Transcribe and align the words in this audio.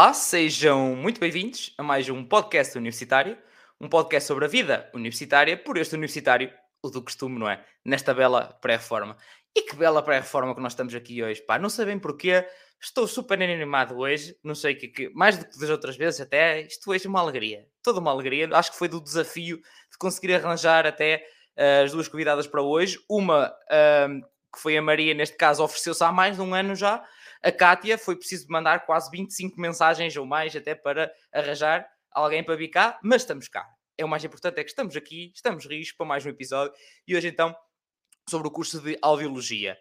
Olá, 0.00 0.14
sejam 0.14 0.96
muito 0.96 1.20
bem-vindos 1.20 1.74
a 1.76 1.82
mais 1.82 2.08
um 2.08 2.24
podcast 2.24 2.74
universitário, 2.78 3.36
um 3.78 3.86
podcast 3.86 4.26
sobre 4.26 4.46
a 4.46 4.48
vida 4.48 4.90
universitária, 4.94 5.58
por 5.58 5.76
este 5.76 5.94
universitário, 5.94 6.50
o 6.82 6.88
do 6.88 7.02
costume, 7.02 7.38
não 7.38 7.46
é? 7.46 7.62
Nesta 7.84 8.14
bela 8.14 8.58
pré-reforma. 8.62 9.14
E 9.54 9.60
que 9.60 9.76
bela 9.76 10.02
pré-reforma 10.02 10.54
que 10.54 10.60
nós 10.62 10.72
estamos 10.72 10.94
aqui 10.94 11.22
hoje, 11.22 11.42
pá, 11.42 11.58
não 11.58 11.68
sabem 11.68 11.98
porquê, 11.98 12.46
estou 12.80 13.06
super 13.06 13.42
animado 13.42 13.98
hoje, 13.98 14.34
não 14.42 14.54
sei 14.54 14.72
o 14.72 14.78
que, 14.78 14.88
que, 14.88 15.10
mais 15.10 15.36
do 15.36 15.44
que 15.44 15.58
das 15.58 15.68
outras 15.68 15.98
vezes 15.98 16.18
até, 16.18 16.62
isto 16.62 16.90
hoje 16.90 17.04
é 17.04 17.08
uma 17.10 17.20
alegria, 17.20 17.66
toda 17.82 18.00
uma 18.00 18.10
alegria, 18.10 18.48
acho 18.54 18.72
que 18.72 18.78
foi 18.78 18.88
do 18.88 19.02
desafio 19.02 19.58
de 19.58 19.98
conseguir 19.98 20.32
arranjar 20.32 20.86
até 20.86 21.26
uh, 21.58 21.84
as 21.84 21.92
duas 21.92 22.08
convidadas 22.08 22.46
para 22.46 22.62
hoje, 22.62 22.98
uma 23.06 23.48
uh, 23.48 24.26
que 24.50 24.62
foi 24.62 24.78
a 24.78 24.82
Maria, 24.82 25.12
neste 25.12 25.36
caso, 25.36 25.62
ofereceu-se 25.62 26.02
há 26.02 26.10
mais 26.10 26.36
de 26.36 26.42
um 26.42 26.54
ano 26.54 26.74
já, 26.74 27.04
a 27.42 27.50
Kátia 27.50 27.96
foi 27.96 28.16
preciso 28.16 28.46
mandar 28.50 28.84
quase 28.84 29.10
25 29.10 29.60
mensagens 29.60 30.16
ou 30.16 30.26
mais 30.26 30.54
até 30.54 30.74
para 30.74 31.12
arranjar 31.32 31.86
alguém 32.10 32.44
para 32.44 32.56
vir 32.56 32.68
cá, 32.68 32.98
mas 33.02 33.22
estamos 33.22 33.48
cá. 33.48 33.66
É 33.96 34.04
o 34.04 34.08
mais 34.08 34.24
importante, 34.24 34.58
é 34.58 34.64
que 34.64 34.70
estamos 34.70 34.96
aqui, 34.96 35.32
estamos 35.34 35.66
rios 35.66 35.92
para 35.92 36.06
mais 36.06 36.24
um 36.24 36.30
episódio 36.30 36.72
e 37.06 37.16
hoje 37.16 37.28
então 37.28 37.54
sobre 38.28 38.48
o 38.48 38.50
curso 38.50 38.80
de 38.80 38.98
Audiologia. 39.00 39.76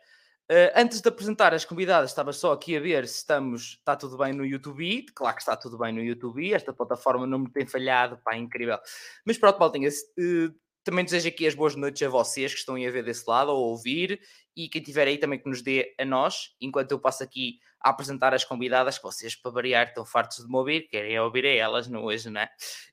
Uh, 0.52 0.74
antes 0.76 1.00
de 1.00 1.08
apresentar 1.08 1.54
as 1.54 1.64
convidadas, 1.64 2.10
estava 2.10 2.34
só 2.34 2.54
aqui 2.54 2.76
a 2.76 2.80
ver 2.80 3.08
se 3.08 3.18
estamos, 3.18 3.78
está 3.78 3.96
tudo 3.96 4.18
bem 4.18 4.34
no 4.34 4.44
YouTube. 4.44 5.06
Claro 5.14 5.36
que 5.36 5.42
está 5.44 5.56
tudo 5.56 5.78
bem 5.78 5.94
no 5.94 6.02
YouTube. 6.02 6.52
Esta 6.52 6.74
plataforma 6.74 7.28
não 7.28 7.40
me 7.40 7.52
tem 7.52 7.68
falhado, 7.68 8.18
pá, 8.24 8.36
incrível. 8.36 8.80
Mas 9.24 9.38
pronto, 9.38 9.60
Maltinha, 9.60 9.90
uh, 9.90 10.56
também 10.84 11.06
desejo 11.06 11.28
aqui 11.28 11.46
as 11.46 11.54
boas 11.54 11.76
noites 11.76 12.02
a 12.02 12.10
vocês 12.10 12.52
que 12.52 12.60
estão 12.60 12.74
aí 12.74 12.88
a 12.88 12.92
ver 12.92 13.04
desse 13.04 13.30
lado 13.30 13.52
ou 13.52 13.58
a 13.58 13.68
ouvir 13.68 14.20
e 14.60 14.68
quem 14.68 14.82
tiver 14.82 15.08
aí 15.08 15.18
também 15.18 15.40
que 15.40 15.48
nos 15.48 15.62
dê 15.62 15.96
a 15.98 16.04
nós, 16.04 16.54
enquanto 16.60 16.92
eu 16.92 17.00
passo 17.00 17.24
aqui 17.24 17.62
a 17.80 17.92
apresentar 17.92 18.34
as 18.34 18.44
convidadas 18.44 18.98
que 18.98 19.04
vocês, 19.04 19.36
para 19.36 19.52
variar, 19.52 19.88
estão 19.88 20.06
fartos 20.06 20.40
de 20.40 20.50
me 20.50 20.58
ouvir, 20.58 20.90
querem 20.90 21.18
ouvir 21.18 21.46
a 21.46 21.50
elas, 21.50 21.88
não 21.88 22.04
hoje, 22.04 22.30
não 22.30 22.42
é? 22.42 22.50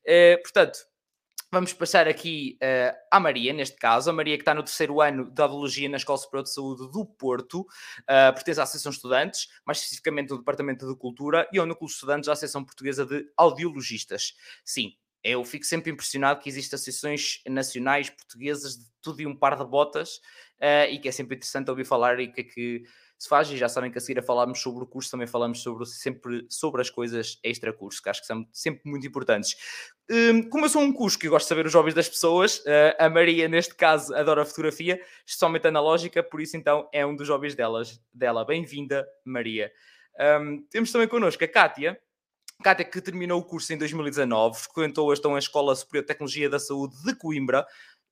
Uh, 0.07 0.41
portanto, 0.43 0.79
vamos 1.51 1.73
passar 1.73 2.07
aqui 2.07 2.57
uh, 2.63 2.97
à 3.11 3.19
Maria, 3.19 3.53
neste 3.53 3.77
caso, 3.79 4.09
a 4.09 4.13
Maria 4.13 4.37
que 4.37 4.43
está 4.43 4.55
no 4.55 4.63
terceiro 4.63 5.01
ano 5.01 5.29
de 5.29 5.43
Audiologia 5.43 5.89
na 5.89 5.97
Escola 5.97 6.19
Superior 6.19 6.45
de 6.45 6.55
Saúde 6.55 6.89
do 6.93 7.05
Porto, 7.05 7.63
uh, 7.63 8.33
pertence 8.33 8.61
à 8.61 8.63
Associação 8.63 8.91
de 8.91 8.97
Estudantes, 8.99 9.49
mais 9.67 9.79
especificamente 9.79 10.29
do 10.29 10.39
Departamento 10.39 10.87
de 10.87 10.97
Cultura, 10.97 11.49
e 11.53 11.59
ao 11.59 11.67
Núcleo 11.67 11.89
de 11.89 11.95
Estudantes 11.95 12.29
da 12.29 12.33
Associação 12.35 12.65
Portuguesa 12.65 13.05
de 13.05 13.29
Audiologistas. 13.37 14.35
Sim, 14.65 14.93
eu 15.25 15.45
fico 15.45 15.65
sempre 15.65 15.91
impressionado 15.91 16.41
que 16.41 16.49
existem 16.49 16.77
associações 16.77 17.41
nacionais 17.49 18.09
portuguesas 18.09 18.77
de 18.77 18.85
tudo 19.03 19.21
e 19.21 19.27
um 19.27 19.35
par 19.35 19.57
de 19.57 19.65
botas 19.65 20.21
uh, 20.61 20.91
e 20.91 20.99
que 20.99 21.09
é 21.09 21.13
sempre 21.13 21.37
interessante 21.37 21.71
ouvir 21.71 21.85
falar 21.85 22.21
e 22.21 22.29
que 22.29 22.41
é 22.41 22.45
que 22.45 22.83
se 23.19 23.29
faz, 23.29 23.51
e 23.51 23.57
já 23.57 23.69
sabem 23.69 23.91
que 23.91 23.97
a 23.97 24.01
seguir 24.01 24.19
a 24.19 24.23
falarmos 24.23 24.61
sobre 24.61 24.85
o 24.85 24.87
curso, 24.87 25.11
também 25.11 25.27
falamos 25.27 25.63
sobre, 25.63 25.87
sempre 25.87 26.47
sobre 26.51 26.83
as 26.83 26.91
coisas 26.91 27.39
extra-curso, 27.43 28.03
que 28.03 28.11
acho 28.11 28.21
que 28.21 28.27
são 28.27 28.47
sempre 28.53 28.83
muito 28.85 29.07
importantes. 29.07 29.57
Um, 30.11 30.49
como 30.51 30.67
eu 30.67 30.69
sou 30.69 30.83
um 30.83 30.93
curso 30.93 31.19
que 31.19 31.29
gosto 31.29 31.47
de 31.47 31.49
saber 31.49 31.67
os 31.67 31.75
hobbies 31.75 31.95
das 31.95 32.09
pessoas, 32.09 32.59
uh, 32.59 32.95
a 32.99 33.09
Maria, 33.09 33.49
neste 33.49 33.75
caso, 33.75 34.15
adora 34.15 34.45
fotografia, 34.45 35.01
especialmente 35.27 35.67
analógica, 35.67 36.23
por 36.23 36.41
isso 36.41 36.57
então 36.57 36.89
é 36.93 37.07
um 37.07 37.17
dos 37.17 37.29
hobbies 37.29 37.55
delas, 37.55 37.99
dela. 38.13 38.45
Bem-vinda, 38.45 39.07
Maria. 39.25 39.73
Um, 40.41 40.63
temos 40.71 40.93
também 40.93 41.09
connosco 41.09 41.43
a 41.43 41.49
Kátia, 41.49 41.99
Cátia, 42.63 42.85
que 42.87 43.01
terminou 43.03 43.41
o 43.41 43.45
curso 43.45 43.73
em 43.73 43.79
2019, 43.79 44.59
frequentou 44.59 45.13
então 45.13 45.35
a 45.35 45.39
Escola 45.39 45.75
Superior 45.75 46.03
de 46.03 46.09
Tecnologia 46.09 46.49
da 46.49 46.59
Saúde 46.59 46.97
de 47.05 47.15
Coimbra. 47.15 47.67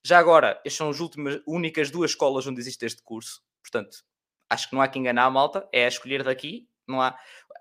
Já 0.06 0.18
agora, 0.18 0.60
estas 0.64 0.74
são 0.74 0.90
as 0.90 1.00
últimas, 1.00 1.40
únicas 1.46 1.90
duas 1.90 2.10
escolas 2.10 2.46
onde 2.46 2.60
existe 2.60 2.84
este 2.84 3.02
curso. 3.02 3.42
Portanto, 3.62 4.04
acho 4.50 4.68
que 4.68 4.74
não 4.74 4.82
há 4.82 4.88
que 4.88 4.98
enganar 4.98 5.24
a 5.24 5.30
malta, 5.30 5.66
é 5.72 5.86
a 5.86 5.88
escolher 5.88 6.22
daqui. 6.22 6.68
Não 6.86 7.00
há. 7.00 7.18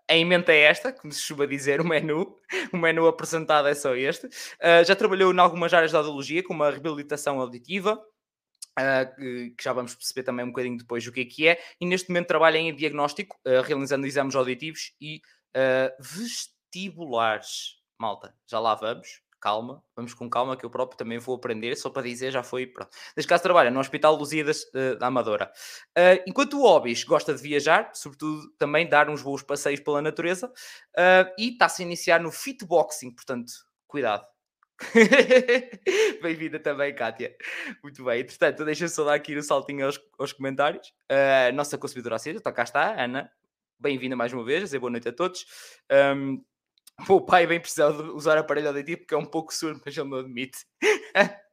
A 0.09 0.17
emenda 0.17 0.53
é 0.53 0.59
esta, 0.63 0.91
como 0.91 1.13
se 1.13 1.21
chuba 1.21 1.47
dizer, 1.47 1.79
o 1.79 1.87
menu. 1.87 2.37
O 2.73 2.77
menu 2.77 3.07
apresentado 3.07 3.67
é 3.67 3.73
só 3.73 3.95
este. 3.95 4.27
Uh, 4.27 4.83
já 4.85 4.95
trabalhou 4.95 5.33
em 5.33 5.39
algumas 5.39 5.73
áreas 5.73 5.91
da 5.91 5.99
audiologia, 5.99 6.43
como 6.43 6.63
a 6.63 6.69
reabilitação 6.69 7.39
auditiva, 7.39 8.01
Uh, 8.79 9.53
que 9.55 9.63
já 9.63 9.71
vamos 9.71 9.93
perceber 9.93 10.23
também 10.23 10.43
um 10.43 10.47
bocadinho 10.47 10.79
depois 10.79 11.05
o 11.05 11.11
que 11.11 11.21
é 11.21 11.25
que 11.25 11.47
é, 11.47 11.61
e 11.79 11.85
neste 11.85 12.09
momento 12.09 12.25
trabalha 12.25 12.57
em 12.57 12.75
diagnóstico, 12.75 13.37
uh, 13.45 13.61
realizando 13.61 14.07
exames 14.07 14.33
auditivos 14.33 14.95
e 14.99 15.21
vestibulares. 15.99 17.75
Malta, 17.99 18.35
já 18.49 18.59
lá 18.59 18.73
vamos. 18.73 19.22
Calma, 19.43 19.83
vamos 19.93 20.13
com 20.13 20.29
calma, 20.29 20.55
que 20.55 20.65
eu 20.65 20.69
próprio 20.69 20.97
também 20.97 21.19
vou 21.19 21.35
aprender, 21.35 21.75
só 21.75 21.89
para 21.89 22.03
dizer, 22.03 22.31
já 22.31 22.41
foi. 22.41 22.65
Pronto. 22.65 22.89
Neste 23.13 23.27
caso, 23.27 23.43
trabalha 23.43 23.69
no 23.69 23.77
Hospital 23.77 24.15
Lusíadas 24.15 24.63
uh, 24.73 24.97
da 24.97 25.07
Amadora. 25.07 25.51
Uh, 25.89 26.23
enquanto 26.25 26.57
o 26.57 26.61
Hobbies 26.61 27.03
gosta 27.03 27.33
de 27.33 27.41
viajar, 27.41 27.91
sobretudo 27.93 28.49
também 28.57 28.87
dar 28.87 29.09
uns 29.09 29.21
bons 29.21 29.43
passeios 29.43 29.81
pela 29.81 30.01
natureza, 30.01 30.47
uh, 30.47 31.29
e 31.37 31.49
está-se 31.49 31.83
a 31.83 31.85
iniciar 31.85 32.21
no 32.21 32.31
fitboxing, 32.31 33.11
portanto, 33.11 33.51
cuidado. 33.85 34.25
Bem-vinda 36.23 36.57
também, 36.57 36.95
Kátia. 36.95 37.35
Muito 37.83 38.01
bem. 38.05 38.21
Entretanto, 38.21 38.63
deixa 38.63 38.87
só 38.87 39.03
dar 39.03 39.15
aqui 39.15 39.35
o 39.35 39.39
um 39.39 39.43
saltinho 39.43 39.85
aos, 39.85 39.99
aos 40.17 40.31
comentários. 40.31 40.93
A 41.09 41.51
nossa 41.51 41.77
consumidora 41.77 42.15
acesa, 42.15 42.39
então 42.39 42.53
cá 42.53 42.63
está, 42.63 42.97
Ana. 42.97 43.29
Bem-vinda 43.77 44.15
mais 44.15 44.31
uma 44.31 44.45
vez, 44.45 44.63
dizer 44.63 44.79
boa 44.79 44.89
noite 44.89 45.09
a 45.09 45.11
todos. 45.11 45.45
Um, 45.91 46.41
o 47.09 47.21
pai 47.21 47.47
bem 47.47 47.59
precisar 47.59 47.91
de 47.91 48.03
usar 48.11 48.37
aparelho 48.37 48.67
auditivo 48.67 48.99
porque 48.99 49.13
é 49.13 49.17
um 49.17 49.25
pouco 49.25 49.53
surdo, 49.53 49.81
mas 49.85 49.97
ele 49.97 50.09
não 50.09 50.17
admite. 50.17 50.59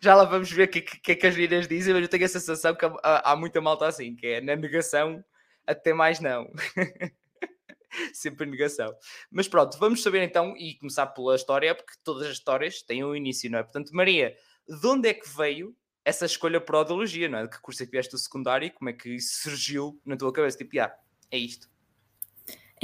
Já 0.00 0.14
lá 0.14 0.24
vamos 0.24 0.50
ver 0.50 0.68
o 0.68 0.70
que, 0.70 0.82
que, 0.82 1.12
é 1.12 1.14
que 1.14 1.26
as 1.26 1.34
meninas 1.34 1.68
dizem, 1.68 1.94
mas 1.94 2.02
eu 2.02 2.08
tenho 2.08 2.24
a 2.24 2.28
sensação 2.28 2.74
que 2.74 2.84
há, 2.84 3.32
há 3.32 3.36
muita 3.36 3.60
malta 3.60 3.86
assim, 3.86 4.14
que 4.14 4.26
é 4.26 4.40
na 4.40 4.56
negação 4.56 5.24
até 5.66 5.94
mais 5.94 6.20
não. 6.20 6.50
Sempre 8.12 8.46
negação. 8.46 8.92
Mas 9.30 9.48
pronto, 9.48 9.78
vamos 9.78 10.02
saber 10.02 10.22
então 10.22 10.56
e 10.56 10.76
começar 10.78 11.06
pela 11.08 11.36
história, 11.36 11.74
porque 11.74 11.92
todas 12.02 12.26
as 12.26 12.32
histórias 12.32 12.82
têm 12.82 13.04
um 13.04 13.14
início, 13.14 13.50
não 13.50 13.58
é? 13.58 13.62
Portanto, 13.62 13.90
Maria, 13.92 14.34
de 14.66 14.86
onde 14.86 15.08
é 15.08 15.14
que 15.14 15.28
veio 15.28 15.76
essa 16.04 16.26
escolha 16.26 16.60
por 16.60 16.74
audiologia, 16.74 17.28
não 17.28 17.38
é? 17.38 17.42
De 17.44 17.50
que 17.50 17.60
curso 17.60 17.82
é 17.82 17.86
que 17.86 17.92
vieste 17.92 18.10
do 18.12 18.18
secundário 18.18 18.66
e 18.66 18.70
como 18.70 18.90
é 18.90 18.92
que 18.92 19.14
isso 19.14 19.42
surgiu 19.42 20.00
na 20.04 20.16
tua 20.16 20.32
cabeça? 20.32 20.58
Tipo, 20.58 20.80
ah, 20.80 20.92
é 21.30 21.38
isto. 21.38 21.71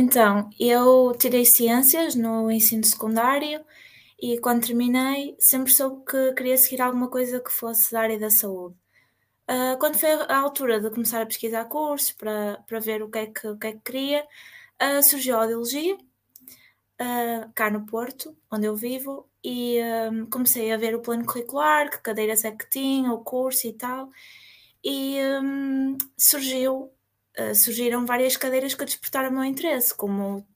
Então, 0.01 0.49
eu 0.61 1.13
tirei 1.19 1.45
ciências 1.45 2.15
no 2.15 2.49
ensino 2.53 2.85
secundário 2.85 3.65
e 4.21 4.39
quando 4.39 4.65
terminei 4.65 5.35
sempre 5.41 5.73
soube 5.73 6.05
que 6.05 6.33
queria 6.35 6.57
seguir 6.57 6.81
alguma 6.81 7.09
coisa 7.09 7.41
que 7.41 7.51
fosse 7.51 7.91
da 7.91 8.03
área 8.03 8.17
da 8.17 8.31
saúde. 8.31 8.77
Uh, 9.51 9.77
quando 9.81 9.99
foi 9.99 10.11
a 10.13 10.39
altura 10.39 10.81
de 10.81 10.89
começar 10.91 11.21
a 11.21 11.27
pesquisar 11.27 11.65
cursos 11.65 12.13
para, 12.13 12.63
para 12.69 12.79
ver 12.79 13.03
o 13.03 13.11
que 13.11 13.19
é 13.19 13.27
que, 13.27 13.49
o 13.49 13.59
que, 13.59 13.67
é 13.67 13.73
que 13.73 13.81
queria, 13.81 14.25
uh, 14.81 15.03
surgiu 15.03 15.37
a 15.37 15.41
audiologia, 15.41 15.97
uh, 15.97 17.53
cá 17.53 17.69
no 17.69 17.85
Porto, 17.85 18.37
onde 18.53 18.67
eu 18.67 18.77
vivo, 18.77 19.29
e 19.43 19.79
comecei 20.31 20.71
a 20.73 20.77
ver 20.77 20.95
o 20.95 21.01
plano 21.01 21.25
curricular, 21.27 21.91
que 21.91 21.99
cadeiras 21.99 22.45
é 22.45 22.53
que 22.53 22.69
tinha, 22.71 23.13
o 23.13 23.25
curso 23.25 23.67
e 23.67 23.73
tal, 23.73 24.11
e 24.85 25.19
um, 25.43 25.97
surgiu 26.17 26.93
uh, 27.39 27.55
surgiram 27.55 28.07
várias 28.07 28.37
cadeiras 28.37 28.75
que 28.75 28.85
despertaram 28.85 29.31
o 29.31 29.33
meu 29.33 29.45
interesse, 29.45 29.95
como 29.95 30.47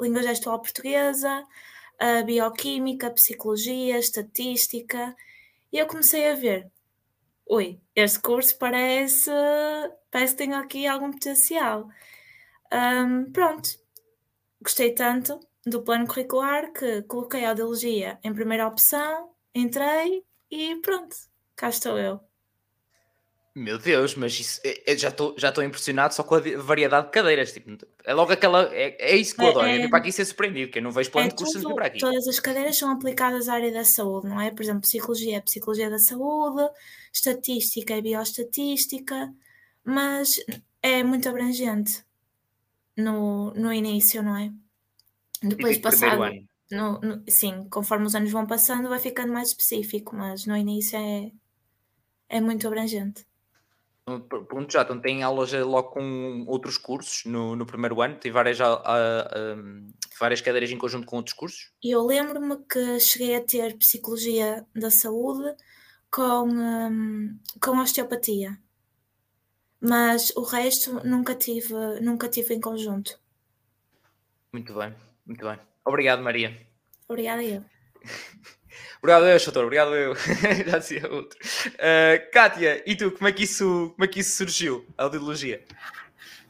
língua 0.00 0.22
gestual 0.22 0.60
portuguesa, 0.60 1.44
bioquímica, 2.24 3.10
psicologia, 3.10 3.98
estatística, 3.98 5.16
e 5.72 5.78
eu 5.78 5.86
comecei 5.86 6.30
a 6.30 6.34
ver, 6.34 6.70
ui, 7.46 7.80
este 7.94 8.20
curso 8.20 8.56
parece, 8.56 9.30
parece 10.10 10.34
que 10.34 10.38
tem 10.38 10.54
aqui 10.54 10.86
algum 10.86 11.10
potencial. 11.10 11.88
Um, 12.72 13.30
pronto, 13.32 13.68
gostei 14.62 14.94
tanto 14.94 15.40
do 15.66 15.82
plano 15.82 16.06
curricular 16.06 16.72
que 16.72 17.02
coloquei 17.02 17.44
a 17.44 17.50
audiologia 17.50 18.18
em 18.22 18.34
primeira 18.34 18.66
opção, 18.66 19.32
entrei 19.54 20.24
e 20.50 20.76
pronto, 20.76 21.16
cá 21.56 21.68
estou 21.68 21.98
eu. 21.98 22.27
Meu 23.54 23.78
Deus, 23.78 24.14
mas 24.14 24.38
isso, 24.38 24.60
é, 24.64 24.92
é, 24.92 24.96
já 24.96 25.08
estou 25.08 25.34
já 25.36 25.48
impressionado 25.64 26.14
só 26.14 26.22
com 26.22 26.36
a 26.36 26.40
variedade 26.58 27.06
de 27.06 27.12
cadeiras. 27.12 27.52
Tipo, 27.52 27.76
é 28.04 28.14
logo 28.14 28.32
aquela. 28.32 28.72
É, 28.72 28.96
é 29.12 29.16
isso 29.16 29.34
que 29.34 29.42
eu 29.42 29.46
é, 29.46 29.50
adoro. 29.50 29.66
É, 29.66 29.80
é 29.82 29.88
para 29.88 29.98
aqui 29.98 30.12
ser 30.12 30.24
surpreendido, 30.24 30.70
que 30.70 30.78
eu 30.78 30.82
não 30.82 30.92
vejo 30.92 31.10
plano 31.10 31.26
é 31.26 31.30
de 31.30 31.36
curso 31.36 31.74
para 31.74 31.86
aqui. 31.86 31.98
Todas 31.98 32.28
as 32.28 32.38
cadeiras 32.38 32.76
são 32.76 32.90
aplicadas 32.90 33.48
à 33.48 33.54
área 33.54 33.72
da 33.72 33.84
saúde, 33.84 34.28
não 34.28 34.40
é? 34.40 34.50
Por 34.50 34.62
exemplo, 34.62 34.82
psicologia 34.82 35.38
é 35.38 35.40
psicologia 35.40 35.90
da 35.90 35.98
saúde, 35.98 36.70
estatística 37.12 37.94
é 37.94 38.00
bioestatística, 38.00 39.32
mas 39.84 40.36
é 40.82 41.02
muito 41.02 41.28
abrangente 41.28 42.04
no, 42.96 43.52
no 43.54 43.72
início, 43.72 44.22
não 44.22 44.36
é? 44.36 44.52
Depois 45.42 45.76
tipo, 45.76 45.90
passado. 45.90 46.48
No, 46.70 47.00
no, 47.00 47.24
sim, 47.28 47.66
conforme 47.70 48.06
os 48.06 48.14
anos 48.14 48.30
vão 48.30 48.46
passando, 48.46 48.88
vai 48.88 48.98
ficando 48.98 49.32
mais 49.32 49.48
específico, 49.48 50.14
mas 50.14 50.44
no 50.44 50.56
início 50.56 50.98
é, 50.98 51.32
é 52.28 52.40
muito 52.40 52.66
abrangente. 52.66 53.26
Pergunto 54.20 54.72
já, 54.72 54.82
então 54.82 55.00
tem 55.00 55.22
aulas 55.22 55.52
logo 55.52 55.90
com 55.90 56.44
outros 56.46 56.76
cursos 56.78 57.24
no, 57.24 57.54
no 57.54 57.66
primeiro 57.66 58.00
ano? 58.00 58.16
Tem 58.16 58.32
várias, 58.32 58.60
a, 58.60 58.66
a, 58.66 59.20
a, 59.20 59.56
várias 60.18 60.40
cadeiras 60.40 60.70
em 60.70 60.78
conjunto 60.78 61.06
com 61.06 61.16
outros 61.16 61.34
cursos? 61.34 61.72
Eu 61.82 62.04
lembro-me 62.04 62.56
que 62.70 63.00
cheguei 63.00 63.36
a 63.36 63.44
ter 63.44 63.76
Psicologia 63.76 64.66
da 64.74 64.90
Saúde 64.90 65.54
com, 66.10 66.48
um, 66.48 67.38
com 67.60 67.78
osteopatia, 67.78 68.58
mas 69.80 70.30
o 70.36 70.42
resto 70.42 71.04
nunca 71.06 71.34
tive, 71.34 71.74
nunca 72.00 72.28
tive 72.28 72.54
em 72.54 72.60
conjunto. 72.60 73.18
Muito 74.52 74.74
bem. 74.74 74.94
Muito 75.26 75.44
bem. 75.44 75.58
Obrigado, 75.84 76.22
Maria. 76.22 76.56
Obrigada 77.08 77.42
eu. 77.42 77.64
Obrigado 78.98 79.26
eu, 79.26 79.38
doutor. 79.38 79.64
Obrigado 79.64 79.94
eu. 79.94 80.14
Já 80.66 80.78
dizia 80.78 81.12
outro. 81.12 81.38
Uh, 81.74 82.30
Kátia, 82.32 82.82
e 82.86 82.96
tu, 82.96 83.10
como 83.12 83.28
é, 83.28 83.32
que 83.32 83.44
isso, 83.44 83.92
como 83.94 84.04
é 84.04 84.08
que 84.08 84.20
isso 84.20 84.36
surgiu, 84.36 84.84
a 84.96 85.04
audiologia? 85.04 85.62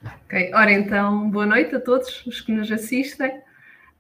Ok, 0.05 0.51
ora 0.55 0.71
então, 0.73 1.29
boa 1.31 1.47
noite 1.47 1.75
a 1.75 1.81
todos 1.81 2.25
os 2.27 2.41
que 2.41 2.53
nos 2.53 2.71
assistem. 2.71 3.41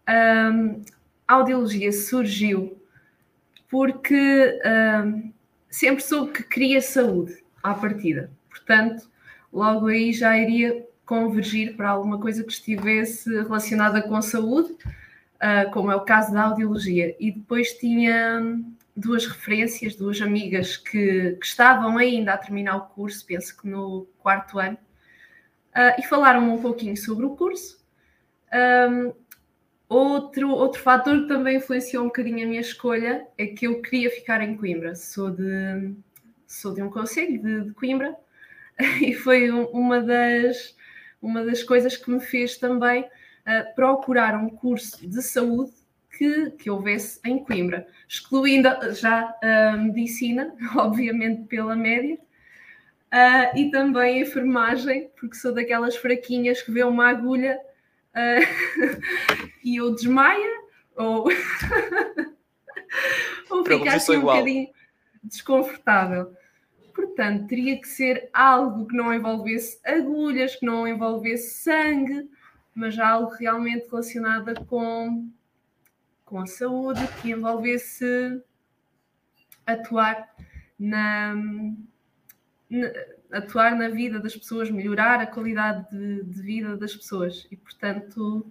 Um, 0.09 0.83
a 1.27 1.35
audiologia 1.35 1.93
surgiu 1.93 2.81
porque 3.69 4.59
um, 5.05 5.33
sempre 5.69 6.03
soube 6.03 6.33
que 6.33 6.43
queria 6.45 6.81
saúde 6.81 7.37
à 7.63 7.75
partida. 7.75 8.31
Portanto, 8.49 9.11
logo 9.53 9.89
aí 9.89 10.13
já 10.13 10.39
iria 10.39 10.87
convergir 11.05 11.77
para 11.77 11.91
alguma 11.91 12.19
coisa 12.19 12.45
que 12.45 12.53
estivesse 12.53 13.31
relacionada 13.31 14.03
com 14.03 14.21
saúde, 14.21 14.77
uh, 15.38 15.70
como 15.70 15.90
é 15.90 15.96
o 15.96 16.00
caso 16.05 16.32
da 16.32 16.44
audiologia. 16.44 17.17
E 17.19 17.31
depois 17.32 17.73
tinha 17.75 18.40
duas 18.96 19.26
referências, 19.26 19.94
duas 19.94 20.20
amigas 20.20 20.76
que, 20.76 21.37
que 21.40 21.46
estavam 21.46 21.96
ainda 21.99 22.35
a 22.35 22.38
terminar 22.38 22.76
o 22.76 22.87
curso, 22.88 23.25
penso 23.25 23.56
que 23.56 23.69
no 23.69 24.06
quarto 24.19 24.58
ano, 24.58 24.76
uh, 25.75 26.00
e 26.00 26.02
falaram 26.02 26.52
um 26.52 26.61
pouquinho 26.61 26.96
sobre 26.96 27.25
o 27.25 27.37
curso. 27.37 27.79
Um, 28.52 29.12
outro, 29.88 30.50
outro 30.50 30.81
fator 30.81 31.23
que 31.23 31.29
também 31.29 31.58
influenciou 31.58 32.05
um 32.05 32.08
bocadinho 32.08 32.44
a 32.44 32.49
minha 32.49 32.61
escolha 32.61 33.26
é 33.37 33.46
que 33.46 33.67
eu 33.67 33.81
queria 33.81 34.11
ficar 34.11 34.40
em 34.43 34.56
Coimbra. 34.56 34.94
Sou 34.96 35.31
de, 35.31 35.94
sou 36.46 36.75
de 36.75 36.82
um 36.82 36.90
conselho 36.90 37.40
de, 37.40 37.64
de 37.67 37.73
Coimbra 37.73 38.17
e 39.00 39.14
foi 39.14 39.50
uma 39.50 40.00
das, 40.00 40.76
uma 41.23 41.44
das 41.44 41.62
coisas 41.62 41.96
que 41.96 42.11
me 42.11 42.20
fez 42.20 42.56
também 42.56 43.08
uh, 43.49 43.75
procurar 43.75 44.37
um 44.37 44.50
curso 44.50 45.09
de 45.09 45.23
saúde 45.23 45.73
que, 46.11 46.50
que 46.53 46.71
houvesse 46.71 47.19
em 47.25 47.43
Coimbra, 47.43 47.89
excluindo 48.06 48.69
já 48.93 49.35
a 49.43 49.73
medicina, 49.77 50.55
obviamente 50.77 51.49
pela 51.49 51.75
média, 51.75 52.17
uh, 52.17 53.56
e 53.56 53.71
também 53.71 54.19
a 54.19 54.23
enfermagem, 54.23 55.11
porque 55.19 55.37
sou 55.37 55.55
daquelas 55.55 55.97
fraquinhas 55.97 56.61
que 56.61 56.71
vê 56.71 56.85
uma 56.85 57.09
agulha 57.09 57.59
uh, 58.15 58.45
e 59.65 59.81
ou 59.81 59.95
desmaia, 59.95 60.61
ou, 60.97 61.29
ou 63.50 63.65
fica 63.65 63.95
assim 63.95 64.17
um 64.17 64.23
bocadinho 64.23 64.69
desconfortável. 65.23 66.37
Portanto, 66.95 67.47
teria 67.47 67.81
que 67.81 67.87
ser 67.87 68.29
algo 68.33 68.89
que 68.89 68.97
não 68.97 69.15
envolvesse 69.15 69.79
agulhas, 69.85 70.56
que 70.56 70.67
não 70.67 70.89
envolvesse 70.89 71.62
sangue, 71.62 72.29
mas 72.79 72.97
algo 72.97 73.33
realmente 73.33 73.89
relacionado 73.91 74.65
com, 74.67 75.29
com 76.25 76.41
a 76.41 76.47
saúde, 76.47 77.01
que 77.21 77.33
envolvesse 77.33 78.41
atuar 79.67 80.29
na, 80.79 81.35
na, 82.71 82.89
atuar 83.33 83.75
na 83.75 83.89
vida 83.89 84.21
das 84.21 84.37
pessoas, 84.37 84.71
melhorar 84.71 85.19
a 85.21 85.27
qualidade 85.27 85.91
de, 85.91 86.23
de, 86.23 86.41
vida 86.41 86.77
das 86.77 86.95
pessoas. 86.95 87.49
E, 87.51 87.57
portanto, 87.57 88.47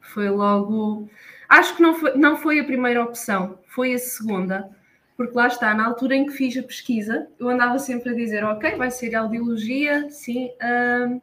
foi 0.00 0.30
logo. 0.30 1.10
Acho 1.46 1.76
que 1.76 1.82
não 1.82 1.94
foi, 1.94 2.16
não 2.16 2.38
foi 2.38 2.58
a 2.58 2.64
primeira 2.64 3.02
opção, 3.02 3.58
foi 3.66 3.92
a 3.92 3.98
segunda 3.98 4.74
porque 5.16 5.34
lá 5.34 5.46
está, 5.46 5.72
na 5.72 5.86
altura 5.86 6.14
em 6.14 6.26
que 6.26 6.32
fiz 6.32 6.54
a 6.58 6.62
pesquisa, 6.62 7.26
eu 7.38 7.48
andava 7.48 7.78
sempre 7.78 8.10
a 8.10 8.14
dizer, 8.14 8.44
ok, 8.44 8.76
vai 8.76 8.90
ser 8.90 9.14
audiologia, 9.14 10.10
sim, 10.10 10.50
uh, 10.60 11.22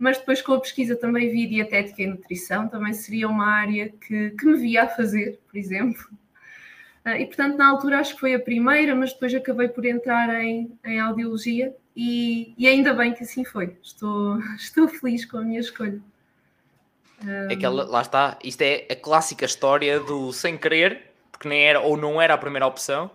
mas 0.00 0.16
depois 0.16 0.40
com 0.40 0.54
a 0.54 0.60
pesquisa 0.60 0.96
também 0.96 1.30
vi 1.30 1.46
dietética 1.46 2.02
e 2.02 2.06
nutrição, 2.06 2.66
também 2.66 2.94
seria 2.94 3.28
uma 3.28 3.46
área 3.46 3.90
que, 3.90 4.30
que 4.30 4.46
me 4.46 4.56
via 4.56 4.84
a 4.84 4.88
fazer, 4.88 5.38
por 5.46 5.58
exemplo. 5.58 6.02
Uh, 7.04 7.16
e 7.18 7.26
portanto, 7.26 7.58
na 7.58 7.68
altura 7.68 8.00
acho 8.00 8.14
que 8.14 8.20
foi 8.20 8.34
a 8.34 8.40
primeira, 8.40 8.94
mas 8.94 9.12
depois 9.12 9.34
acabei 9.34 9.68
por 9.68 9.84
entrar 9.84 10.42
em, 10.42 10.72
em 10.82 10.98
audiologia 10.98 11.76
e, 11.94 12.54
e 12.56 12.66
ainda 12.66 12.94
bem 12.94 13.12
que 13.12 13.24
assim 13.24 13.44
foi. 13.44 13.76
Estou, 13.82 14.38
estou 14.56 14.88
feliz 14.88 15.26
com 15.26 15.36
a 15.36 15.42
minha 15.42 15.60
escolha. 15.60 16.00
É 17.50 17.54
que 17.54 17.66
ela, 17.66 17.84
lá 17.84 18.00
está, 18.00 18.38
isto 18.42 18.62
é 18.62 18.86
a 18.90 18.96
clássica 18.96 19.44
história 19.44 20.00
do 20.00 20.32
sem 20.32 20.56
querer 20.56 21.10
porque 21.30 21.48
nem 21.48 21.62
era 21.62 21.80
ou 21.80 21.96
não 21.96 22.20
era 22.20 22.34
a 22.34 22.38
primeira 22.38 22.66
opção, 22.66 23.10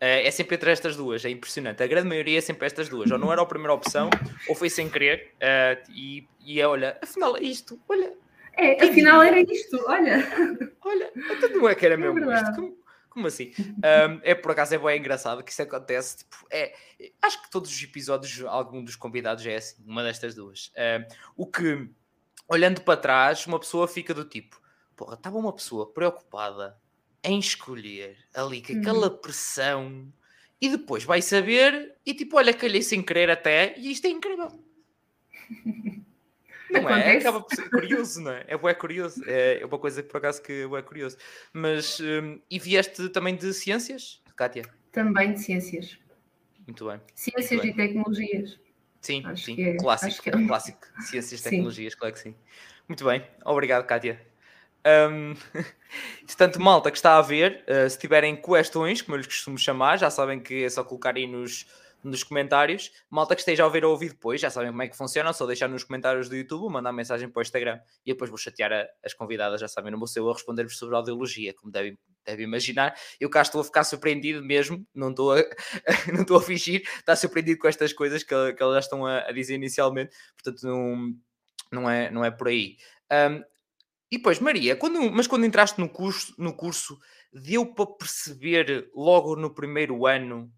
é 0.00 0.30
sempre 0.30 0.56
entre 0.56 0.70
estas 0.70 0.96
duas, 0.96 1.24
é 1.24 1.30
impressionante. 1.30 1.82
A 1.82 1.86
grande 1.86 2.08
maioria 2.08 2.38
é 2.38 2.40
sempre 2.40 2.66
estas 2.66 2.88
duas, 2.88 3.10
ou 3.10 3.18
não 3.18 3.32
era 3.32 3.42
a 3.42 3.46
primeira 3.46 3.72
opção, 3.72 4.10
ou 4.48 4.54
foi 4.54 4.70
sem 4.70 4.88
querer, 4.88 5.34
uh, 5.36 5.92
e, 5.92 6.26
e 6.40 6.60
é, 6.60 6.66
olha, 6.66 6.98
afinal 7.02 7.36
é 7.36 7.42
isto, 7.42 7.80
olha. 7.88 8.14
É, 8.56 8.84
afinal 8.84 9.22
era 9.22 9.40
isto, 9.40 9.76
olha. 9.86 10.18
Olha, 10.80 11.12
até 11.30 11.48
não 11.48 11.68
é 11.68 11.74
que 11.74 11.84
era 11.86 11.94
é 11.94 11.96
mesmo 11.96 12.32
isto. 12.32 12.54
Como, 12.54 12.78
como 13.10 13.26
assim? 13.26 13.52
Um, 13.58 14.20
é 14.22 14.34
por 14.34 14.52
acaso 14.52 14.74
é 14.74 14.78
bem 14.78 14.98
engraçado 14.98 15.44
que 15.44 15.52
isso 15.52 15.62
acontece. 15.62 16.18
Tipo, 16.18 16.36
é, 16.50 16.74
acho 17.22 17.42
que 17.42 17.50
todos 17.50 17.70
os 17.70 17.82
episódios, 17.82 18.44
algum 18.46 18.82
dos 18.82 18.96
convidados 18.96 19.46
é 19.46 19.56
assim, 19.56 19.76
uma 19.86 20.02
destas 20.02 20.34
duas. 20.34 20.72
o 21.36 21.46
que, 21.46 21.88
olhando 22.48 22.80
para 22.80 22.98
trás, 22.98 23.46
uma 23.46 23.60
pessoa 23.60 23.86
fica 23.86 24.12
do 24.12 24.24
tipo: 24.24 24.60
porra, 24.96 25.14
estava 25.14 25.36
uma 25.36 25.52
pessoa 25.52 25.92
preocupada 25.92 26.76
em 27.28 27.38
escolher 27.38 28.16
ali 28.34 28.62
com 28.62 28.78
aquela 28.78 29.10
uhum. 29.10 29.18
pressão 29.18 30.12
e 30.60 30.68
depois 30.68 31.04
vai 31.04 31.22
saber 31.22 31.94
e 32.04 32.14
tipo, 32.14 32.36
olha, 32.36 32.52
calhei 32.52 32.82
sem 32.82 33.02
querer 33.02 33.30
até 33.30 33.74
e 33.76 33.92
isto 33.92 34.06
é 34.06 34.10
incrível. 34.10 34.48
Não 36.70 36.80
é? 36.80 36.82
Acontece. 36.82 37.08
é? 37.08 37.18
Acaba 37.18 37.40
por 37.40 37.54
ser 37.54 37.70
curioso, 37.70 38.20
não 38.20 38.30
é? 38.30 38.44
É 38.46 38.74
curioso. 38.74 39.22
É, 39.26 39.62
é 39.62 39.64
uma 39.64 39.78
coisa 39.78 40.02
que 40.02 40.08
por 40.10 40.18
acaso 40.18 40.42
que 40.42 40.68
é 40.70 40.82
curioso. 40.82 41.16
Mas, 41.50 41.98
um, 41.98 42.38
e 42.50 42.58
vieste 42.58 43.08
também 43.08 43.34
de 43.34 43.54
ciências, 43.54 44.22
Kátia? 44.36 44.64
Também 44.92 45.32
de 45.32 45.40
ciências. 45.40 45.98
Muito 46.66 46.86
bem. 46.86 47.00
Ciências 47.14 47.62
Muito 47.62 47.74
bem. 47.74 47.86
e 47.86 47.88
tecnologias. 47.88 48.60
Sim, 49.00 49.22
acho 49.24 49.44
sim. 49.44 49.62
É, 49.62 49.76
clássico, 49.78 50.28
é... 50.28 50.46
clássico. 50.46 50.86
Ciências 51.00 51.40
e 51.40 51.44
tecnologias, 51.48 51.94
claro 51.94 52.12
que 52.12 52.20
sim. 52.20 52.34
Muito 52.86 53.04
bem. 53.04 53.24
Obrigado, 53.46 53.86
Kátia. 53.86 54.20
Um, 54.86 55.34
portanto, 56.26 56.60
malta 56.60 56.90
que 56.90 56.96
está 56.96 57.18
a 57.18 57.22
ver, 57.22 57.64
uh, 57.68 57.88
se 57.88 57.98
tiverem 57.98 58.40
questões, 58.40 59.02
como 59.02 59.16
eu 59.16 59.18
lhes 59.18 59.26
costumo 59.26 59.58
chamar, 59.58 59.98
já 59.98 60.10
sabem 60.10 60.40
que 60.40 60.64
é 60.64 60.68
só 60.68 60.84
colocar 60.84 61.16
aí 61.16 61.26
nos, 61.26 61.66
nos 62.02 62.22
comentários. 62.22 62.90
Malta 63.10 63.34
que 63.34 63.40
esteja 63.40 63.62
a 63.62 63.66
ouvir 63.66 63.84
ou 63.84 63.92
ouvir 63.92 64.10
depois, 64.10 64.40
já 64.40 64.50
sabem 64.50 64.70
como 64.70 64.82
é 64.82 64.88
que 64.88 64.96
funciona, 64.96 65.32
só 65.32 65.46
deixar 65.46 65.68
nos 65.68 65.84
comentários 65.84 66.28
do 66.28 66.36
YouTube, 66.36 66.72
mandar 66.72 66.92
mensagem 66.92 67.28
para 67.28 67.40
o 67.40 67.42
Instagram 67.42 67.80
e 68.04 68.12
depois 68.12 68.30
vou 68.30 68.38
chatear 68.38 68.72
a, 68.72 68.86
as 69.04 69.14
convidadas, 69.14 69.60
já 69.60 69.68
sabem, 69.68 69.90
não 69.90 69.98
vou 69.98 70.08
ser 70.08 70.20
eu 70.20 70.30
a 70.30 70.32
responder-vos 70.32 70.78
sobre 70.78 70.94
a 70.94 70.98
audiologia, 70.98 71.54
como 71.54 71.72
devem, 71.72 71.98
devem 72.24 72.44
imaginar. 72.44 72.94
Eu 73.20 73.28
cá 73.28 73.42
estou 73.42 73.60
a 73.60 73.64
ficar 73.64 73.84
surpreendido 73.84 74.42
mesmo, 74.42 74.86
não 74.94 75.10
estou 75.10 75.32
a, 75.32 75.36
não 76.12 76.22
estou 76.22 76.36
a 76.36 76.42
fingir, 76.42 76.82
está 76.98 77.16
surpreendido 77.16 77.58
com 77.58 77.68
estas 77.68 77.92
coisas 77.92 78.22
que, 78.22 78.52
que 78.52 78.62
elas 78.62 78.84
estão 78.84 79.04
a, 79.04 79.20
a 79.20 79.32
dizer 79.32 79.54
inicialmente, 79.54 80.14
portanto 80.34 80.62
não, 80.62 81.14
não, 81.72 81.90
é, 81.90 82.10
não 82.10 82.24
é 82.24 82.30
por 82.30 82.48
aí. 82.48 82.76
Um, 83.10 83.42
e 84.10 84.16
depois, 84.16 84.38
Maria, 84.40 84.74
quando, 84.74 85.10
mas 85.12 85.26
quando 85.26 85.44
entraste 85.44 85.78
no 85.78 85.88
curso, 85.88 86.34
no 86.38 86.54
curso, 86.54 86.98
deu 87.32 87.66
para 87.66 87.86
perceber 87.86 88.90
logo 88.94 89.36
no 89.36 89.54
primeiro 89.54 90.06
ano 90.06 90.50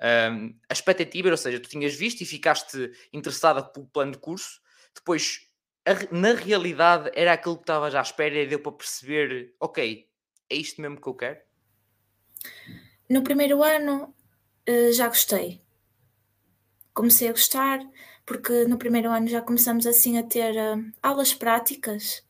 um, 0.00 0.58
a 0.68 0.72
expectativa, 0.72 1.30
ou 1.30 1.36
seja, 1.36 1.60
tu 1.60 1.68
tinhas 1.68 1.94
visto 1.94 2.22
e 2.22 2.26
ficaste 2.26 2.90
interessada 3.12 3.62
pelo 3.62 3.86
plano 3.86 4.12
de 4.12 4.18
curso, 4.18 4.60
depois, 4.94 5.46
a, 5.84 6.14
na 6.14 6.32
realidade, 6.32 7.10
era 7.14 7.32
aquilo 7.32 7.56
que 7.56 7.62
estavas 7.62 7.94
à 7.94 8.00
espera 8.00 8.42
e 8.42 8.46
deu 8.46 8.58
para 8.58 8.72
perceber, 8.72 9.54
ok, 9.60 10.08
é 10.50 10.54
isto 10.54 10.80
mesmo 10.80 11.00
que 11.00 11.06
eu 11.06 11.14
quero? 11.14 11.38
No 13.08 13.22
primeiro 13.22 13.62
ano 13.62 14.12
eh, 14.66 14.90
já 14.90 15.06
gostei. 15.06 15.62
Comecei 16.92 17.28
a 17.28 17.32
gostar, 17.32 17.78
porque 18.24 18.64
no 18.64 18.78
primeiro 18.78 19.10
ano 19.10 19.28
já 19.28 19.40
começamos 19.40 19.86
assim 19.86 20.18
a 20.18 20.24
ter 20.24 20.54
uh, 20.56 20.92
aulas 21.02 21.32
práticas 21.32 22.25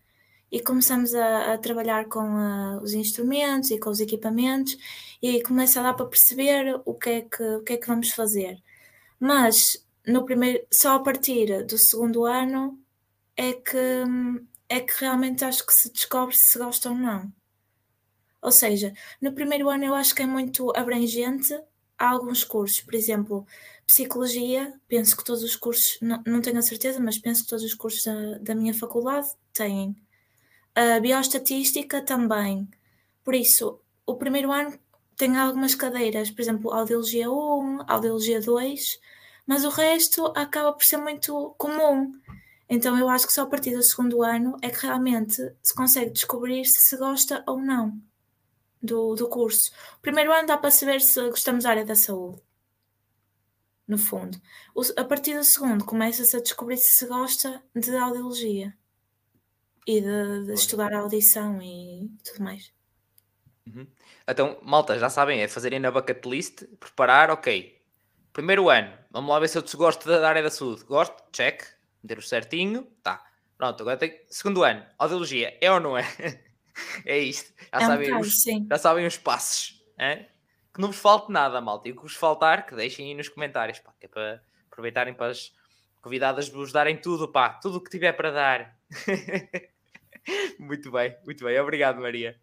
e 0.50 0.60
começamos 0.60 1.14
a, 1.14 1.54
a 1.54 1.58
trabalhar 1.58 2.06
com 2.06 2.20
uh, 2.20 2.80
os 2.82 2.94
instrumentos 2.94 3.70
e 3.70 3.78
com 3.78 3.90
os 3.90 4.00
equipamentos 4.00 4.76
e 5.20 5.42
começa 5.42 5.80
a 5.80 5.82
dar 5.82 5.94
para 5.94 6.06
perceber 6.06 6.80
o 6.84 6.94
que 6.94 7.10
é 7.10 7.20
que, 7.22 7.42
o 7.42 7.62
que, 7.62 7.72
é 7.74 7.76
que 7.76 7.86
vamos 7.86 8.10
fazer. 8.10 8.62
Mas 9.18 9.84
no 10.06 10.24
primeiro, 10.24 10.64
só 10.72 10.96
a 10.96 11.00
partir 11.00 11.64
do 11.64 11.76
segundo 11.76 12.24
ano 12.24 12.78
é 13.36 13.52
que, 13.52 13.78
é 14.68 14.80
que 14.80 14.92
realmente 15.00 15.44
acho 15.44 15.66
que 15.66 15.72
se 15.72 15.92
descobre 15.92 16.36
se 16.36 16.58
gosta 16.58 16.90
ou 16.90 16.94
não. 16.94 17.32
Ou 18.40 18.52
seja, 18.52 18.94
no 19.20 19.32
primeiro 19.32 19.68
ano 19.68 19.84
eu 19.84 19.94
acho 19.94 20.14
que 20.14 20.22
é 20.22 20.26
muito 20.26 20.72
abrangente. 20.76 21.52
Há 21.98 22.10
alguns 22.10 22.44
cursos, 22.44 22.80
por 22.82 22.94
exemplo, 22.94 23.46
psicologia, 23.86 24.72
penso 24.86 25.16
que 25.16 25.24
todos 25.24 25.42
os 25.42 25.56
cursos, 25.56 25.98
não, 26.00 26.22
não 26.26 26.40
tenho 26.42 26.58
a 26.58 26.62
certeza, 26.62 27.00
mas 27.00 27.18
penso 27.18 27.42
que 27.42 27.48
todos 27.48 27.64
os 27.64 27.74
cursos 27.74 28.04
da, 28.04 28.38
da 28.38 28.54
minha 28.54 28.74
faculdade 28.74 29.26
têm 29.52 29.96
a 30.76 31.00
bioestatística 31.00 32.02
também. 32.02 32.68
Por 33.24 33.34
isso, 33.34 33.80
o 34.04 34.14
primeiro 34.14 34.52
ano 34.52 34.78
tem 35.16 35.34
algumas 35.38 35.74
cadeiras, 35.74 36.30
por 36.30 36.42
exemplo, 36.42 36.70
audiologia 36.70 37.30
1, 37.30 37.84
audiologia 37.88 38.40
2, 38.42 39.00
mas 39.46 39.64
o 39.64 39.70
resto 39.70 40.26
acaba 40.36 40.72
por 40.74 40.84
ser 40.84 40.98
muito 40.98 41.54
comum. 41.56 42.12
Então 42.68 42.98
eu 42.98 43.08
acho 43.08 43.26
que 43.26 43.32
só 43.32 43.42
a 43.42 43.46
partir 43.46 43.74
do 43.74 43.82
segundo 43.82 44.22
ano 44.22 44.56
é 44.60 44.68
que 44.68 44.84
realmente 44.84 45.36
se 45.62 45.74
consegue 45.74 46.10
descobrir 46.10 46.66
se 46.66 46.80
se 46.82 46.96
gosta 46.98 47.42
ou 47.46 47.58
não 47.58 47.98
do, 48.82 49.14
do 49.14 49.28
curso. 49.28 49.70
O 49.96 50.00
primeiro 50.02 50.32
ano 50.32 50.46
dá 50.48 50.58
para 50.58 50.70
saber 50.70 51.00
se 51.00 51.20
gostamos 51.30 51.64
da 51.64 51.70
área 51.70 51.86
da 51.86 51.94
saúde. 51.94 52.42
No 53.88 53.96
fundo. 53.96 54.38
O, 54.74 54.82
a 54.98 55.04
partir 55.04 55.38
do 55.38 55.44
segundo 55.44 55.84
começa-se 55.86 56.36
a 56.36 56.40
descobrir 56.40 56.76
se 56.76 56.92
se 56.98 57.06
gosta 57.06 57.62
de 57.74 57.96
audiologia 57.96 58.76
e 59.86 60.00
de, 60.00 60.46
de 60.46 60.52
estudar 60.52 60.92
a 60.92 60.98
audição 60.98 61.62
e 61.62 62.10
tudo 62.24 62.42
mais. 62.42 62.72
Uhum. 63.66 63.86
Então, 64.28 64.58
malta, 64.62 64.98
já 64.98 65.08
sabem, 65.08 65.40
é 65.40 65.48
fazerem 65.48 65.78
na 65.78 65.90
bucket 65.90 66.24
list, 66.26 66.64
preparar, 66.80 67.30
ok. 67.30 67.80
Primeiro 68.32 68.68
ano, 68.68 68.92
vamos 69.10 69.30
lá 69.30 69.38
ver 69.38 69.48
se 69.48 69.58
eu 69.58 69.64
gosto 69.76 70.06
da 70.08 70.28
área 70.28 70.42
da 70.42 70.50
saúde. 70.50 70.84
Gosto? 70.84 71.22
Check. 71.32 71.62
Meter 72.02 72.18
o 72.18 72.22
certinho, 72.22 72.86
tá. 73.02 73.24
Pronto, 73.56 73.80
agora 73.80 73.96
tem. 73.96 74.20
Segundo 74.28 74.62
ano, 74.62 74.84
audiologia, 74.98 75.56
é 75.60 75.72
ou 75.72 75.80
não 75.80 75.96
é? 75.96 76.04
é 77.06 77.18
isto. 77.18 77.52
Já, 77.72 77.80
é 77.80 77.86
sabem, 77.86 78.14
um 78.14 78.20
os, 78.20 78.34
já 78.68 78.78
sabem 78.78 79.06
os 79.06 79.16
passos. 79.16 79.82
É? 79.98 80.26
Que 80.74 80.80
não 80.80 80.88
vos 80.88 81.00
falte 81.00 81.32
nada, 81.32 81.60
malta. 81.60 81.88
E 81.88 81.92
o 81.92 81.96
que 81.96 82.02
vos 82.02 82.14
faltar, 82.14 82.66
que 82.66 82.74
deixem 82.74 83.08
aí 83.08 83.14
nos 83.14 83.28
comentários, 83.28 83.78
pá, 83.78 83.94
que 83.98 84.06
é 84.06 84.08
para 84.08 84.42
aproveitarem 84.70 85.14
para 85.14 85.32
as 85.32 85.52
convidadas 86.02 86.48
vos 86.48 86.70
darem 86.70 86.96
tudo, 87.00 87.28
pá, 87.28 87.48
tudo 87.54 87.78
o 87.78 87.80
que 87.80 87.90
tiver 87.90 88.12
para 88.12 88.30
dar. 88.30 88.78
muito 90.58 90.90
bem, 90.90 91.16
muito 91.24 91.44
bem. 91.44 91.58
Obrigado, 91.60 92.00
Maria. 92.00 92.36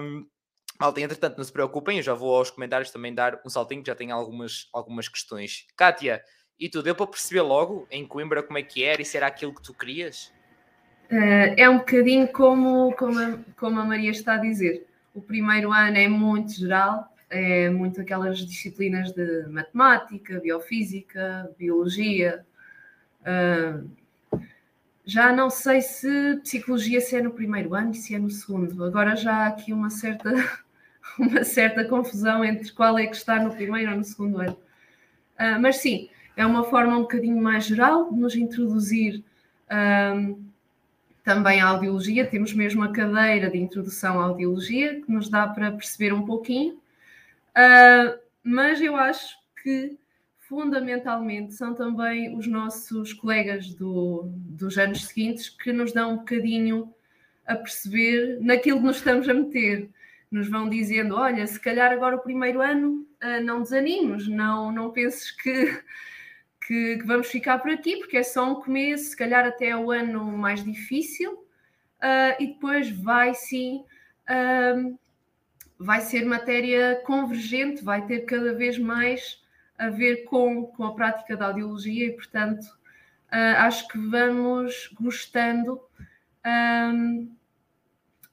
Um, 0.00 0.26
Malta, 0.78 1.00
entretanto, 1.00 1.38
não 1.38 1.44
se 1.44 1.52
preocupem, 1.52 1.96
eu 1.96 2.02
já 2.02 2.12
vou 2.12 2.36
aos 2.36 2.50
comentários 2.50 2.90
também 2.90 3.14
dar 3.14 3.40
um 3.44 3.48
saltinho, 3.48 3.82
já 3.84 3.94
tenho 3.94 4.14
algumas, 4.14 4.68
algumas 4.72 5.08
questões. 5.08 5.66
Kátia, 5.74 6.22
e 6.58 6.68
tu, 6.68 6.82
deu 6.82 6.94
para 6.94 7.06
perceber 7.06 7.42
logo 7.42 7.86
em 7.90 8.06
Coimbra 8.06 8.42
como 8.42 8.58
é 8.58 8.62
que 8.62 8.84
era 8.84 9.00
e 9.00 9.04
se 9.04 9.16
era 9.16 9.26
aquilo 9.26 9.54
que 9.54 9.62
tu 9.62 9.72
querias? 9.72 10.32
Uh, 11.10 11.54
é 11.56 11.68
um 11.68 11.78
bocadinho 11.78 12.28
como, 12.28 12.92
como, 12.96 13.18
a, 13.18 13.38
como 13.56 13.80
a 13.80 13.84
Maria 13.84 14.10
está 14.10 14.34
a 14.34 14.38
dizer. 14.38 14.86
O 15.14 15.22
primeiro 15.22 15.72
ano 15.72 15.96
é 15.96 16.08
muito 16.08 16.52
geral, 16.52 17.10
é 17.30 17.70
muito 17.70 18.00
aquelas 18.00 18.38
disciplinas 18.38 19.12
de 19.12 19.46
matemática, 19.48 20.40
biofísica, 20.40 21.50
biologia. 21.58 22.44
Uh, 23.22 23.88
já 25.06 25.32
não 25.32 25.48
sei 25.48 25.80
se 25.80 26.36
psicologia 26.42 27.00
se 27.00 27.14
é 27.14 27.22
no 27.22 27.30
primeiro 27.30 27.74
ano 27.74 27.92
e 27.92 27.94
se 27.94 28.14
é 28.14 28.18
no 28.18 28.28
segundo. 28.28 28.84
Agora 28.84 29.14
já 29.14 29.44
há 29.44 29.46
aqui 29.46 29.72
uma 29.72 29.88
certa, 29.88 30.30
uma 31.16 31.44
certa 31.44 31.84
confusão 31.84 32.44
entre 32.44 32.72
qual 32.72 32.98
é 32.98 33.06
que 33.06 33.14
está 33.14 33.40
no 33.40 33.54
primeiro 33.54 33.92
ou 33.92 33.98
no 33.98 34.04
segundo 34.04 34.40
ano. 34.40 34.58
Uh, 35.38 35.60
mas 35.60 35.76
sim, 35.76 36.10
é 36.36 36.44
uma 36.44 36.64
forma 36.64 36.96
um 36.96 37.02
bocadinho 37.02 37.40
mais 37.40 37.64
geral 37.64 38.10
de 38.12 38.18
nos 38.18 38.34
introduzir 38.34 39.22
um, 40.14 40.44
também 41.22 41.60
à 41.60 41.68
audiologia. 41.68 42.26
Temos 42.26 42.52
mesmo 42.52 42.82
a 42.82 42.92
cadeira 42.92 43.48
de 43.48 43.58
introdução 43.58 44.20
à 44.20 44.24
audiologia 44.24 45.00
que 45.00 45.10
nos 45.10 45.28
dá 45.28 45.46
para 45.46 45.70
perceber 45.70 46.12
um 46.12 46.26
pouquinho. 46.26 46.74
Uh, 47.54 48.18
mas 48.42 48.80
eu 48.80 48.96
acho 48.96 49.36
que 49.62 49.96
fundamentalmente 50.48 51.54
são 51.54 51.74
também 51.74 52.36
os 52.36 52.46
nossos 52.46 53.12
colegas 53.12 53.74
do, 53.74 54.24
dos 54.26 54.78
anos 54.78 55.06
seguintes 55.06 55.48
que 55.48 55.72
nos 55.72 55.92
dão 55.92 56.14
um 56.14 56.16
bocadinho 56.18 56.92
a 57.46 57.56
perceber 57.56 58.38
naquilo 58.40 58.78
que 58.78 58.86
nos 58.86 58.96
estamos 58.96 59.28
a 59.28 59.34
meter. 59.34 59.90
Nos 60.30 60.48
vão 60.48 60.68
dizendo: 60.68 61.14
olha, 61.14 61.46
se 61.46 61.58
calhar 61.58 61.92
agora 61.92 62.16
o 62.16 62.22
primeiro 62.22 62.60
ano 62.60 63.06
uh, 63.22 63.44
não 63.44 63.62
desanimes, 63.62 64.28
não, 64.28 64.72
não 64.72 64.90
penses 64.90 65.30
que, 65.30 65.82
que, 66.66 66.98
que, 66.98 67.04
vamos 67.04 67.28
ficar 67.28 67.58
por 67.58 67.70
aqui, 67.70 67.96
porque 67.96 68.16
é 68.16 68.22
só 68.22 68.50
um 68.50 68.56
começo, 68.56 69.10
se 69.10 69.16
calhar 69.16 69.44
até 69.44 69.76
o 69.76 69.90
ano 69.90 70.24
mais 70.24 70.64
difícil, 70.64 71.32
uh, 71.32 72.40
e 72.40 72.48
depois 72.48 72.90
vai 72.90 73.34
sim. 73.34 73.84
Uh, 74.28 74.98
vai 75.78 76.00
ser 76.00 76.24
matéria 76.24 77.02
convergente, 77.04 77.84
vai 77.84 78.06
ter 78.06 78.20
cada 78.20 78.54
vez 78.54 78.78
mais 78.78 79.44
a 79.78 79.88
ver 79.90 80.24
com, 80.24 80.66
com 80.66 80.84
a 80.84 80.94
prática 80.94 81.36
da 81.36 81.46
audiologia 81.46 82.06
e, 82.06 82.12
portanto, 82.12 82.64
uh, 82.64 83.56
acho 83.58 83.86
que 83.88 83.98
vamos 83.98 84.90
gostando 85.00 85.80
um, 86.46 87.34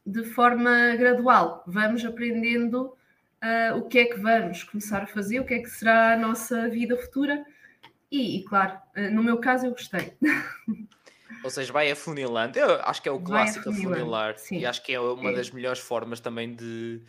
de 0.05 0.23
forma 0.23 0.95
gradual, 0.95 1.63
vamos 1.65 2.03
aprendendo 2.05 2.95
uh, 3.43 3.77
o 3.77 3.87
que 3.87 3.99
é 3.99 4.05
que 4.05 4.19
vamos 4.19 4.63
começar 4.63 5.03
a 5.03 5.07
fazer, 5.07 5.39
o 5.39 5.45
que 5.45 5.53
é 5.53 5.59
que 5.59 5.69
será 5.69 6.13
a 6.13 6.17
nossa 6.17 6.69
vida 6.69 6.97
futura 6.97 7.43
e, 8.11 8.37
e 8.37 8.43
claro, 8.43 8.77
uh, 8.95 9.11
no 9.11 9.23
meu 9.23 9.39
caso 9.39 9.65
eu 9.65 9.71
gostei. 9.71 10.13
Ou 11.43 11.49
seja, 11.49 11.73
vai 11.73 11.91
afunilando. 11.91 12.57
Eu 12.57 12.81
acho 12.83 13.01
que 13.01 13.09
é 13.09 13.11
o 13.11 13.19
clássico 13.19 13.69
afunilar. 13.69 14.35
E 14.49 14.65
acho 14.65 14.81
que 14.81 14.93
é 14.93 14.99
uma 14.99 15.31
é. 15.31 15.35
das 15.35 15.51
melhores 15.51 15.81
formas 15.81 16.21
também 16.21 16.55
de, 16.55 17.01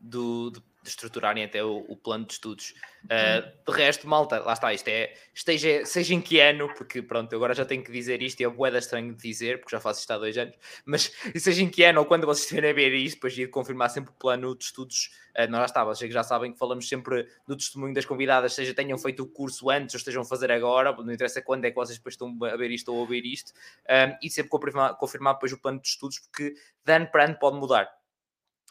do, 0.00 0.50
de 0.50 0.62
de 0.82 0.88
estruturarem 0.88 1.44
até 1.44 1.62
o, 1.62 1.84
o 1.88 1.96
plano 1.96 2.26
de 2.26 2.32
estudos. 2.34 2.74
Uh, 3.04 3.70
de 3.70 3.76
resto, 3.76 4.08
malta, 4.08 4.40
lá 4.40 4.52
está, 4.52 4.72
isto 4.72 4.88
é, 4.88 5.14
esteja, 5.34 5.84
seja 5.84 6.14
em 6.14 6.20
que 6.20 6.40
ano, 6.40 6.72
porque 6.74 7.00
pronto, 7.00 7.34
agora 7.34 7.54
já 7.54 7.64
tenho 7.64 7.82
que 7.82 7.90
dizer 7.90 8.20
isto 8.22 8.40
e 8.40 8.44
é 8.44 8.48
boeda 8.48 8.78
estranho 8.78 9.14
de 9.14 9.22
dizer, 9.22 9.60
porque 9.60 9.74
já 9.74 9.80
faço 9.80 10.00
isto 10.00 10.10
há 10.10 10.18
dois 10.18 10.36
anos, 10.36 10.54
mas 10.84 11.12
seja 11.36 11.62
em 11.62 11.68
que 11.68 11.84
ano 11.84 12.00
ou 12.00 12.06
quando 12.06 12.26
vocês 12.26 12.44
estiverem 12.44 12.70
a 12.70 12.74
ver 12.74 12.92
isto, 12.94 13.16
depois 13.16 13.34
de 13.34 13.46
confirmar 13.46 13.90
sempre 13.90 14.10
o 14.10 14.14
plano 14.14 14.56
de 14.56 14.64
estudos, 14.64 15.10
uh, 15.36 15.48
nós 15.48 15.60
já 15.60 15.64
está, 15.66 15.84
vocês 15.84 16.12
já 16.12 16.22
sabem 16.22 16.52
que 16.52 16.58
falamos 16.58 16.88
sempre 16.88 17.28
do 17.46 17.56
testemunho 17.56 17.94
das 17.94 18.04
convidadas, 18.04 18.52
seja 18.52 18.74
tenham 18.74 18.98
feito 18.98 19.22
o 19.22 19.26
curso 19.26 19.70
antes 19.70 19.94
ou 19.94 19.98
estejam 19.98 20.22
a 20.22 20.24
fazer 20.24 20.50
agora, 20.50 20.92
não 20.92 21.12
interessa 21.12 21.40
quando 21.42 21.64
é 21.64 21.70
que 21.70 21.76
vocês 21.76 21.98
depois 21.98 22.14
estão 22.14 22.36
a 22.44 22.56
ver 22.56 22.70
isto 22.70 22.92
ou 22.92 22.98
a 22.98 23.00
ouvir 23.00 23.24
isto, 23.24 23.50
uh, 23.50 24.16
e 24.20 24.28
sempre 24.30 24.50
confirmar, 24.50 24.96
confirmar 24.96 25.34
depois 25.34 25.52
o 25.52 25.58
plano 25.58 25.80
de 25.80 25.88
estudos, 25.88 26.18
porque 26.18 26.54
de 26.84 26.92
ano 26.92 27.06
para 27.06 27.24
ano 27.24 27.36
pode 27.38 27.56
mudar 27.56 28.01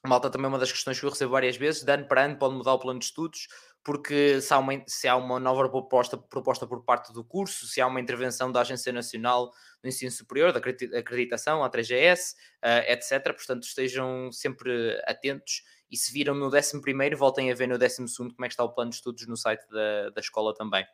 malta 0.07 0.29
também 0.29 0.47
uma 0.47 0.57
das 0.57 0.71
questões 0.71 0.99
que 0.99 1.05
eu 1.05 1.09
recebo 1.09 1.31
várias 1.31 1.57
vezes, 1.57 1.83
de 1.83 1.91
ano 1.91 2.07
para 2.07 2.25
ano 2.25 2.37
pode 2.37 2.55
mudar 2.55 2.73
o 2.73 2.79
plano 2.79 2.99
de 2.99 3.05
estudos, 3.05 3.47
porque 3.83 4.41
se 4.41 4.53
há 4.53 4.57
uma, 4.57 4.83
se 4.87 5.07
há 5.07 5.15
uma 5.15 5.39
nova 5.39 5.67
proposta, 5.69 6.17
proposta 6.17 6.67
por 6.67 6.83
parte 6.83 7.11
do 7.13 7.23
curso, 7.23 7.65
se 7.67 7.81
há 7.81 7.87
uma 7.87 7.99
intervenção 7.99 8.51
da 8.51 8.61
Agência 8.61 8.91
Nacional 8.91 9.51
do 9.81 9.87
Ensino 9.87 10.11
Superior, 10.11 10.51
da 10.51 10.59
acreditação, 10.99 11.63
a 11.63 11.69
3GS, 11.69 12.33
uh, 12.63 12.91
etc. 12.91 13.23
Portanto, 13.35 13.63
estejam 13.63 14.31
sempre 14.31 14.99
atentos 15.05 15.63
e 15.89 15.97
se 15.97 16.13
viram 16.13 16.35
no 16.35 16.47
11 16.47 16.79
voltem 17.17 17.51
a 17.51 17.55
ver 17.55 17.67
no 17.67 17.77
12 17.77 18.05
como 18.15 18.45
é 18.45 18.47
que 18.47 18.53
está 18.53 18.63
o 18.63 18.73
plano 18.73 18.91
de 18.91 18.97
estudos 18.97 19.27
no 19.27 19.35
site 19.35 19.67
da, 19.69 20.09
da 20.11 20.21
escola 20.21 20.53
também. 20.53 20.85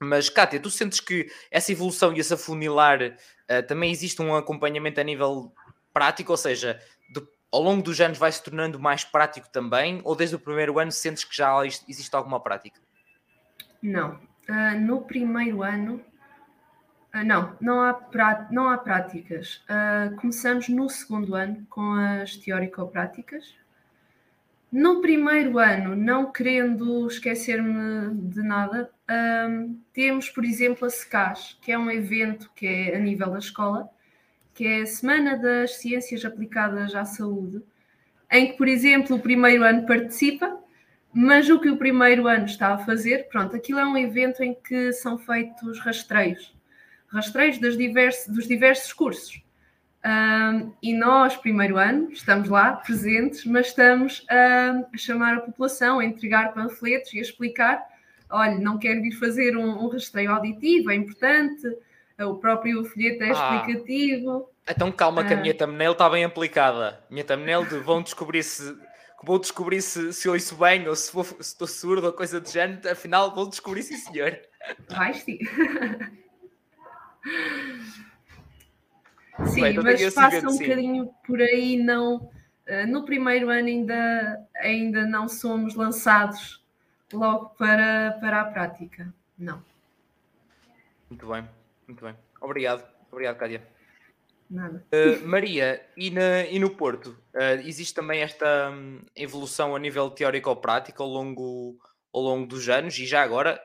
Mas, 0.00 0.28
Kátia, 0.28 0.60
tu 0.60 0.70
sentes 0.70 1.00
que 1.00 1.30
essa 1.50 1.72
evolução 1.72 2.12
e 2.14 2.20
essa 2.20 2.36
funilar 2.36 3.00
uh, 3.02 3.66
também 3.66 3.90
existe 3.90 4.20
um 4.20 4.34
acompanhamento 4.34 5.00
a 5.00 5.04
nível 5.04 5.54
prático, 5.92 6.32
ou 6.32 6.36
seja, 6.36 6.78
de, 7.10 7.26
ao 7.56 7.62
longo 7.62 7.82
dos 7.82 7.98
anos 8.02 8.18
vai 8.18 8.30
se 8.30 8.42
tornando 8.42 8.78
mais 8.78 9.02
prático 9.02 9.48
também? 9.48 10.02
Ou 10.04 10.14
desde 10.14 10.36
o 10.36 10.38
primeiro 10.38 10.78
ano 10.78 10.92
sentes 10.92 11.24
que 11.24 11.34
já 11.34 11.64
existe 11.64 12.14
alguma 12.14 12.38
prática? 12.38 12.78
Não. 13.82 14.20
Uh, 14.46 14.78
no 14.78 15.00
primeiro 15.00 15.62
ano, 15.62 16.02
uh, 17.14 17.24
não, 17.24 17.56
não 17.58 17.80
há, 17.80 17.94
prá 17.94 18.46
não 18.50 18.68
há 18.68 18.76
práticas. 18.76 19.64
Uh, 19.64 20.14
começamos 20.16 20.68
no 20.68 20.88
segundo 20.90 21.34
ano 21.34 21.66
com 21.70 21.94
as 21.94 22.36
teórico-práticas. 22.36 23.54
No 24.70 25.00
primeiro 25.00 25.58
ano, 25.58 25.96
não 25.96 26.30
querendo 26.30 27.06
esquecer-me 27.06 28.14
de 28.28 28.42
nada, 28.42 28.90
temos, 29.92 30.28
por 30.28 30.44
exemplo, 30.44 30.84
a 30.86 30.90
SECAS, 30.90 31.56
que 31.62 31.70
é 31.70 31.78
um 31.78 31.88
evento 31.88 32.50
que 32.54 32.66
é 32.66 32.96
a 32.96 32.98
nível 32.98 33.30
da 33.30 33.38
escola, 33.38 33.88
que 34.56 34.66
é 34.66 34.80
a 34.80 34.86
Semana 34.86 35.36
das 35.36 35.76
Ciências 35.76 36.24
Aplicadas 36.24 36.94
à 36.94 37.04
Saúde, 37.04 37.62
em 38.32 38.48
que, 38.48 38.52
por 38.54 38.66
exemplo, 38.66 39.14
o 39.14 39.20
primeiro 39.20 39.62
ano 39.62 39.86
participa, 39.86 40.58
mas 41.12 41.50
o 41.50 41.60
que 41.60 41.68
o 41.68 41.76
primeiro 41.76 42.26
ano 42.26 42.46
está 42.46 42.72
a 42.72 42.78
fazer, 42.78 43.28
pronto, 43.28 43.54
aquilo 43.54 43.78
é 43.78 43.86
um 43.86 43.98
evento 43.98 44.42
em 44.42 44.54
que 44.54 44.92
são 44.94 45.18
feitos 45.18 45.78
rastreios, 45.80 46.56
rastreios 47.08 47.58
diversos, 47.76 48.34
dos 48.34 48.48
diversos 48.48 48.92
cursos. 48.94 49.42
Um, 50.04 50.72
e 50.82 50.94
nós, 50.94 51.36
primeiro 51.36 51.76
ano, 51.76 52.10
estamos 52.10 52.48
lá 52.48 52.72
presentes, 52.72 53.44
mas 53.44 53.66
estamos 53.66 54.24
a 54.30 54.96
chamar 54.96 55.36
a 55.36 55.40
população, 55.40 55.98
a 55.98 56.04
entregar 56.04 56.54
panfletos 56.54 57.12
e 57.12 57.18
a 57.18 57.22
explicar: 57.22 57.84
olha, 58.30 58.58
não 58.58 58.78
quero 58.78 59.02
vir 59.02 59.12
fazer 59.12 59.56
um, 59.56 59.84
um 59.84 59.88
rastreio 59.88 60.30
auditivo, 60.30 60.90
é 60.90 60.94
importante, 60.94 61.66
o 62.24 62.36
próprio 62.36 62.84
folheto 62.84 63.22
é 63.22 63.30
ah. 63.30 63.56
explicativo. 63.56 64.50
Então 64.68 64.90
calma 64.90 65.24
que 65.24 65.34
a 65.34 65.36
minha 65.36 65.52
ah. 65.52 65.56
thumbnail 65.56 65.92
está 65.92 66.08
bem 66.08 66.24
aplicada. 66.24 67.00
Minha 67.10 67.24
thumbnail 67.24 67.64
de 67.64 67.78
vão 67.78 68.02
descobrir 68.02 68.42
se 68.42 68.76
vou 69.22 69.38
descobrir 69.38 69.80
se, 69.82 70.12
se 70.12 70.28
ouço 70.28 70.56
bem 70.56 70.86
ou 70.88 70.94
se, 70.94 71.12
vou, 71.12 71.24
se 71.24 71.40
estou 71.40 71.66
surdo 71.66 72.06
ou 72.06 72.12
coisa 72.12 72.40
do 72.40 72.48
género, 72.48 72.88
afinal 72.90 73.34
vou 73.34 73.48
descobrir 73.48 73.82
sim 73.82 73.96
senhor. 73.96 74.38
Vais 74.88 75.16
sim. 75.18 75.38
sim, 79.46 79.62
bem, 79.62 79.72
então 79.72 79.82
mas 79.84 80.14
passa 80.14 80.48
um 80.48 80.56
bocadinho 80.58 81.12
por 81.26 81.40
aí, 81.40 81.76
não. 81.76 82.30
Uh, 82.68 82.86
no 82.88 83.04
primeiro 83.04 83.48
ano 83.48 83.68
ainda, 83.68 84.46
ainda 84.56 85.06
não 85.06 85.28
somos 85.28 85.74
lançados 85.76 86.64
logo 87.12 87.50
para, 87.50 88.18
para 88.20 88.40
a 88.40 88.44
prática. 88.46 89.12
Não. 89.38 89.62
Muito 91.08 91.26
bem. 91.28 91.48
Muito 91.86 92.04
bem. 92.04 92.14
Obrigado. 92.40 92.84
Obrigado, 93.10 93.36
Cádia. 93.36 93.66
Nada. 94.48 94.84
Uh, 94.92 95.26
Maria, 95.26 95.84
e, 95.96 96.10
na, 96.10 96.42
e, 96.44 96.58
no 96.58 96.70
Porto, 96.70 97.18
uh, 97.34 97.60
existe 97.64 97.94
também 97.94 98.20
esta 98.20 98.70
um, 98.70 99.00
evolução 99.14 99.74
a 99.74 99.78
nível 99.78 100.08
teórico 100.10 100.50
ou 100.50 100.56
prático 100.56 101.02
ao 101.02 101.08
longo, 101.08 101.76
ao 102.12 102.22
longo 102.22 102.46
dos 102.46 102.68
anos 102.68 102.96
e 102.98 103.06
já 103.06 103.22
agora 103.22 103.60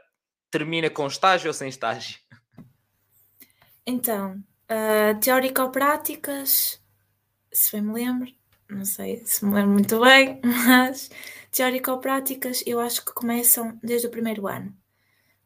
termina 0.50 0.90
com 0.90 1.06
estágio 1.06 1.48
ou 1.48 1.54
sem 1.54 1.70
estágio? 1.70 2.20
Então, 3.86 4.44
uh, 4.72 5.20
teórico 5.20 5.62
ou 5.62 5.70
práticas, 5.70 6.82
se 7.52 7.72
bem 7.74 7.82
me 7.82 7.94
lembro, 7.94 8.32
não 8.70 8.86
sei 8.86 9.24
se 9.26 9.46
me 9.46 9.54
lembro 9.54 9.72
muito 9.72 10.00
bem, 10.00 10.42
mas 10.66 11.12
teórico 11.52 11.92
ou 11.92 12.00
práticas 12.00 12.64
eu 12.66 12.80
acho 12.80 13.06
que 13.06 13.14
começam 13.14 13.78
desde 13.84 14.08
o 14.08 14.12
primeiro 14.12 14.48
ano. 14.48 14.76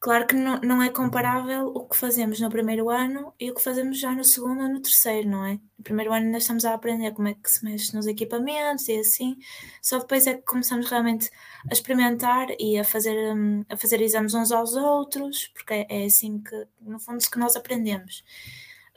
Claro 0.05 0.27
que 0.27 0.35
não, 0.35 0.59
não 0.61 0.83
é 0.83 0.89
comparável 0.91 1.65
o 1.69 1.83
que 1.87 1.97
fazemos 1.97 2.39
no 2.39 2.47
primeiro 2.47 2.91
ano 2.91 3.33
e 3.39 3.49
o 3.49 3.55
que 3.55 3.63
fazemos 3.63 3.97
já 3.99 4.11
no 4.11 4.23
segundo 4.23 4.61
ou 4.61 4.69
no 4.69 4.79
terceiro, 4.79 5.27
não 5.27 5.43
é? 5.43 5.53
No 5.79 5.83
primeiro 5.83 6.13
ano 6.13 6.27
ainda 6.27 6.37
estamos 6.37 6.63
a 6.63 6.75
aprender 6.75 7.11
como 7.11 7.27
é 7.27 7.33
que 7.33 7.49
se 7.49 7.65
mexe 7.65 7.91
nos 7.95 8.05
equipamentos 8.05 8.87
e 8.87 8.99
assim, 8.99 9.35
só 9.81 9.97
depois 9.97 10.27
é 10.27 10.35
que 10.35 10.43
começamos 10.43 10.87
realmente 10.91 11.31
a 11.67 11.73
experimentar 11.73 12.49
e 12.59 12.77
a 12.77 12.83
fazer, 12.83 13.35
hum, 13.35 13.65
a 13.67 13.75
fazer 13.75 13.99
exames 13.99 14.35
uns 14.35 14.51
aos 14.51 14.75
outros, 14.75 15.47
porque 15.47 15.73
é, 15.73 15.87
é 15.89 16.05
assim 16.05 16.39
que, 16.39 16.67
no 16.81 16.99
fundo, 16.99 17.27
que 17.27 17.39
nós 17.39 17.55
aprendemos. 17.55 18.23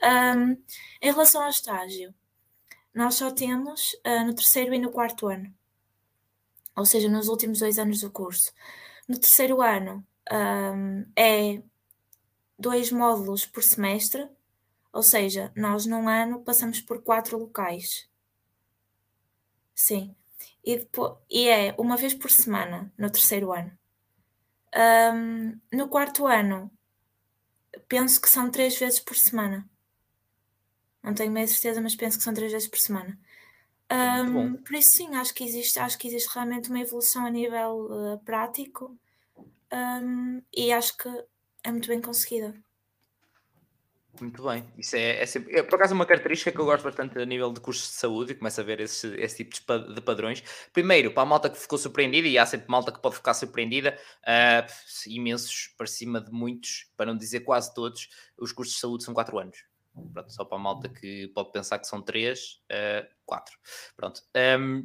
Um, 0.03 0.51
em 1.01 1.11
relação 1.11 1.41
ao 1.41 1.49
estágio, 1.49 2.13
nós 2.93 3.15
só 3.15 3.31
temos 3.31 3.93
uh, 4.05 4.27
no 4.27 4.35
terceiro 4.35 4.75
e 4.75 4.77
no 4.77 4.91
quarto 4.91 5.25
ano, 5.25 5.51
ou 6.75 6.85
seja, 6.85 7.09
nos 7.09 7.27
últimos 7.29 7.57
dois 7.57 7.79
anos 7.79 8.01
do 8.01 8.11
curso. 8.11 8.53
No 9.07 9.17
terceiro 9.17 9.59
ano, 9.59 10.05
um, 10.31 11.05
é 11.15 11.61
dois 12.57 12.91
módulos 12.91 13.45
por 13.45 13.63
semestre, 13.63 14.27
ou 14.91 15.03
seja, 15.03 15.51
nós 15.55 15.85
num 15.85 16.07
ano 16.09 16.43
passamos 16.43 16.81
por 16.81 17.01
quatro 17.01 17.37
locais. 17.37 18.09
Sim. 19.73 20.15
E, 20.63 20.77
depois, 20.77 21.17
e 21.29 21.47
é 21.47 21.73
uma 21.77 21.95
vez 21.95 22.13
por 22.13 22.29
semana 22.29 22.91
no 22.97 23.09
terceiro 23.09 23.53
ano. 23.53 23.71
Um, 24.75 25.59
no 25.71 25.87
quarto 25.87 26.27
ano, 26.27 26.69
penso 27.87 28.21
que 28.21 28.29
são 28.29 28.51
três 28.51 28.77
vezes 28.77 28.99
por 28.99 29.15
semana. 29.15 29.67
Não 31.01 31.13
tenho 31.13 31.31
meio 31.31 31.47
certeza, 31.47 31.81
mas 31.81 31.95
penso 31.95 32.17
que 32.17 32.23
são 32.23 32.33
três 32.33 32.51
vezes 32.51 32.67
por 32.67 32.77
semana. 32.77 33.17
Um, 33.91 34.57
por 34.57 34.75
isso 34.75 34.97
sim, 34.97 35.15
acho 35.15 35.33
que 35.33 35.43
existe, 35.43 35.79
acho 35.79 35.97
que 35.97 36.07
existe 36.07 36.29
realmente 36.31 36.69
uma 36.69 36.79
evolução 36.79 37.25
a 37.25 37.31
nível 37.31 37.87
uh, 37.89 38.19
prático 38.19 38.95
um, 39.73 40.41
e 40.55 40.71
acho 40.71 40.97
que 40.97 41.09
é 41.63 41.71
muito 41.71 41.87
bem 41.87 42.01
conseguida. 42.01 42.53
Muito 44.19 44.43
bem, 44.43 44.65
isso 44.77 44.97
é, 44.97 45.21
é, 45.21 45.25
sempre, 45.25 45.55
é 45.55 45.63
por 45.63 45.75
acaso 45.75 45.93
uma 45.93 46.05
característica 46.05 46.51
que 46.51 46.59
eu 46.59 46.65
gosto 46.65 46.83
bastante 46.83 47.17
a 47.17 47.25
nível 47.25 47.53
de 47.53 47.61
cursos 47.61 47.87
de 47.87 47.93
saúde 47.93 48.33
e 48.33 48.35
começo 48.35 48.59
a 48.59 48.63
ver 48.63 48.81
esse, 48.81 49.07
esse 49.15 49.45
tipo 49.45 49.93
de 49.93 50.01
padrões. 50.01 50.43
Primeiro, 50.73 51.13
para 51.13 51.23
a 51.23 51.25
malta 51.25 51.49
que 51.49 51.57
ficou 51.57 51.77
surpreendida, 51.77 52.27
e 52.27 52.37
há 52.37 52.45
sempre 52.45 52.69
malta 52.69 52.91
que 52.91 52.99
pode 52.99 53.15
ficar 53.15 53.33
surpreendida, 53.33 53.97
uh, 54.23 55.09
imensos 55.09 55.73
para 55.77 55.87
cima 55.87 56.19
de 56.19 56.31
muitos, 56.31 56.91
para 56.97 57.05
não 57.05 57.15
dizer 57.15 57.41
quase 57.41 57.73
todos, 57.73 58.09
os 58.37 58.51
cursos 58.51 58.75
de 58.75 58.81
saúde 58.81 59.03
são 59.05 59.13
4 59.13 59.39
anos. 59.39 59.63
Pronto, 60.13 60.33
só 60.33 60.43
para 60.43 60.57
a 60.57 60.61
malta 60.61 60.89
que 60.89 61.27
pode 61.29 61.51
pensar 61.51 61.79
que 61.79 61.87
são 61.87 62.01
3, 62.01 62.61
4. 63.25 63.55
Uh, 63.55 63.95
Pronto. 63.95 64.21
Um, 64.59 64.83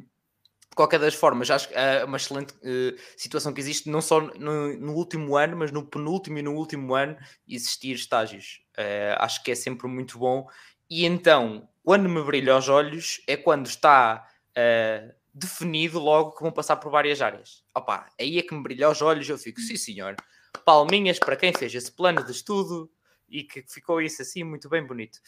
de 0.75 0.77
qualquer 0.77 0.99
das 0.99 1.15
formas, 1.15 1.49
acho 1.49 1.69
que 1.69 1.73
é 1.73 2.03
uma 2.03 2.17
excelente 2.17 2.53
uh, 2.55 2.99
situação 3.15 3.53
que 3.53 3.61
existe, 3.61 3.89
não 3.89 4.01
só 4.01 4.19
no, 4.19 4.77
no, 4.77 4.93
último 4.93 5.37
ano, 5.37 5.55
mas 5.55 5.71
no 5.71 5.85
penúltimo 5.85 6.37
e 6.37 6.41
no 6.41 6.53
último 6.53 6.93
ano, 6.93 7.17
existir 7.47 7.93
estágios. 7.93 8.61
Uh, 8.77 9.15
acho 9.19 9.41
que 9.41 9.51
é 9.51 9.55
sempre 9.55 9.87
muito 9.87 10.19
bom. 10.19 10.45
E 10.89 11.05
então, 11.05 11.65
quando 11.81 12.09
me 12.09 12.21
brilha 12.21 12.57
os 12.57 12.67
olhos, 12.67 13.21
é 13.25 13.37
quando 13.37 13.67
está 13.67 14.27
uh, 14.51 15.15
definido 15.33 15.97
logo 15.97 16.33
que 16.33 16.41
vão 16.41 16.51
passar 16.51 16.75
por 16.75 16.91
várias 16.91 17.21
áreas. 17.21 17.63
Opa, 17.73 18.09
aí 18.19 18.37
é 18.37 18.41
que 18.41 18.53
me 18.53 18.61
brilha 18.61 18.89
os 18.89 19.01
olhos, 19.01 19.29
eu 19.29 19.37
fico, 19.37 19.61
sim 19.61 19.77
senhor, 19.77 20.17
palminhas 20.65 21.19
para 21.19 21.37
quem 21.37 21.53
fez 21.53 21.73
esse 21.73 21.91
plano 21.91 22.21
de 22.21 22.31
estudo 22.31 22.91
e 23.29 23.43
que 23.43 23.63
ficou 23.65 24.01
isso 24.01 24.21
assim 24.21 24.43
muito 24.43 24.67
bem 24.67 24.85
bonito. 24.85 25.19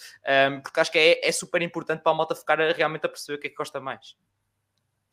Um, 0.51 0.59
porque 0.59 0.77
acho 0.81 0.91
que 0.91 0.99
é, 0.99 1.25
é 1.25 1.31
super 1.31 1.61
importante 1.61 2.03
para 2.03 2.11
a 2.11 2.15
malta 2.15 2.35
ficar 2.35 2.59
a, 2.59 2.73
realmente 2.73 3.05
a 3.05 3.09
perceber 3.09 3.37
o 3.37 3.39
que 3.39 3.47
é 3.47 3.49
que 3.49 3.55
gosta 3.55 3.79
mais. 3.79 4.17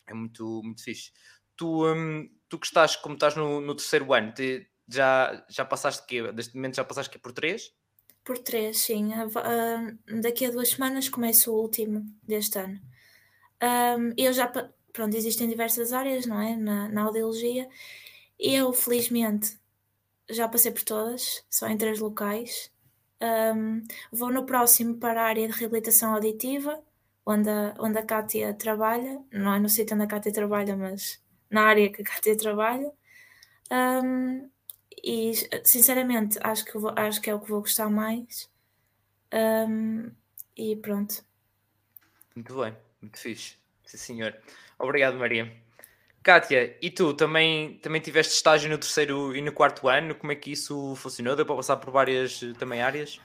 É 0.07 0.15
muito, 0.15 0.63
muito 0.63 0.83
fixe. 0.83 1.13
Tu, 1.57 1.87
um, 1.87 2.29
tu 2.49 2.59
que 2.59 2.67
estás, 2.67 2.97
como 2.97 3.15
estás 3.15 3.37
no, 3.37 3.61
no 3.61 3.75
terceiro 3.75 4.13
ano, 4.13 4.33
te, 4.33 4.69
já, 4.89 5.45
já 5.49 5.65
passaste 5.65 6.07
quê? 6.07 6.31
Deste 6.33 6.55
momento 6.55 6.77
já 6.77 6.85
passaste 6.85 7.11
quê? 7.11 7.19
Por 7.19 7.33
três? 7.33 7.73
Por 8.25 8.39
três, 8.39 8.79
sim. 8.79 9.13
Uh, 9.13 10.21
daqui 10.21 10.47
a 10.47 10.51
duas 10.51 10.71
semanas 10.71 11.09
começo 11.09 11.53
o 11.53 11.61
último 11.61 12.05
deste 12.23 12.59
ano. 12.59 12.81
Um, 13.63 14.13
eu 14.17 14.33
já, 14.33 14.47
pronto, 14.93 15.17
existem 15.17 15.49
diversas 15.49 15.93
áreas, 15.93 16.27
não 16.27 16.41
é? 16.41 16.57
Na, 16.57 16.89
na 16.89 17.03
audiologia. 17.05 17.69
Eu, 18.39 18.73
felizmente, 18.73 19.59
já 20.29 20.49
passei 20.49 20.73
por 20.73 20.83
todas, 20.83 21.45
só 21.51 21.69
em 21.69 21.77
três 21.77 22.01
locais. 22.01 22.73
Um, 23.23 23.83
vou 24.13 24.31
no 24.31 24.45
próximo 24.45 24.97
para 24.99 25.23
a 25.23 25.27
área 25.27 25.49
de 25.49 25.55
reabilitação 25.55 26.15
auditiva 26.15 26.83
onde 27.27 27.49
a, 27.49 27.75
onde 27.79 27.99
a 27.99 28.03
Kátia 28.03 28.53
trabalha, 28.55 29.23
não 29.33 29.55
é 29.55 29.59
no 29.59 29.69
sítio 29.69 29.95
onde 29.95 30.05
a 30.05 30.09
Kátia 30.09 30.33
trabalha, 30.33 30.77
mas 30.77 31.23
na 31.51 31.63
área 31.63 31.91
que 31.91 32.03
a 32.03 32.05
Kátia 32.05 32.37
trabalha. 32.37 32.91
Um, 33.71 34.51
e 35.03 35.33
sinceramente 35.65 36.39
acho 36.43 36.65
que, 36.65 36.79
vou, 36.79 36.93
acho 36.97 37.21
que 37.21 37.31
é 37.31 37.35
o 37.35 37.41
que 37.41 37.51
vou 37.51 37.61
gostar 37.61 37.89
mais. 37.89 38.51
Um, 39.33 40.11
e 40.57 40.77
pronto. 40.77 41.25
Muito 42.35 42.61
bem, 42.61 42.77
muito 43.01 43.19
fixe. 43.19 43.57
Sim, 43.85 43.97
senhor. 43.97 44.37
Obrigado, 44.79 45.17
Maria. 45.19 45.53
Kátia, 46.23 46.77
e 46.81 46.91
tu 46.91 47.13
também, 47.13 47.79
também 47.79 48.01
tiveste 48.01 48.35
estágio 48.35 48.71
no 48.71 48.79
terceiro 48.79 49.37
e 49.37 49.43
no 49.43 49.53
quarto 49.53 49.89
ano? 49.89 50.15
Como 50.15 50.33
é 50.33 50.35
que 50.35 50.53
isso 50.53 50.95
funcionou? 50.97 51.37
Deu 51.37 51.45
para 51.45 51.57
passar 51.57 51.77
por 51.77 51.91
várias 51.91 52.41
também 52.59 52.81
áreas? 52.81 53.21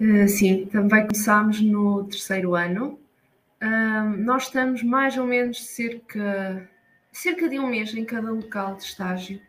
Uh, 0.00 0.28
sim, 0.28 0.66
também 0.66 1.06
começámos 1.06 1.60
no 1.60 2.04
terceiro 2.04 2.54
ano 2.54 3.03
nós 4.18 4.44
estamos 4.44 4.82
mais 4.82 5.16
ou 5.16 5.26
menos 5.26 5.64
cerca, 5.64 6.68
cerca 7.12 7.48
de 7.48 7.58
um 7.58 7.68
mês 7.68 7.94
em 7.94 8.04
cada 8.04 8.30
local 8.30 8.76
de 8.76 8.84
estágio. 8.84 9.40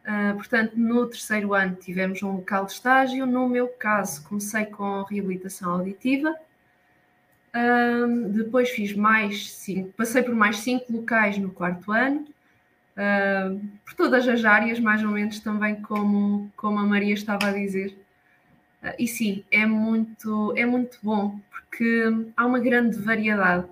Uh, 0.00 0.34
portanto, 0.34 0.72
no 0.76 1.06
terceiro 1.06 1.52
ano 1.52 1.76
tivemos 1.76 2.22
um 2.22 2.32
local 2.32 2.64
de 2.66 2.72
estágio. 2.72 3.26
No 3.26 3.48
meu 3.48 3.68
caso, 3.68 4.24
comecei 4.24 4.64
com 4.66 5.02
reabilitação 5.02 5.72
auditiva. 5.72 6.34
depois 8.32 8.70
fiz 8.70 8.94
mais 8.94 9.52
cinco, 9.52 9.92
passei 9.92 10.22
por 10.22 10.34
mais 10.34 10.58
cinco 10.58 10.92
locais 10.92 11.36
no 11.38 11.50
quarto 11.50 11.92
ano, 11.92 12.26
uh, 12.96 13.60
por 13.84 13.94
todas 13.94 14.26
as 14.26 14.44
áreas, 14.44 14.80
mais 14.80 15.02
ou 15.02 15.10
menos 15.10 15.40
também 15.40 15.80
como, 15.82 16.50
como 16.56 16.78
a 16.78 16.84
Maria 16.84 17.14
estava 17.14 17.48
a 17.48 17.52
dizer. 17.52 17.96
Uh, 18.82 18.94
e 18.98 19.06
sim, 19.06 19.44
é 19.50 19.66
muito, 19.66 20.54
é 20.56 20.64
muito 20.64 20.98
bom, 21.02 21.38
porque 21.70 22.32
há 22.36 22.44
uma 22.44 22.58
grande 22.58 22.98
variedade. 22.98 23.66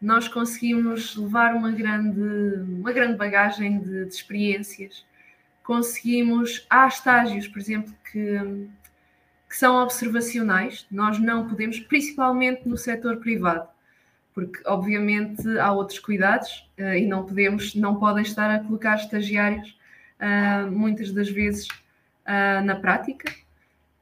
Nós 0.00 0.28
conseguimos 0.28 1.16
levar 1.16 1.54
uma 1.54 1.72
grande, 1.72 2.20
uma 2.20 2.92
grande 2.92 3.16
bagagem 3.16 3.80
de, 3.80 4.04
de 4.04 4.14
experiências. 4.14 5.04
Conseguimos, 5.62 6.64
há 6.70 6.86
estágios, 6.86 7.46
por 7.48 7.58
exemplo, 7.58 7.92
que, 8.10 8.68
que 9.48 9.56
são 9.56 9.76
observacionais, 9.82 10.86
nós 10.90 11.18
não 11.18 11.48
podemos, 11.48 11.78
principalmente 11.80 12.68
no 12.68 12.76
setor 12.76 13.18
privado, 13.18 13.68
porque 14.34 14.60
obviamente 14.64 15.46
há 15.58 15.72
outros 15.72 15.98
cuidados 15.98 16.68
uh, 16.78 16.94
e 16.94 17.06
não 17.06 17.24
podemos, 17.24 17.74
não 17.74 17.96
podem 17.96 18.22
estar 18.22 18.50
a 18.50 18.60
colocar 18.60 18.96
estagiários 18.96 19.76
uh, 20.18 20.70
muitas 20.70 21.12
das 21.12 21.28
vezes 21.28 21.68
uh, 21.68 22.64
na 22.64 22.76
prática, 22.76 23.32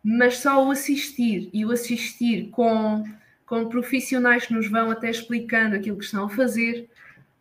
mas 0.03 0.39
só 0.39 0.67
o 0.67 0.71
assistir 0.71 1.51
e 1.53 1.65
o 1.67 1.73
assistir 1.73 2.49
com 2.51 3.05
com 3.51 3.69
profissionais 3.69 4.47
que 4.47 4.55
nos 4.55 4.71
vão 4.71 4.93
até 4.93 5.11
explicando 5.11 5.75
aquilo 5.75 5.99
que 5.99 6.05
estão 6.05 6.27
a 6.27 6.31
fazer, 6.31 6.89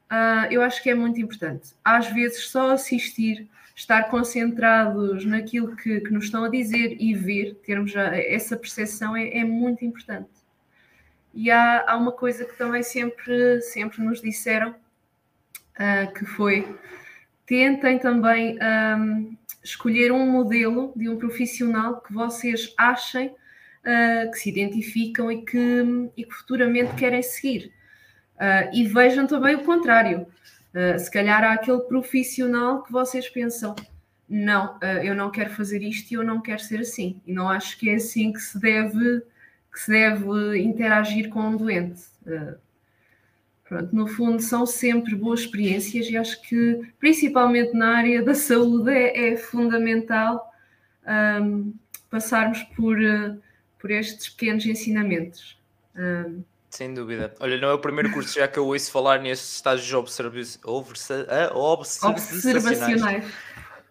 uh, 0.09 0.51
eu 0.51 0.63
acho 0.63 0.81
que 0.81 0.89
é 0.89 0.95
muito 0.95 1.21
importante. 1.21 1.75
Às 1.85 2.07
vezes, 2.07 2.47
só 2.47 2.71
assistir, 2.71 3.47
estar 3.75 4.09
concentrados 4.09 5.23
naquilo 5.23 5.75
que, 5.75 6.01
que 6.01 6.11
nos 6.11 6.25
estão 6.25 6.43
a 6.43 6.49
dizer 6.49 6.97
e 6.99 7.13
ver, 7.13 7.53
termos 7.63 7.95
a, 7.95 8.17
essa 8.17 8.57
percepção 8.57 9.15
é, 9.15 9.37
é, 9.37 9.43
muito 9.43 9.85
importante. 9.85 10.31
E 11.31 11.51
há, 11.51 11.85
há, 11.87 11.95
uma 11.95 12.11
coisa 12.11 12.43
que 12.43 12.57
também 12.57 12.81
sempre, 12.81 13.61
sempre 13.61 14.01
nos 14.01 14.19
disseram, 14.19 14.71
uh, 14.71 16.11
que 16.11 16.25
foi 16.25 16.75
tentem 17.45 17.99
também 17.99 18.57
um, 18.97 19.37
escolher 19.63 20.11
um 20.11 20.25
modelo 20.25 20.91
de 20.95 21.07
um 21.07 21.17
profissional 21.19 22.01
que 22.01 22.11
vocês 22.11 22.73
achem 22.75 23.35
uh, 23.89 24.31
que 24.31 24.37
se 24.37 24.49
identificam 24.49 25.31
e 25.31 25.41
que, 25.43 26.09
e 26.15 26.23
que 26.23 26.33
futuramente 26.33 26.93
querem 26.95 27.23
seguir. 27.23 27.71
Uh, 28.35 28.73
e 28.73 28.87
vejam 28.87 29.25
também 29.25 29.55
o 29.55 29.63
contrário. 29.63 30.27
Uh, 30.73 30.99
se 30.99 31.09
calhar 31.09 31.43
há 31.43 31.53
aquele 31.53 31.81
profissional 31.81 32.83
que 32.83 32.91
vocês 32.91 33.27
pensam, 33.27 33.75
não, 34.27 34.77
eu 35.03 35.15
não 35.15 35.31
quero 35.31 35.49
fazer 35.49 35.81
isto 35.81 36.11
e 36.11 36.13
eu 36.13 36.23
não 36.23 36.39
quero 36.39 36.59
ser 36.59 36.81
assim. 36.81 37.19
E 37.25 37.33
não 37.33 37.49
acho 37.49 37.79
que 37.79 37.89
é 37.89 37.95
assim 37.95 38.31
que 38.31 38.39
se 38.39 38.59
deve, 38.59 39.23
que 39.73 39.79
se 39.79 39.89
deve 39.89 40.59
interagir 40.59 41.29
com 41.29 41.39
um 41.41 41.57
doente. 41.57 42.03
Pronto, 43.67 43.95
no 43.95 44.07
fundo, 44.07 44.39
são 44.39 44.67
sempre 44.67 45.15
boas 45.15 45.39
experiências 45.39 46.07
e 46.11 46.15
acho 46.15 46.39
que, 46.43 46.79
principalmente 46.99 47.73
na 47.73 47.97
área 47.97 48.21
da 48.21 48.35
saúde, 48.35 48.91
é, 48.91 49.31
é 49.31 49.35
fundamental 49.35 50.47
um, 51.41 51.73
passarmos 52.09 52.61
por, 52.75 52.99
uh, 52.99 53.39
por 53.79 53.89
estes 53.89 54.29
pequenos 54.29 54.65
ensinamentos. 54.65 55.57
Um, 55.95 56.43
sem 56.69 56.93
dúvida. 56.93 57.33
Olha, 57.39 57.57
não 57.57 57.69
é 57.69 57.73
o 57.73 57.79
primeiro 57.79 58.11
curso 58.11 58.35
já 58.35 58.47
que 58.47 58.59
eu 58.59 58.67
ouço 58.67 58.91
falar 58.91 59.19
nestes 59.19 59.55
estágios 59.55 59.91
observi 59.93 60.43
observacionais. 60.63 62.31
observacionais. 62.31 63.33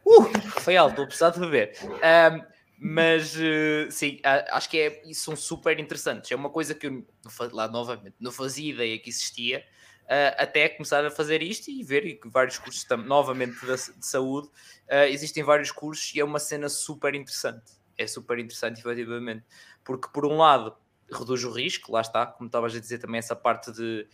Uh, 0.07 0.39
foi 0.61 0.77
alto, 0.77 0.91
estou 0.91 1.05
a 1.05 1.07
precisar 1.07 1.31
de 1.31 1.41
beber. 1.41 1.73
Um, 1.83 2.59
mas 2.81 3.35
uh, 3.35 3.91
sim, 3.91 4.21
acho 4.23 4.71
que 4.71 4.79
é, 4.79 5.03
são 5.13 5.35
super 5.35 5.79
interessantes. 5.81 6.31
É 6.31 6.37
uma 6.37 6.51
coisa 6.51 6.75
que 6.75 6.87
eu 6.87 7.05
lá 7.53 7.67
novamente 7.67 8.15
não 8.21 8.31
fazia 8.31 8.73
ideia 8.73 8.99
que 8.99 9.11
existia. 9.11 9.65
Uh, 10.05 10.33
até 10.39 10.71
começar 10.71 11.05
a 11.05 11.11
fazer 11.11 11.43
isto 11.43 11.71
e 11.71 11.83
ver 11.83 12.19
que 12.19 12.31
vários 12.31 12.57
cursos 12.57 12.87
novamente 13.05 13.61
de, 13.61 13.67
de 13.99 14.07
saúde 14.07 14.49
uh, 14.87 15.05
existem 15.11 15.43
vários 15.43 15.71
cursos 15.71 16.15
e 16.15 16.21
é 16.21 16.25
uma 16.25 16.39
cena 16.39 16.69
super 16.69 17.15
interessante. 17.15 17.73
É 17.99 18.07
super 18.07 18.39
interessante, 18.39 18.79
efetivamente, 18.79 19.45
porque 19.89 20.07
por 20.13 20.27
um 20.27 20.37
lado 20.37 20.77
reduz 21.11 21.43
o 21.45 21.51
risco, 21.51 21.91
lá 21.91 22.03
está, 22.03 22.27
como 22.27 22.47
estavas 22.47 22.77
a 22.77 22.79
dizer 22.79 22.99
também, 22.99 23.19
essa 23.19 23.35
parte 23.35 23.73
de 23.73 24.07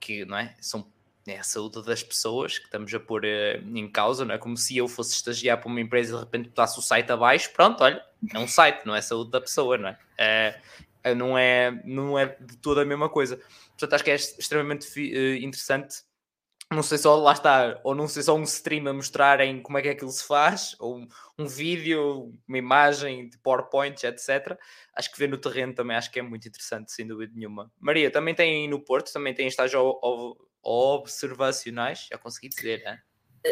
que 0.00 0.24
não 0.24 0.36
é? 0.36 0.56
São 0.60 0.90
é 1.24 1.38
a 1.38 1.44
saúde 1.44 1.80
das 1.84 2.02
pessoas 2.02 2.58
que 2.58 2.64
estamos 2.64 2.92
a 2.92 2.98
pôr 2.98 3.22
uh, 3.24 3.78
em 3.78 3.88
causa, 3.88 4.24
não 4.24 4.34
é? 4.34 4.38
Como 4.38 4.56
se 4.56 4.76
eu 4.76 4.88
fosse 4.88 5.14
estagiar 5.14 5.60
para 5.60 5.68
uma 5.68 5.80
empresa 5.80 6.10
e 6.10 6.14
de 6.16 6.20
repente 6.20 6.48
botasse 6.48 6.76
o 6.76 6.82
site 6.82 7.12
abaixo, 7.12 7.52
pronto, 7.52 7.84
olha, 7.84 8.04
é 8.34 8.38
um 8.40 8.48
site, 8.48 8.84
não 8.84 8.96
é 8.96 8.98
a 8.98 9.02
saúde 9.02 9.30
da 9.30 9.40
pessoa, 9.40 9.78
não 9.78 9.90
é? 9.90 10.60
Uh, 11.04 11.14
não 11.14 11.38
é, 11.38 11.80
não 11.84 12.18
é 12.18 12.26
de 12.40 12.56
toda 12.56 12.82
a 12.82 12.84
mesma 12.84 13.08
coisa. 13.08 13.40
Portanto, 13.68 13.94
acho 13.94 14.02
que 14.02 14.10
é 14.10 14.16
extremamente 14.16 14.88
uh, 14.98 15.36
interessante 15.36 16.02
não 16.72 16.82
sei 16.82 16.98
só 16.98 17.16
lá 17.16 17.32
está, 17.32 17.80
ou 17.84 17.94
não 17.94 18.08
sei 18.08 18.22
só 18.22 18.34
um 18.34 18.42
stream 18.42 18.88
a 18.88 18.92
mostrarem 18.92 19.60
como 19.62 19.78
é 19.78 19.82
que 19.82 19.88
aquilo 19.88 20.10
se 20.10 20.26
faz, 20.26 20.76
ou 20.78 20.98
um, 20.98 21.08
um 21.38 21.46
vídeo, 21.46 22.32
uma 22.46 22.58
imagem 22.58 23.28
de 23.28 23.38
PowerPoint, 23.38 24.04
etc. 24.04 24.58
Acho 24.94 25.12
que 25.12 25.18
ver 25.18 25.28
no 25.28 25.38
terreno 25.38 25.74
também 25.74 25.96
acho 25.96 26.10
que 26.10 26.18
é 26.18 26.22
muito 26.22 26.46
interessante, 26.48 26.92
sem 26.92 27.06
dúvida 27.06 27.32
nenhuma. 27.34 27.70
Maria, 27.78 28.10
também 28.10 28.34
tem 28.34 28.68
no 28.68 28.80
Porto, 28.84 29.12
também 29.12 29.34
tem 29.34 29.46
estágio 29.46 29.80
observacionais, 30.62 32.08
já 32.10 32.18
consegui 32.18 32.48
dizer, 32.48 32.82
né? 32.84 33.00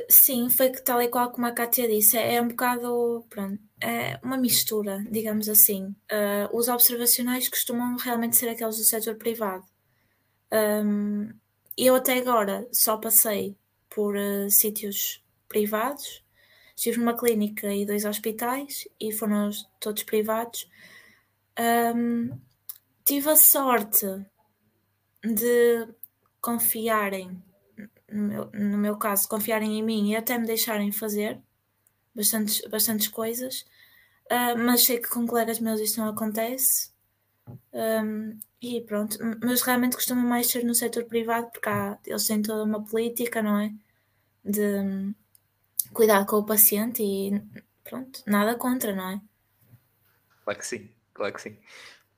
Sim, 0.08 0.48
foi 0.48 0.70
que 0.70 0.82
tal 0.82 1.02
e 1.02 1.08
qual 1.08 1.32
como 1.32 1.46
a 1.46 1.52
Kátia 1.52 1.88
disse, 1.88 2.16
é 2.16 2.40
um 2.40 2.46
bocado, 2.46 3.26
pronto, 3.28 3.60
é 3.82 4.20
uma 4.22 4.36
mistura, 4.36 5.04
digamos 5.10 5.48
assim. 5.48 5.86
Uh, 6.12 6.56
os 6.56 6.68
observacionais 6.68 7.48
costumam 7.48 7.96
realmente 7.96 8.36
ser 8.36 8.48
aqueles 8.48 8.76
do 8.76 8.84
setor 8.84 9.16
privado. 9.16 9.64
Um, 10.52 11.30
eu 11.86 11.94
até 11.94 12.18
agora 12.18 12.68
só 12.72 12.96
passei 12.96 13.56
por 13.88 14.16
uh, 14.16 14.50
sítios 14.50 15.22
privados. 15.48 16.22
Estive 16.76 16.98
numa 16.98 17.16
clínica 17.16 17.72
e 17.74 17.84
dois 17.84 18.04
hospitais 18.04 18.88
e 18.98 19.12
foram 19.12 19.50
todos 19.78 20.02
privados. 20.02 20.68
Um, 21.58 22.30
tive 23.04 23.28
a 23.28 23.36
sorte 23.36 24.06
de 25.22 25.88
confiarem, 26.40 27.42
no 28.10 28.22
meu, 28.22 28.50
no 28.52 28.78
meu, 28.78 28.96
caso, 28.96 29.28
confiarem 29.28 29.78
em 29.78 29.82
mim 29.82 30.10
e 30.10 30.16
até 30.16 30.38
me 30.38 30.46
deixarem 30.46 30.90
fazer 30.90 31.38
bastantes, 32.14 32.62
bastantes 32.68 33.08
coisas, 33.08 33.66
uh, 34.30 34.56
mas 34.58 34.84
sei 34.84 34.98
que 34.98 35.10
com 35.10 35.26
colegas 35.26 35.60
meus 35.60 35.80
isto 35.80 36.00
não 36.00 36.08
acontece. 36.08 36.90
Um, 37.72 38.38
e 38.62 38.80
pronto, 38.82 39.18
mas 39.42 39.62
realmente 39.62 39.96
costumo 39.96 40.26
mais 40.26 40.48
ser 40.48 40.64
no 40.64 40.74
setor 40.74 41.04
privado 41.04 41.50
porque 41.50 41.68
há, 41.68 41.98
eles 42.06 42.26
têm 42.26 42.42
toda 42.42 42.64
uma 42.64 42.84
política, 42.84 43.42
não 43.42 43.58
é? 43.58 43.72
De 44.44 44.60
hum, 44.60 45.14
cuidar 45.92 46.24
com 46.26 46.36
o 46.36 46.46
paciente 46.46 47.02
e 47.02 47.42
pronto, 47.82 48.22
nada 48.26 48.54
contra, 48.56 48.94
não 48.94 49.10
é? 49.10 49.20
Claro 50.44 50.58
que 50.58 50.66
sim, 50.66 50.90
claro 51.14 51.32
que 51.32 51.42
sim. 51.42 51.56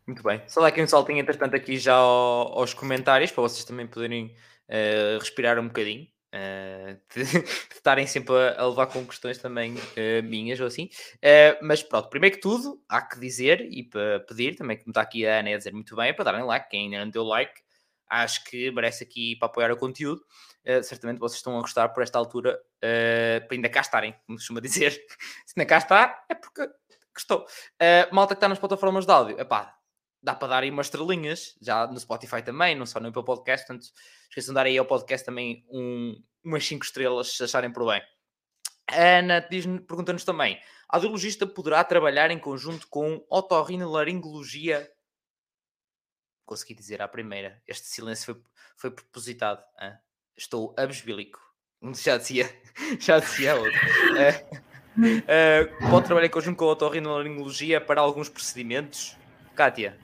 Muito 0.07 0.22
bem. 0.22 0.42
Só 0.48 0.61
dá 0.61 0.68
aqui 0.68 0.83
um 0.83 0.87
saltinho, 0.87 1.20
entretanto, 1.20 1.55
aqui 1.55 1.78
já 1.78 1.94
aos 1.94 2.74
comentários 2.74 3.31
para 3.31 3.42
vocês 3.42 3.64
também 3.64 3.87
poderem 3.87 4.35
uh, 4.68 5.18
respirar 5.18 5.59
um 5.59 5.68
bocadinho. 5.68 6.09
Uh, 6.34 6.98
de, 7.14 7.24
de, 7.44 7.74
estarem 7.74 8.06
sempre 8.06 8.34
a, 8.34 8.62
a, 8.62 8.66
levar 8.66 8.86
com 8.86 9.04
questões 9.06 9.36
também 9.36 9.74
uh, 9.74 10.22
minhas 10.24 10.58
ou 10.60 10.66
assim. 10.66 10.88
Uh, 11.16 11.58
mas 11.60 11.82
pronto, 11.82 12.08
primeiro 12.08 12.36
que 12.36 12.40
tudo, 12.40 12.82
há 12.88 13.02
que 13.02 13.20
dizer 13.20 13.60
e 13.70 13.82
para 13.82 14.20
pedir 14.20 14.56
também, 14.56 14.78
como 14.78 14.90
está 14.90 15.02
aqui 15.02 15.26
a 15.26 15.40
Ana 15.40 15.54
a 15.54 15.58
dizer 15.58 15.74
muito 15.74 15.94
bem, 15.94 16.08
é 16.08 16.12
para 16.12 16.24
darem 16.24 16.44
like. 16.44 16.70
Quem 16.70 16.84
ainda 16.84 17.04
não 17.04 17.10
deu 17.10 17.22
like, 17.24 17.60
acho 18.08 18.44
que 18.44 18.70
merece 18.70 19.04
aqui 19.04 19.36
para 19.36 19.46
apoiar 19.46 19.70
o 19.72 19.76
conteúdo. 19.76 20.22
certamente 20.82 21.18
vocês 21.18 21.36
estão 21.38 21.58
a 21.58 21.60
gostar 21.60 21.90
por 21.90 22.02
esta 22.02 22.18
altura, 22.18 22.58
para 22.80 23.54
ainda 23.54 23.68
cá 23.68 23.80
estarem, 23.80 24.14
como 24.26 24.38
costuma 24.38 24.60
dizer. 24.60 24.92
Se 25.44 25.54
ainda 25.56 25.68
cá 25.68 25.78
está, 25.78 26.24
é 26.30 26.34
porque 26.34 26.66
gostou. 27.14 27.46
malta 28.10 28.34
que 28.34 28.38
está 28.38 28.48
nas 28.48 28.58
plataformas 28.58 29.04
de 29.04 29.12
áudio, 29.12 29.38
epá, 29.38 29.76
dá 30.22 30.35
para 30.35 30.48
dar 30.48 30.62
aí 30.62 30.70
umas 30.70 30.87
estrelinhas, 30.87 31.56
já 31.61 31.87
no 31.87 31.98
Spotify 31.98 32.42
também, 32.42 32.76
não 32.76 32.87
só 32.87 33.00
no 33.00 33.08
Apple 33.08 33.24
Podcast, 33.24 33.66
portanto, 33.66 33.88
esqueçam 34.28 34.52
de 34.52 34.54
dar 34.54 34.66
aí 34.66 34.78
ao 34.78 34.87
podcast 34.87 35.26
também 35.26 35.66
um, 35.70 36.22
umas 36.44 36.64
5 36.64 36.85
estrelas, 36.85 37.37
se 37.37 37.42
acharem 37.42 37.72
por 37.72 37.87
bem. 37.87 38.02
A 38.88 39.18
Ana 39.18 39.42
pergunta-nos 39.87 40.24
também, 40.24 40.61
a 40.88 40.96
audiologista 40.96 41.46
poderá 41.46 41.82
trabalhar 41.82 42.30
em 42.30 42.38
conjunto 42.38 42.87
com 42.88 43.24
otorrinolaringologia? 43.28 44.88
Consegui 46.44 46.74
dizer 46.74 47.00
à 47.00 47.08
primeira, 47.08 47.61
este 47.66 47.88
silêncio 47.88 48.26
foi, 48.26 48.42
foi 48.76 48.90
propositado. 48.90 49.62
Hein? 49.80 49.94
Estou 50.37 50.74
abesbílico. 50.78 51.40
Já 51.94 52.16
dizia, 52.16 52.48
já 53.00 53.18
dizia 53.18 53.56
outro. 53.56 53.72
Uh, 53.74 54.54
uh, 55.82 55.90
pode 55.90 56.06
trabalhar 56.06 56.28
em 56.28 56.30
conjunto 56.30 56.56
com 56.56 56.66
a 56.66 56.72
otorrinolaringologia 56.72 57.80
para 57.80 58.00
alguns 58.00 58.28
procedimentos? 58.28 59.16
Kátia? 59.56 59.98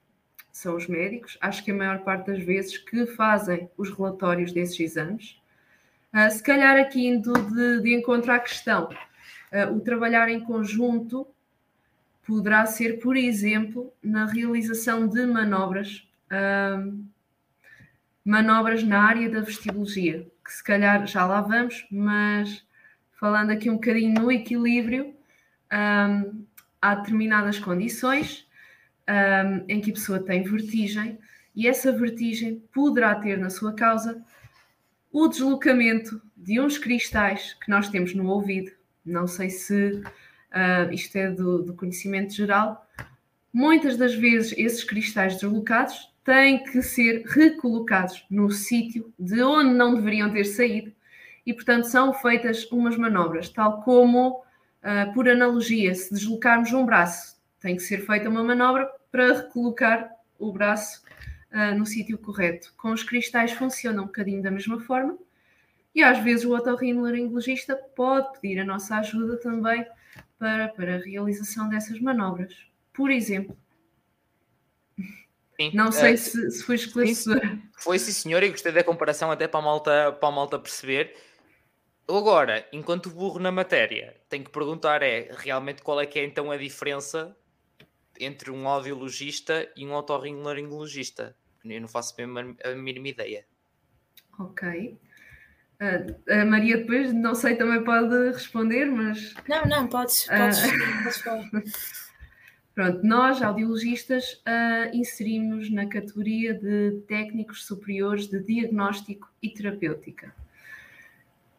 são 0.52 0.76
os 0.76 0.86
médicos, 0.88 1.36
acho 1.42 1.66
que 1.66 1.72
a 1.72 1.76
maior 1.76 1.98
parte 2.00 2.28
das 2.28 2.44
vezes 2.44 2.78
que 2.78 3.08
fazem 3.08 3.68
os 3.76 3.90
relatórios 3.90 4.54
desses 4.54 4.80
exames. 4.80 5.42
Uh, 6.14 6.30
se 6.30 6.44
calhar 6.44 6.78
aqui 6.78 7.08
indo 7.08 7.34
de, 7.34 7.82
de 7.82 7.96
encontro 7.96 8.32
à 8.32 8.38
questão, 8.40 8.88
uh, 9.52 9.76
o 9.76 9.80
trabalhar 9.80 10.30
em 10.30 10.40
conjunto 10.40 11.28
poderá 12.26 12.66
ser, 12.66 13.00
por 13.00 13.18
exemplo, 13.18 13.92
na 14.04 14.26
realização 14.26 15.08
de 15.08 15.26
manobras, 15.26 16.08
uh, 16.32 17.04
manobras 18.24 18.84
na 18.84 19.02
área 19.02 19.30
da 19.30 19.42
vestibologia, 19.42 20.28
que 20.46 20.54
se 20.54 20.64
calhar 20.64 21.08
já 21.08 21.26
lá 21.26 21.42
vamos, 21.42 21.88
mas 21.92 22.64
falando 23.20 23.52
aqui 23.52 23.70
um 23.70 23.76
bocadinho 23.76 24.14
no 24.14 24.32
equilíbrio, 24.32 25.14
um, 25.72 26.46
há 26.82 26.96
determinadas 26.96 27.60
condições 27.60 28.48
um, 29.08 29.66
em 29.68 29.82
que 29.82 29.92
a 29.92 29.94
pessoa 29.94 30.20
tem 30.20 30.44
vertigem 30.44 31.18
e 31.56 31.68
essa 31.68 31.92
vertigem 31.92 32.64
poderá 32.72 33.16
ter 33.16 33.38
na 33.38 33.50
sua 33.50 33.74
causa 33.74 34.24
o 35.12 35.28
deslocamento 35.28 36.22
de 36.38 36.60
uns 36.60 36.78
cristais 36.78 37.56
que 37.56 37.70
nós 37.70 37.90
temos 37.90 38.14
no 38.14 38.28
ouvido 38.28 38.72
não 39.10 39.28
sei 39.28 39.50
se 39.50 40.02
uh, 40.04 40.92
isto 40.92 41.16
é 41.16 41.30
do, 41.30 41.64
do, 41.64 41.74
conhecimento 41.74 42.34
geral. 42.34 42.88
Muitas 43.52 43.98
das 43.98 44.14
vezes 44.14 44.54
esses 44.58 44.84
cristais 44.84 45.36
deslocados 45.36 46.14
têm 46.24 46.64
que 46.64 46.82
ser 46.82 47.24
recolocados 47.26 48.26
no 48.30 48.52
sítio 48.52 49.12
de 49.18 49.42
onde 49.42 49.74
não 49.74 49.96
deveriam 49.96 50.32
ter 50.32 50.46
saído 50.46 50.92
e, 51.46 51.54
portanto, 51.54 51.86
são 51.86 52.14
feitas 52.14 52.70
umas 52.72 52.96
manobras, 52.96 53.50
tal 53.50 53.82
como, 53.82 54.44
uh, 54.84 55.14
por 55.14 55.28
analogia, 55.28 55.96
se 55.96 56.14
deslocarmos 56.14 56.72
um 56.74 56.86
braço, 56.86 57.38
tem 57.60 57.76
que 57.76 57.82
ser 57.82 58.06
feita 58.06 58.30
uma 58.30 58.44
manobra 58.44 58.88
para 59.12 59.34
recolocar 59.34 60.12
o 60.38 60.52
braço 60.52 61.02
uh, 61.52 61.76
no 61.76 61.86
sítio 61.86 62.18
correto. 62.18 62.72
Com 62.78 62.92
os 62.92 63.04
cristais 63.04 63.52
funciona 63.52 64.02
um 64.02 64.06
bocadinho 64.06 64.44
da 64.44 64.52
mesma 64.52 64.80
forma 64.80 65.18
e 65.94 66.04
às 66.04 66.20
vezes 66.20 66.46
o 66.46 66.56
otorrinolaringologista 66.56 67.76
pode 67.76 68.40
pedir 68.40 68.60
a 68.60 68.66
nossa 68.66 68.98
ajuda 68.98 69.38
também 69.38 69.86
para, 70.38 70.70
para 70.70 70.96
a 70.96 71.00
realização 71.00 71.68
dessas 71.70 72.00
manobras. 72.00 72.56
Por 72.94 73.12
exemplo, 73.12 73.58
Sim. 75.60 75.72
Não 75.74 75.92
sei 75.92 76.14
uh, 76.14 76.18
se, 76.18 76.52
se 76.52 76.64
foi 76.64 76.76
esclarecedor. 76.76 77.42
Foi 77.78 78.00
sim, 78.00 78.14
senhor, 78.14 78.42
e 78.42 78.50
gostei 78.50 78.72
da 78.72 78.82
comparação 78.82 79.30
até 79.30 79.46
para 79.46 79.60
a 79.60 79.64
malta, 79.64 80.12
para 80.14 80.30
a 80.30 80.32
malta 80.32 80.58
perceber. 80.58 81.14
agora, 82.08 82.66
enquanto 82.72 83.10
burro 83.10 83.40
na 83.40 83.52
matéria, 83.52 84.16
tenho 84.30 84.46
que 84.46 84.52
perguntar 84.52 85.04
é 85.04 85.30
realmente 85.38 85.82
qual 85.82 86.00
é 86.00 86.06
que 86.06 86.18
é 86.18 86.24
então 86.24 86.50
a 86.50 86.56
diferença 86.56 87.36
entre 88.18 88.52
um 88.52 88.70
audiologista 88.70 89.70
e 89.76 89.86
um 89.86 89.94
otorrinolaringologista. 89.94 91.36
Eu 91.66 91.82
não 91.82 91.90
faço 91.90 92.16
mesmo 92.18 92.56
a 92.64 92.70
mínima 92.70 93.10
ideia. 93.10 93.46
Ok. 94.40 94.98
A 95.80 96.46
Maria 96.46 96.78
depois, 96.78 97.14
não 97.14 97.34
sei, 97.34 97.56
também 97.56 97.82
pode 97.84 98.32
responder, 98.32 98.86
mas... 98.86 99.34
Não, 99.48 99.66
não, 99.66 99.88
podes, 99.88 100.26
podes, 100.26 100.64
uh... 100.64 101.04
podes 101.04 101.22
falar. 101.22 101.50
Pronto, 102.80 103.06
nós, 103.06 103.42
audiologistas, 103.42 104.42
uh, 104.46 104.96
inserimos 104.96 105.70
na 105.70 105.86
categoria 105.88 106.54
de 106.54 107.02
técnicos 107.10 107.66
superiores 107.66 108.28
de 108.28 108.40
diagnóstico 108.42 109.30
e 109.42 109.50
terapêutica. 109.50 110.34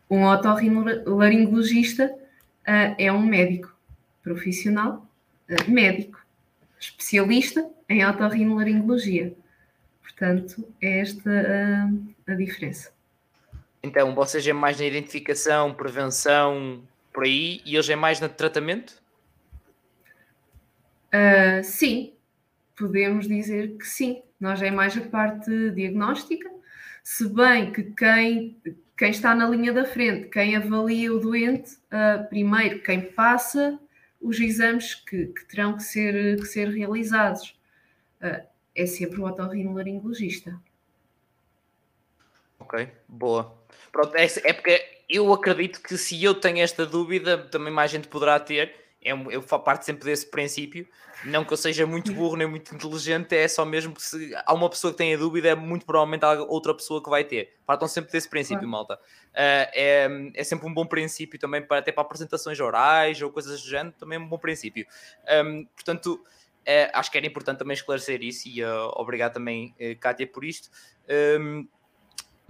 Um 0.08 0.24
otorrinolaringologista 0.24 2.06
uh, 2.06 2.94
é 2.96 3.12
um 3.12 3.20
médico 3.20 3.74
profissional, 4.22 5.06
uh, 5.50 5.70
médico, 5.70 6.18
especialista 6.78 7.68
em 7.86 8.02
otorrinolaringologia. 8.06 9.34
Portanto, 10.02 10.66
é 10.80 11.00
esta 11.00 11.30
a 12.26 12.34
diferença. 12.34 12.92
Então, 13.82 14.14
vocês 14.14 14.46
é 14.46 14.52
mais 14.52 14.78
na 14.78 14.84
identificação, 14.84 15.72
prevenção, 15.72 16.82
por 17.12 17.24
aí, 17.24 17.60
e 17.64 17.74
eles 17.74 17.88
é 17.88 17.96
mais 17.96 18.20
no 18.20 18.28
tratamento? 18.28 19.02
Uh, 21.08 21.64
sim, 21.64 22.12
podemos 22.76 23.26
dizer 23.26 23.76
que 23.76 23.86
sim. 23.86 24.22
Nós 24.38 24.62
é 24.62 24.70
mais 24.70 24.96
a 24.96 25.02
parte 25.02 25.70
diagnóstica, 25.72 26.50
se 27.02 27.28
bem 27.28 27.72
que 27.72 27.82
quem, 27.82 28.56
quem 28.96 29.10
está 29.10 29.34
na 29.34 29.48
linha 29.48 29.72
da 29.72 29.84
frente, 29.84 30.28
quem 30.28 30.56
avalia 30.56 31.12
o 31.12 31.18
doente, 31.18 31.74
uh, 31.74 32.26
primeiro 32.28 32.80
quem 32.80 33.00
passa 33.12 33.78
os 34.20 34.38
exames 34.38 34.94
que, 34.94 35.26
que 35.26 35.44
terão 35.46 35.76
que 35.76 35.82
ser, 35.82 36.36
que 36.36 36.46
ser 36.46 36.68
realizados, 36.68 37.58
uh, 38.22 38.46
é 38.74 38.86
sempre 38.86 39.20
o 39.20 39.24
otorrinolaringologista. 39.24 40.58
Ok, 42.58 42.88
boa. 43.08 43.59
Pronto, 43.92 44.14
é, 44.16 44.24
é 44.44 44.52
porque 44.52 44.84
eu 45.08 45.32
acredito 45.32 45.80
que 45.82 45.96
se 45.96 46.22
eu 46.22 46.34
tenho 46.34 46.58
esta 46.58 46.86
dúvida, 46.86 47.38
também 47.38 47.72
mais 47.72 47.90
gente 47.90 48.08
poderá 48.08 48.38
ter 48.38 48.74
é, 49.02 49.12
eu 49.12 49.42
parto 49.42 49.84
sempre 49.84 50.04
desse 50.04 50.26
princípio. 50.26 50.86
Não 51.24 51.44
que 51.44 51.52
eu 51.52 51.56
seja 51.56 51.86
muito 51.86 52.12
burro 52.14 52.36
nem 52.36 52.46
muito 52.46 52.74
inteligente, 52.74 53.34
é 53.34 53.46
só 53.46 53.64
mesmo 53.64 53.94
que 53.94 54.02
se 54.02 54.34
há 54.44 54.54
uma 54.54 54.70
pessoa 54.70 54.90
que 54.90 54.98
tenha 54.98 55.18
dúvida, 55.18 55.48
é 55.48 55.54
muito 55.54 55.84
provavelmente 55.84 56.24
há 56.24 56.42
outra 56.42 56.74
pessoa 56.74 57.02
que 57.02 57.10
vai 57.10 57.24
ter. 57.24 57.56
Partam 57.66 57.88
sempre 57.88 58.12
desse 58.12 58.28
princípio, 58.28 58.66
malta. 58.66 58.94
Uh, 58.94 59.68
é, 59.74 60.08
é 60.34 60.44
sempre 60.44 60.66
um 60.66 60.72
bom 60.72 60.86
princípio 60.86 61.38
também, 61.38 61.62
para, 61.62 61.78
até 61.78 61.92
para 61.92 62.02
apresentações 62.02 62.58
orais 62.58 63.20
ou 63.20 63.30
coisas 63.30 63.62
do 63.62 63.68
género, 63.68 63.94
também 63.98 64.16
é 64.16 64.20
um 64.20 64.28
bom 64.28 64.38
princípio. 64.38 64.86
Um, 65.44 65.66
portanto, 65.74 66.22
é, 66.64 66.90
acho 66.94 67.10
que 67.10 67.18
era 67.18 67.26
importante 67.26 67.58
também 67.58 67.74
esclarecer 67.74 68.22
isso 68.22 68.48
e 68.48 68.62
uh, 68.62 68.90
obrigado 68.96 69.34
também, 69.34 69.74
uh, 69.78 69.98
Kátia, 69.98 70.26
por 70.26 70.44
isto. 70.44 70.70
Um, 71.38 71.66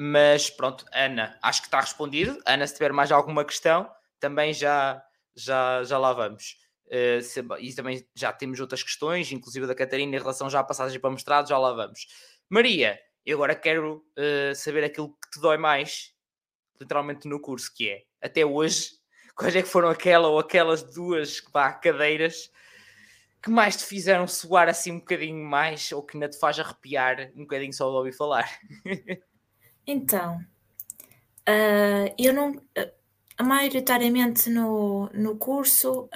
mas 0.03 0.49
pronto, 0.49 0.87
Ana, 0.95 1.39
acho 1.43 1.61
que 1.61 1.67
está 1.67 1.79
respondido. 1.79 2.41
Ana, 2.47 2.67
se 2.67 2.73
tiver 2.73 2.91
mais 2.91 3.13
alguma 3.13 3.45
questão, 3.45 3.87
também 4.19 4.55
já 4.55 5.05
já, 5.37 5.85
já 5.85 5.99
lá 5.99 6.15
vamos. 6.15 6.57
Uh, 6.87 7.21
se, 7.21 7.45
e 7.61 7.75
também 7.75 8.09
já 8.15 8.33
temos 8.33 8.59
outras 8.61 8.83
questões, 8.83 9.31
inclusive 9.31 9.67
da 9.67 9.75
Catarina, 9.75 10.17
em 10.17 10.19
relação 10.19 10.49
já 10.49 10.61
à 10.61 10.65
passagem 10.65 10.99
para 10.99 11.11
mestrado, 11.11 11.51
já 11.51 11.59
lá 11.59 11.75
vamos. 11.75 12.07
Maria, 12.49 12.99
eu 13.27 13.37
agora 13.37 13.55
quero 13.55 14.03
uh, 14.19 14.55
saber 14.55 14.85
aquilo 14.85 15.11
que 15.23 15.33
te 15.33 15.41
dói 15.41 15.59
mais, 15.59 16.15
literalmente 16.81 17.29
no 17.29 17.39
curso, 17.39 17.71
que 17.75 17.91
é, 17.91 18.03
até 18.23 18.43
hoje, 18.43 18.93
quais 19.37 19.55
é 19.55 19.61
que 19.61 19.69
foram 19.69 19.91
aquela 19.91 20.29
ou 20.29 20.39
aquelas 20.39 20.83
duas 20.83 21.43
pá, 21.43 21.75
cadeiras 21.75 22.51
que 23.43 23.51
mais 23.51 23.77
te 23.77 23.85
fizeram 23.85 24.27
suar 24.27 24.67
assim 24.67 24.93
um 24.93 24.99
bocadinho 24.99 25.45
mais, 25.45 25.93
ou 25.93 26.03
que 26.03 26.17
ainda 26.17 26.29
te 26.31 26.39
faz 26.39 26.59
arrepiar 26.59 27.31
um 27.37 27.43
bocadinho 27.43 27.73
só 27.75 27.91
de 27.91 27.97
ouvir 27.97 28.13
falar? 28.13 28.49
então, 29.87 30.45
uh, 31.49 32.14
eu 32.19 32.33
não 32.33 32.61
maioritariamente 33.43 34.51
no, 34.51 35.09
no 35.14 35.37
curso, 35.37 36.09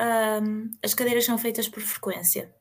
um, 0.43 0.71
as 0.83 0.95
cadeiras 0.95 1.25
são 1.25 1.39
feitas 1.39 1.69
por 1.69 1.83
frequência. 1.83 2.55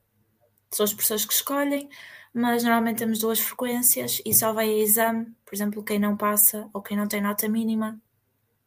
São 0.70 0.84
as 0.84 0.94
pessoas 0.94 1.24
que 1.24 1.32
escolhem, 1.32 1.88
mas 2.32 2.64
normalmente 2.64 2.98
temos 2.98 3.18
duas 3.18 3.38
frequências 3.38 4.20
e 4.24 4.34
só 4.34 4.52
vai 4.52 4.68
a 4.68 4.78
exame, 4.78 5.26
por 5.44 5.54
exemplo, 5.54 5.84
quem 5.84 5.98
não 5.98 6.16
passa 6.16 6.68
ou 6.72 6.82
quem 6.82 6.96
não 6.96 7.06
tem 7.06 7.20
nota 7.20 7.48
mínima 7.48 8.00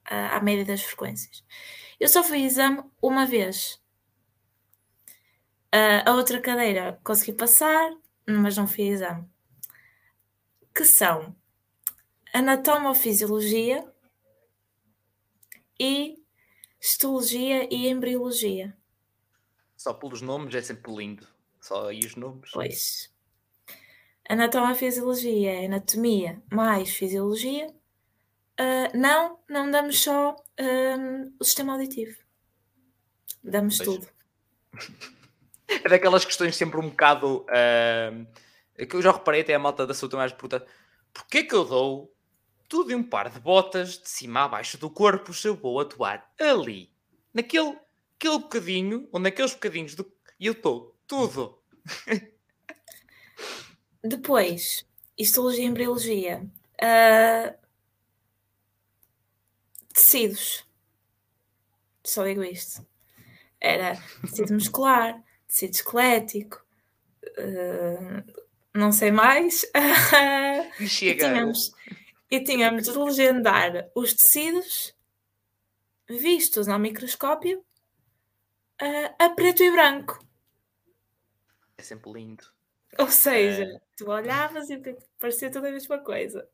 uh, 0.10 0.36
à 0.36 0.42
média 0.42 0.66
das 0.66 0.82
frequências. 0.82 1.44
Eu 2.00 2.08
só 2.08 2.24
fui 2.24 2.44
a 2.44 2.46
exame 2.46 2.84
uma 3.02 3.26
vez. 3.26 3.82
A 6.06 6.14
outra 6.14 6.40
cadeira 6.42 7.00
consegui 7.04 7.34
passar, 7.34 7.92
mas 8.26 8.58
não 8.58 8.68
fui 8.68 8.90
a 8.90 8.94
exame. 8.94 9.30
Que 10.74 10.86
são 10.86 11.36
anatomofisiologia, 12.38 13.84
e 15.80 16.24
histologia 16.80 17.68
e 17.74 17.88
embriologia. 17.88 18.78
Só 19.76 19.94
pelos 19.94 20.22
nomes 20.22 20.54
é 20.54 20.62
sempre 20.62 20.94
lindo. 20.94 21.28
Só 21.60 21.90
aí 21.90 22.00
os 22.00 22.16
nomes. 22.16 22.52
Pois. 22.52 23.12
Anatomia 24.30 24.74
e 24.74 24.76
fisiologia 24.76 25.62
é 25.62 25.66
anatomia 25.66 26.42
mais 26.52 26.90
fisiologia. 26.90 27.68
Uh, 28.60 28.98
não, 28.98 29.40
não 29.50 29.72
damos 29.72 30.00
só 30.00 30.36
um, 30.60 31.34
o 31.40 31.44
sistema 31.44 31.74
auditivo. 31.74 32.18
Damos 33.44 33.78
pois. 33.78 33.90
tudo. 33.90 34.08
é 35.68 35.90
daquelas 35.90 36.24
questões 36.26 36.56
sempre 36.56 36.80
um 36.80 36.90
bocado. 36.90 37.46
Uh, 37.46 38.86
que 38.86 38.96
eu 38.96 39.02
já 39.02 39.12
reparei 39.12 39.42
até 39.42 39.56
a 39.56 39.60
malta 39.60 39.88
da 39.88 39.94
saúde 39.94 40.16
mais 40.16 40.32
puta. 40.32 40.66
Porquê 41.12 41.44
que 41.44 41.56
eu 41.56 41.66
dou 41.66 42.17
tudo 42.68 42.92
em 42.92 42.96
um 42.96 43.04
par 43.04 43.30
de 43.30 43.40
botas, 43.40 43.98
de 44.00 44.10
cima 44.10 44.44
a 44.44 44.48
baixo 44.48 44.78
do 44.78 44.90
corpo, 44.90 45.34
se 45.34 45.48
eu 45.48 45.56
vou 45.56 45.80
atuar 45.80 46.32
ali, 46.40 46.92
naquele 47.34 47.78
aquele 48.18 48.40
bocadinho, 48.40 49.08
ou 49.12 49.20
naqueles 49.20 49.54
bocadinhos 49.54 49.96
do. 49.96 50.12
E 50.40 50.48
eu 50.48 50.54
estou 50.54 50.96
tudo. 51.08 51.62
Depois, 54.04 54.86
histologia 55.18 55.64
e 55.64 55.68
embriologia. 55.68 56.46
Uh... 56.82 57.56
Tecidos. 59.94 60.66
Só 62.04 62.24
digo 62.24 62.44
isto. 62.44 62.86
Era 63.60 63.98
tecido 64.22 64.54
muscular, 64.54 65.22
tecido 65.48 65.74
esquelético, 65.74 66.64
uh... 67.24 68.24
não 68.74 68.92
sei 68.92 69.12
mais. 69.12 69.66
E 70.80 70.88
chega. 70.90 71.26
E 71.26 71.30
tínhamos, 71.30 71.74
e 72.30 72.44
tínhamos 72.44 72.84
de 72.84 72.98
legendar 72.98 73.90
os 73.96 74.14
tecidos 74.14 74.96
vistos 76.10 76.68
ao 76.68 76.80
microscópio 76.80 77.60
uh, 78.82 79.16
a 79.20 79.30
preto 79.30 79.64
e 79.64 79.72
branco. 79.72 80.20
É 81.78 81.82
sempre 81.82 82.12
lindo. 82.12 82.44
Ou 82.98 83.10
seja, 83.10 83.64
é... 83.64 83.80
tu 83.96 84.10
olhavas 84.10 84.70
e 84.70 84.82
parecia 85.20 85.52
tudo 85.52 85.68
a 85.68 85.72
mesma 85.72 86.00
coisa. 86.00 86.48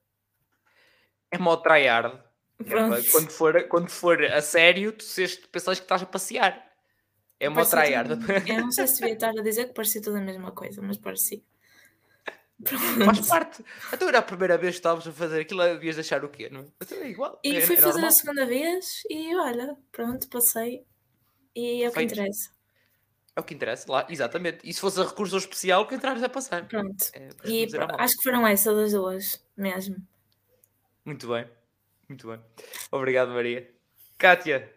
É 1.32 1.38
mó 1.38 1.56
tryhard. 1.58 2.22
É, 2.60 3.12
quando, 3.12 3.30
for, 3.30 3.68
quando 3.68 3.90
for 3.90 4.24
a 4.24 4.42
sério, 4.42 4.92
tu 4.92 5.04
pensas 5.52 5.80
que 5.80 5.86
estás 5.86 6.04
a 6.04 6.06
passear. 6.06 6.72
É 7.40 7.50
mó 7.50 7.66
tryhard. 7.66 8.12
Eu 8.48 8.62
não 8.62 8.72
sei 8.72 8.88
se 8.88 9.00
devia 9.00 9.14
estar 9.14 9.30
a 9.30 9.42
dizer 9.42 9.68
que 9.68 9.74
parecia 9.74 10.02
tudo 10.02 10.18
a 10.18 10.22
mesma 10.22 10.52
coisa, 10.52 10.82
mas 10.82 10.98
parecia. 10.98 11.42
Pronto. 12.62 12.84
Faz 13.06 13.28
parte. 13.28 13.66
Então 13.92 14.08
era 14.08 14.20
a 14.20 14.22
primeira 14.22 14.58
vez 14.58 14.76
que 14.76 14.80
estávamos 14.80 15.08
a 15.08 15.12
fazer 15.12 15.42
aquilo, 15.42 15.64
devias 15.64 15.96
deixar 15.96 16.24
o 16.24 16.30
quê? 16.30 16.50
Não? 16.50 16.66
Então 16.82 16.98
é 16.98 17.10
igual. 17.10 17.40
E 17.44 17.56
é, 17.56 17.62
fui 17.62 17.76
é 17.76 17.80
fazer 17.80 17.94
normal. 17.94 18.10
a 18.10 18.12
segunda 18.12 18.46
vez 18.46 18.86
e 19.10 19.36
olha, 19.36 19.78
pronto, 19.92 20.28
passei. 20.30 20.86
E 21.56 21.84
é 21.84 21.90
o 21.90 21.92
que 21.92 22.02
interessa. 22.02 22.52
É 23.36 23.40
o 23.40 23.44
que 23.44 23.54
interessa, 23.56 23.92
lá, 23.92 24.06
exatamente. 24.10 24.60
E 24.64 24.72
se 24.74 24.80
fosse 24.80 25.02
a 25.02 25.06
recurso 25.06 25.38
especial, 25.38 25.88
que 25.88 25.96
entrares 25.96 26.22
a 26.22 26.30
passar. 26.30 26.68
Pronto. 26.68 27.04
É, 27.14 27.30
e 27.46 27.68
acho 27.98 28.18
que 28.18 28.24
foram 28.24 28.46
essas 28.46 28.76
das 28.76 28.92
duas, 28.92 29.44
mesmo. 29.58 29.96
Muito 31.04 31.28
bem. 31.28 31.50
Muito 32.08 32.28
bem. 32.28 32.40
Obrigado, 32.92 33.30
Maria. 33.32 33.70
Kátia, 34.20 34.72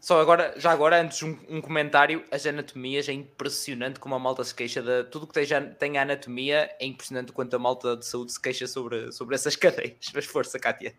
só 0.00 0.20
agora, 0.20 0.54
já 0.56 0.70
agora, 0.70 1.00
antes 1.00 1.22
um, 1.22 1.36
um, 1.48 1.60
comentário, 1.60 2.24
as 2.30 2.46
anatomias 2.46 3.08
é 3.08 3.12
impressionante 3.12 3.98
como 3.98 4.14
a 4.14 4.18
malta 4.18 4.44
se 4.44 4.54
queixa 4.54 4.80
de 4.80 5.04
tudo 5.04 5.26
que 5.26 5.34
tem, 5.34 5.46
tem 5.78 5.98
anatomia, 5.98 6.70
é 6.80 6.86
impressionante 6.86 7.32
quanto 7.32 7.54
a 7.56 7.58
malta 7.58 7.96
de 7.96 8.06
saúde 8.06 8.32
se 8.32 8.40
queixa 8.40 8.66
sobre, 8.66 9.10
sobre 9.12 9.34
essas 9.34 9.54
cadeias. 9.56 9.96
Mas 10.14 10.24
força, 10.24 10.58
Kátia. 10.58 10.94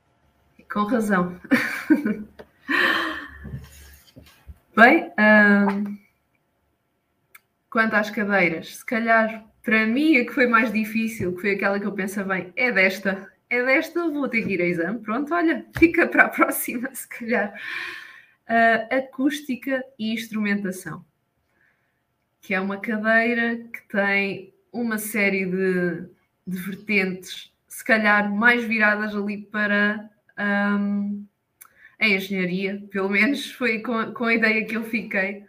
Com 0.72 0.84
razão. 0.84 1.40
Bem, 4.76 5.12
hum, 5.20 5.98
quanto 7.70 7.96
às 7.96 8.10
cadeiras, 8.10 8.78
se 8.78 8.86
calhar 8.86 9.46
para 9.64 9.86
mim 9.86 10.18
a 10.18 10.26
que 10.26 10.34
foi 10.34 10.48
mais 10.48 10.72
difícil, 10.72 11.36
que 11.36 11.42
foi 11.42 11.52
aquela 11.52 11.80
que 11.80 11.86
eu 11.86 11.92
penso 11.92 12.24
bem, 12.24 12.54
é 12.56 12.72
desta, 12.72 13.32
é 13.50 13.64
desta, 13.64 14.10
vou 14.10 14.28
ter 14.30 14.44
que 14.44 14.54
ir 14.54 14.62
a 14.62 14.66
exame. 14.66 15.00
Pronto, 15.00 15.34
olha, 15.34 15.66
fica 15.78 16.08
para 16.08 16.26
a 16.26 16.30
próxima, 16.30 16.90
se 16.94 17.08
calhar. 17.08 17.54
Uh, 18.50 18.96
acústica 18.96 19.84
e 20.00 20.12
instrumentação, 20.12 21.06
que 22.42 22.56
é 22.56 22.60
uma 22.60 22.80
cadeira 22.80 23.58
que 23.58 23.82
tem 23.88 24.54
uma 24.72 24.98
série 24.98 25.46
de, 25.46 26.10
de 26.48 26.58
vertentes, 26.58 27.54
se 27.68 27.84
calhar 27.84 28.34
mais 28.34 28.64
viradas 28.64 29.16
ali 29.16 29.38
para 29.38 30.10
um, 30.40 31.26
a 32.00 32.08
engenharia, 32.08 32.82
pelo 32.92 33.10
menos 33.10 33.52
foi 33.52 33.80
com, 33.80 34.14
com 34.14 34.26
a 34.26 34.34
ideia 34.34 34.66
que 34.66 34.76
eu 34.76 34.84
fiquei. 34.84 35.44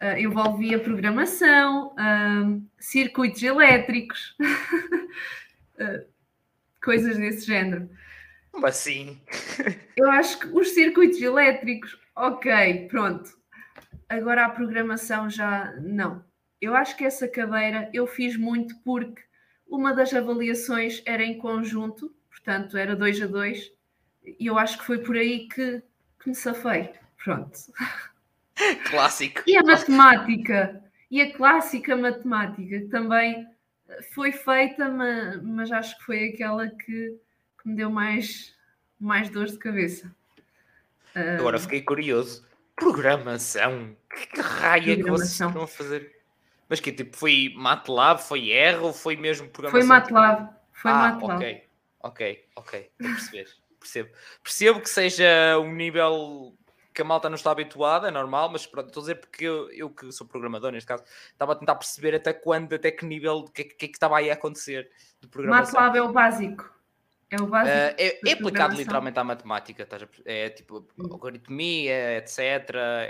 Uh, 0.00 0.18
envolvia 0.18 0.78
programação, 0.78 1.94
um, 1.98 2.66
circuitos 2.78 3.42
elétricos, 3.42 4.36
uh, 5.80 6.04
coisas 6.84 7.16
desse 7.16 7.46
género. 7.46 7.88
Como 8.52 8.66
assim? 8.66 9.18
eu 9.96 10.10
acho 10.10 10.38
que 10.38 10.46
os 10.48 10.68
circuitos 10.74 11.20
elétricos, 11.20 11.98
ok, 12.16 12.88
pronto. 12.88 13.30
Agora 14.08 14.46
a 14.46 14.50
programação 14.50 15.28
já 15.28 15.72
não. 15.80 16.24
Eu 16.60 16.74
acho 16.74 16.96
que 16.96 17.04
essa 17.04 17.28
cadeira 17.28 17.90
eu 17.92 18.06
fiz 18.06 18.36
muito 18.36 18.74
porque 18.82 19.22
uma 19.68 19.92
das 19.92 20.14
avaliações 20.14 21.02
era 21.04 21.22
em 21.22 21.38
conjunto, 21.38 22.14
portanto 22.30 22.76
era 22.76 22.96
dois 22.96 23.20
a 23.20 23.26
dois, 23.26 23.72
e 24.24 24.46
eu 24.46 24.58
acho 24.58 24.78
que 24.78 24.84
foi 24.84 24.98
por 24.98 25.16
aí 25.16 25.48
que, 25.48 25.82
que 26.20 26.28
me 26.28 26.34
safei. 26.34 26.92
Pronto. 27.22 27.58
Clássico. 28.88 29.42
E 29.46 29.56
a 29.56 29.62
matemática, 29.62 30.82
e 31.10 31.20
a 31.20 31.32
clássica 31.32 31.96
matemática, 31.96 32.80
que 32.80 32.88
também 32.88 33.46
foi 34.12 34.32
feita, 34.32 34.88
mas, 34.88 35.42
mas 35.42 35.72
acho 35.72 35.98
que 35.98 36.04
foi 36.04 36.28
aquela 36.28 36.68
que, 36.68 37.18
que, 37.60 37.68
me 37.68 37.76
deu 37.76 37.90
mais, 37.90 38.54
mais 38.98 39.28
dores 39.28 39.52
de 39.52 39.58
cabeça. 39.58 40.14
Agora 41.16 41.58
fiquei 41.58 41.82
curioso. 41.82 42.44
Programação? 42.74 43.96
Que 44.32 44.40
raio 44.40 44.92
é 44.92 44.96
que 44.96 45.10
vocês 45.10 45.30
estão 45.30 45.62
a 45.62 45.66
fazer? 45.66 46.14
Mas 46.68 46.80
que 46.80 46.92
tipo, 46.92 47.16
foi 47.16 47.54
MATLAB, 47.56 48.20
foi 48.20 48.50
R 48.50 48.78
ou 48.78 48.92
foi 48.92 49.16
mesmo 49.16 49.48
programação? 49.48 49.88
Foi 49.88 49.88
MATLAB. 49.88 50.48
Foi 50.72 50.90
ah, 50.90 50.94
MATLAB. 50.94 51.36
ok, 51.36 51.64
ok, 52.00 52.44
ok. 52.56 52.90
A 53.00 53.02
perceber. 53.04 53.48
Percebo. 53.80 54.10
Percebo 54.42 54.80
que 54.80 54.90
seja 54.90 55.58
um 55.58 55.72
nível 55.72 56.54
que 56.92 57.02
a 57.02 57.04
malta 57.04 57.28
não 57.28 57.36
está 57.36 57.50
habituada, 57.50 58.08
é 58.08 58.10
normal, 58.10 58.50
mas 58.50 58.66
pronto, 58.66 58.88
estou 58.88 59.02
a 59.02 59.04
dizer 59.04 59.16
porque 59.16 59.44
eu, 59.44 59.70
eu, 59.70 59.90
que 59.90 60.10
sou 60.10 60.26
programador 60.26 60.72
neste 60.72 60.88
caso, 60.88 61.04
estava 61.30 61.52
a 61.52 61.54
tentar 61.54 61.74
perceber 61.74 62.14
até 62.14 62.32
quando, 62.32 62.72
até 62.72 62.90
que 62.90 63.04
nível, 63.04 63.40
o 63.40 63.50
que, 63.50 63.64
que, 63.64 63.88
que, 63.88 63.96
estava 63.96 64.16
aí 64.16 64.30
a 64.30 64.32
acontecer 64.32 64.90
de 65.20 65.28
programação. 65.28 65.74
MATLAB 65.74 65.96
é 65.96 66.02
o 66.02 66.12
básico. 66.12 66.75
É 67.28 67.42
o 67.42 67.46
básico. 67.46 67.76
Uh, 67.76 67.94
é, 67.98 68.20
é 68.24 68.32
aplicado 68.32 68.76
literalmente 68.76 69.18
à 69.18 69.24
matemática, 69.24 69.88
é 70.24 70.48
tipo 70.48 70.86
algoritmia, 70.98 72.18
etc. 72.18 72.38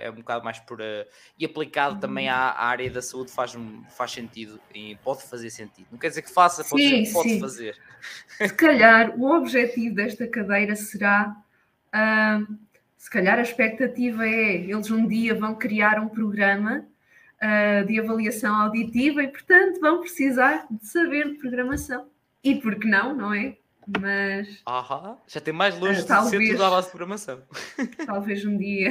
É 0.00 0.11
um 0.11 0.16
bocado 0.16 0.42
mais 0.42 0.59
por. 0.59 0.81
Uh, 0.81 1.05
e 1.38 1.44
aplicado 1.44 1.94
uhum. 1.94 2.00
também 2.00 2.29
à, 2.29 2.37
à, 2.37 2.66
área 2.66 2.90
da 2.90 3.02
saúde 3.02 3.31
faz, 3.31 3.55
faz 3.90 4.12
sentido 4.12 4.59
e 4.74 4.96
pode 5.05 5.22
fazer 5.24 5.50
sentido. 5.50 5.87
Não 5.92 5.98
quer 5.98 6.09
dizer 6.09 6.22
que 6.22 6.33
faça, 6.33 6.64
pode, 6.64 6.83
sim, 6.83 7.02
dizer, 7.02 7.12
pode 7.12 7.40
fazer. 7.40 7.76
Se 8.31 8.55
calhar 8.55 9.14
o 9.18 9.37
objetivo 9.37 9.94
desta 9.94 10.26
cadeira 10.26 10.74
será. 10.74 11.37
Uh, 11.94 12.66
se 13.07 13.11
calhar 13.11 13.38
a 13.38 13.42
expectativa 13.42 14.26
é 14.26 14.57
eles 14.57 14.90
um 14.90 15.07
dia 15.07 15.33
vão 15.33 15.55
criar 15.55 16.00
um 16.00 16.09
programa 16.09 16.85
uh, 17.40 17.87
de 17.87 18.00
avaliação 18.00 18.52
auditiva 18.52 19.22
e, 19.22 19.29
portanto, 19.29 19.79
vão 19.79 20.00
precisar 20.00 20.66
de 20.68 20.85
saber 20.85 21.31
de 21.31 21.38
programação. 21.38 22.09
E 22.42 22.57
por 22.57 22.74
que 22.76 22.88
não, 22.88 23.14
não 23.14 23.33
é? 23.33 23.57
Mas. 23.87 24.62
Já 25.27 25.40
tem 25.40 25.55
mais 25.55 25.79
longe 25.79 26.01
uh, 26.01 26.03
de 26.03 26.09
talvez, 26.09 26.42
ser 26.42 26.53
tudo 26.53 26.64
à 26.64 26.70
base 26.70 26.87
de 26.87 26.90
programação. 26.90 27.42
Talvez 28.07 28.44
um 28.44 28.57
dia. 28.57 28.90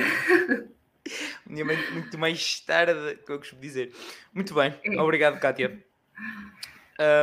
um 1.49 1.53
dia 1.53 1.65
muito 1.65 2.17
mais 2.17 2.60
tarde, 2.62 3.19
que 3.25 3.31
eu 3.31 3.39
costumo 3.39 3.62
dizer. 3.62 3.93
Muito 4.34 4.53
bem, 4.53 4.73
é. 4.84 5.01
obrigado, 5.01 5.39
Kátia. 5.39 5.86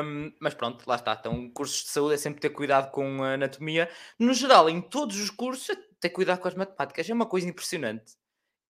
Um, 0.05 0.33
mas 0.39 0.55
pronto, 0.55 0.85
lá 0.87 0.97
está. 0.97 1.17
Então, 1.19 1.51
cursos 1.51 1.85
de 1.85 1.91
saúde 1.91 2.15
é 2.15 2.19
sempre 2.19 2.41
ter 2.41 2.51
cuidado 2.51 2.91
com 2.91 3.23
a 3.23 3.35
anatomia. 3.35 3.89
No 4.19 4.35
geral, 4.35 4.69
em 4.69 4.81
todos 4.81 5.19
os 5.19 5.31
cursos, 5.31 5.75
ter 5.99 6.11
cuidado 6.11 6.41
com 6.41 6.49
as 6.49 6.55
matemáticas. 6.55 7.09
É 7.09 7.15
uma 7.15 7.27
coisa 7.27 7.49
impressionante. 7.49 8.13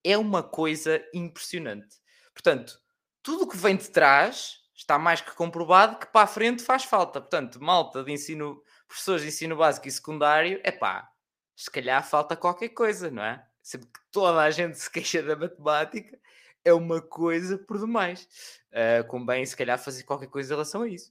É 0.05 0.17
uma 0.17 0.43
coisa 0.43 1.03
impressionante. 1.13 1.97
Portanto, 2.33 2.79
tudo 3.23 3.45
o 3.45 3.49
que 3.49 3.57
vem 3.57 3.77
de 3.77 3.91
trás 3.91 4.61
está 4.75 4.99
mais 4.99 5.21
que 5.21 5.33
comprovado 5.33 5.99
que 5.99 6.07
para 6.07 6.23
a 6.23 6.27
frente 6.27 6.63
faz 6.63 6.85
falta. 6.85 7.21
Portanto, 7.21 7.63
malta 7.63 8.03
de 8.05 8.13
ensino, 8.13 8.63
professores 8.93 9.23
de 9.23 9.29
ensino 9.29 9.57
básico 9.57 9.89
e 9.89 9.91
secundário, 9.91 10.61
é 10.63 10.71
pá, 10.71 11.11
se 11.57 11.71
calhar 11.71 12.07
falta 12.07 12.37
qualquer 12.37 12.69
coisa, 12.69 13.11
não 13.11 13.25
é? 13.25 13.43
Sempre 13.63 13.87
que 13.87 14.01
toda 14.11 14.39
a 14.39 14.51
gente 14.51 14.77
se 14.79 14.91
queixa 14.91 15.23
da 15.23 15.35
matemática, 15.35 16.19
é 16.63 16.75
uma 16.75 17.01
coisa 17.01 17.57
por 17.57 17.79
demais. 17.79 18.29
Uh, 18.71 19.07
convém, 19.09 19.45
se 19.47 19.57
calhar, 19.57 19.79
fazer 19.79 20.03
qualquer 20.05 20.29
coisa 20.29 20.53
em 20.53 20.57
relação 20.57 20.83
a 20.83 20.89
isso. 20.89 21.11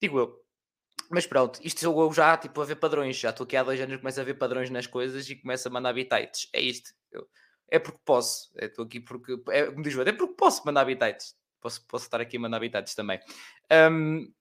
Digo 0.00 0.18
eu. 0.18 0.42
Mas 1.08 1.26
pronto, 1.26 1.60
isto 1.62 1.84
eu 1.84 2.12
já, 2.12 2.36
tipo, 2.36 2.60
a 2.60 2.64
ver 2.64 2.76
padrões. 2.76 3.16
Já 3.16 3.30
estou 3.30 3.44
aqui 3.44 3.56
há 3.56 3.62
dois 3.62 3.80
anos, 3.80 3.98
começo 3.98 4.20
a 4.20 4.24
ver 4.24 4.34
padrões 4.34 4.68
nas 4.70 4.86
coisas 4.86 5.28
e 5.30 5.36
começo 5.36 5.68
a 5.68 5.70
mandar 5.70 5.92
bitites. 5.92 6.48
É 6.52 6.60
isto. 6.60 6.90
Eu, 7.10 7.28
é 7.68 7.78
porque 7.78 8.00
posso. 8.04 8.50
Estou 8.56 8.84
aqui 8.84 8.98
porque. 9.00 9.40
É, 9.50 9.66
como 9.66 9.82
diz 9.82 9.94
o 9.94 10.02
é 10.02 10.12
porque 10.12 10.34
posso 10.34 10.64
mandar 10.66 10.84
bitites. 10.84 11.36
Posso, 11.60 11.86
posso 11.86 12.06
estar 12.06 12.20
aqui 12.20 12.36
a 12.36 12.40
mandar 12.40 12.58
bitites 12.58 12.94
também. 12.94 13.20
Um, 13.70 14.32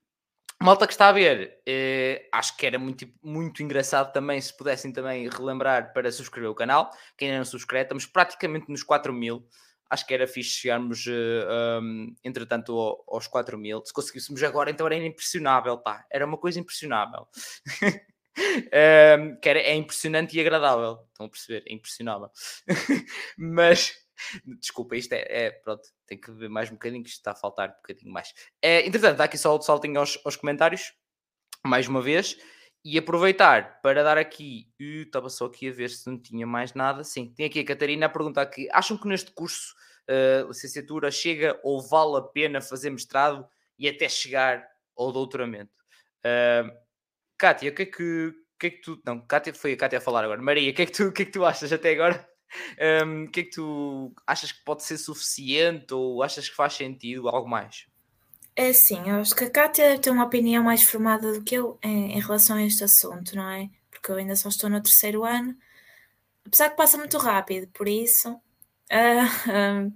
malta 0.62 0.88
que 0.88 0.94
está 0.94 1.10
a 1.10 1.12
ver, 1.12 1.60
eh, 1.68 2.28
acho 2.32 2.56
que 2.56 2.66
era 2.66 2.78
muito, 2.78 3.08
muito 3.22 3.64
engraçado 3.64 4.12
também 4.12 4.40
se 4.40 4.56
pudessem 4.56 4.92
também 4.92 5.28
relembrar 5.30 5.94
para 5.94 6.12
subscrever 6.12 6.50
o 6.50 6.56
canal. 6.56 6.90
Quem 7.18 7.30
ainda 7.30 7.40
não 7.40 7.46
subscreve, 7.46 7.84
estamos 7.84 8.06
praticamente 8.06 8.70
nos 8.70 8.84
4 8.84 9.12
mil 9.14 9.48
acho 9.92 10.08
que 10.08 10.14
era 10.14 10.26
fixe 10.26 10.52
chegarmos, 10.52 11.06
eh, 11.06 11.80
um, 11.82 12.16
entretanto, 12.24 12.72
ao, 12.72 13.04
aos 13.10 13.28
4 13.28 13.58
mil. 13.58 13.84
Se 13.86 13.92
conseguíssemos 13.94 14.42
agora, 14.42 14.72
então 14.72 14.86
era 14.88 14.96
impressionável, 14.96 15.78
pá. 15.78 16.06
Era 16.10 16.26
uma 16.26 16.38
coisa 16.38 16.62
impressionável. 16.62 17.28
um, 18.38 19.36
que 19.42 19.50
era, 19.50 19.60
é 19.60 19.76
impressionante 19.76 20.38
e 20.38 20.40
agradável. 20.40 21.00
Estão 21.10 21.26
a 21.26 21.30
perceber? 21.30 21.64
É 21.68 21.74
impressionável. 21.74 22.30
Mas, 23.38 23.94
desculpa, 24.60 24.96
isto 24.96 25.14
é, 25.14 25.26
é, 25.28 25.52
pronto, 25.52 25.84
tem 26.06 26.20
que 26.20 26.32
ver 26.32 26.50
mais 26.50 26.70
um 26.70 26.74
bocadinho, 26.74 27.04
que 27.04 27.10
isto 27.10 27.20
está 27.20 27.32
a 27.32 27.36
faltar 27.36 27.70
um 27.70 27.74
bocadinho 27.74 28.12
mais. 28.12 28.34
É, 28.62 28.86
entretanto, 28.86 29.18
dá 29.18 29.24
aqui 29.26 29.38
só 29.38 29.56
o 29.56 29.62
saltinho 29.62 30.00
aos, 30.00 30.20
aos 30.26 30.36
comentários, 30.36 30.94
mais 31.66 31.88
uma 31.88 32.02
vez. 32.02 32.38
E 32.84 32.98
aproveitar 32.98 33.80
para 33.82 34.04
dar 34.04 34.18
aqui, 34.18 34.68
estava 34.80 35.30
só 35.30 35.46
aqui 35.46 35.70
a 35.70 35.72
ver 35.72 35.90
se 35.90 36.10
não 36.10 36.20
tinha 36.20 36.48
mais 36.48 36.74
nada. 36.74 37.04
Sim, 37.04 37.32
tem 37.32 37.46
aqui 37.46 37.60
a 37.60 37.66
Catarina 37.66 38.08
a 38.08 38.10
perguntar 38.10 38.42
aqui: 38.42 38.68
acham 38.72 38.98
que 38.98 39.08
neste 39.08 39.32
curso, 39.32 39.76
uh, 40.10 40.48
licenciatura, 40.48 41.12
chega 41.12 41.60
ou 41.64 41.80
vale 41.80 42.18
a 42.18 42.22
pena 42.22 42.60
fazer 42.60 42.90
mestrado 42.90 43.48
e 43.78 43.88
até 43.88 44.10
chegar 44.10 44.68
ao 44.98 45.12
doutoramento? 45.12 45.72
Uh, 46.26 46.72
Kátia, 47.38 47.72
o 47.72 47.76
que 47.76 47.84
é 47.84 47.86
que, 47.86 48.34
que, 48.60 48.68
é 48.68 48.70
que 48.72 48.82
tu. 48.82 49.00
Não, 49.06 49.20
Kátia, 49.28 49.54
foi 49.54 49.74
a 49.74 49.78
Kátia 49.78 50.00
a 50.00 50.02
falar 50.02 50.24
agora. 50.24 50.42
Maria, 50.42 50.72
o 50.72 50.74
que 50.74 50.82
é 50.82 50.86
que 50.88 50.92
tu, 50.92 51.08
o 51.10 51.12
que 51.12 51.22
é 51.22 51.26
que 51.26 51.32
tu 51.32 51.46
achas 51.46 51.72
até 51.72 51.92
agora? 51.92 52.28
Um, 53.06 53.24
o 53.26 53.30
que 53.30 53.42
é 53.42 53.44
que 53.44 53.52
tu 53.52 54.14
achas 54.26 54.52
que 54.52 54.64
pode 54.64 54.84
ser 54.84 54.98
suficiente 54.98 55.94
ou 55.94 56.22
achas 56.22 56.50
que 56.50 56.56
faz 56.56 56.74
sentido 56.74 57.30
algo 57.30 57.50
mais? 57.50 57.88
É 58.56 58.70
eu 58.70 59.16
acho 59.16 59.36
que 59.36 59.46
a 59.46 59.50
Kátia 59.50 59.98
tem 59.98 60.12
uma 60.12 60.26
opinião 60.26 60.64
mais 60.64 60.84
formada 60.84 61.34
do 61.34 61.42
que 61.42 61.56
eu 61.56 61.80
em, 61.82 62.14
em, 62.14 62.20
relação 62.20 62.58
a 62.58 62.64
este 62.64 62.84
assunto, 62.84 63.36
não 63.36 63.50
é? 63.50 63.70
Porque 63.90 64.12
eu 64.12 64.16
ainda 64.16 64.36
só 64.36 64.50
estou 64.50 64.70
no 64.70 64.82
terceiro 64.82 65.24
ano, 65.24 65.58
apesar 66.46 66.70
que 66.70 66.76
passa 66.76 66.98
muito 66.98 67.18
rápido, 67.18 67.68
por 67.74 67.88
isso. 67.88 68.40
Uh, 68.92 69.90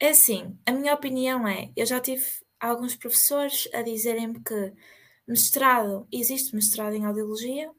é 0.00 0.08
assim, 0.08 0.58
a 0.64 0.72
minha 0.72 0.94
opinião 0.94 1.46
é: 1.46 1.70
eu 1.76 1.84
já 1.84 2.00
tive 2.00 2.24
alguns 2.58 2.96
professores 2.96 3.68
a 3.74 3.82
dizerem-me 3.82 4.40
que 4.42 4.72
mestrado, 5.28 6.08
existe 6.10 6.54
mestrado 6.54 6.94
em 6.94 7.04
audiologia, 7.04 7.70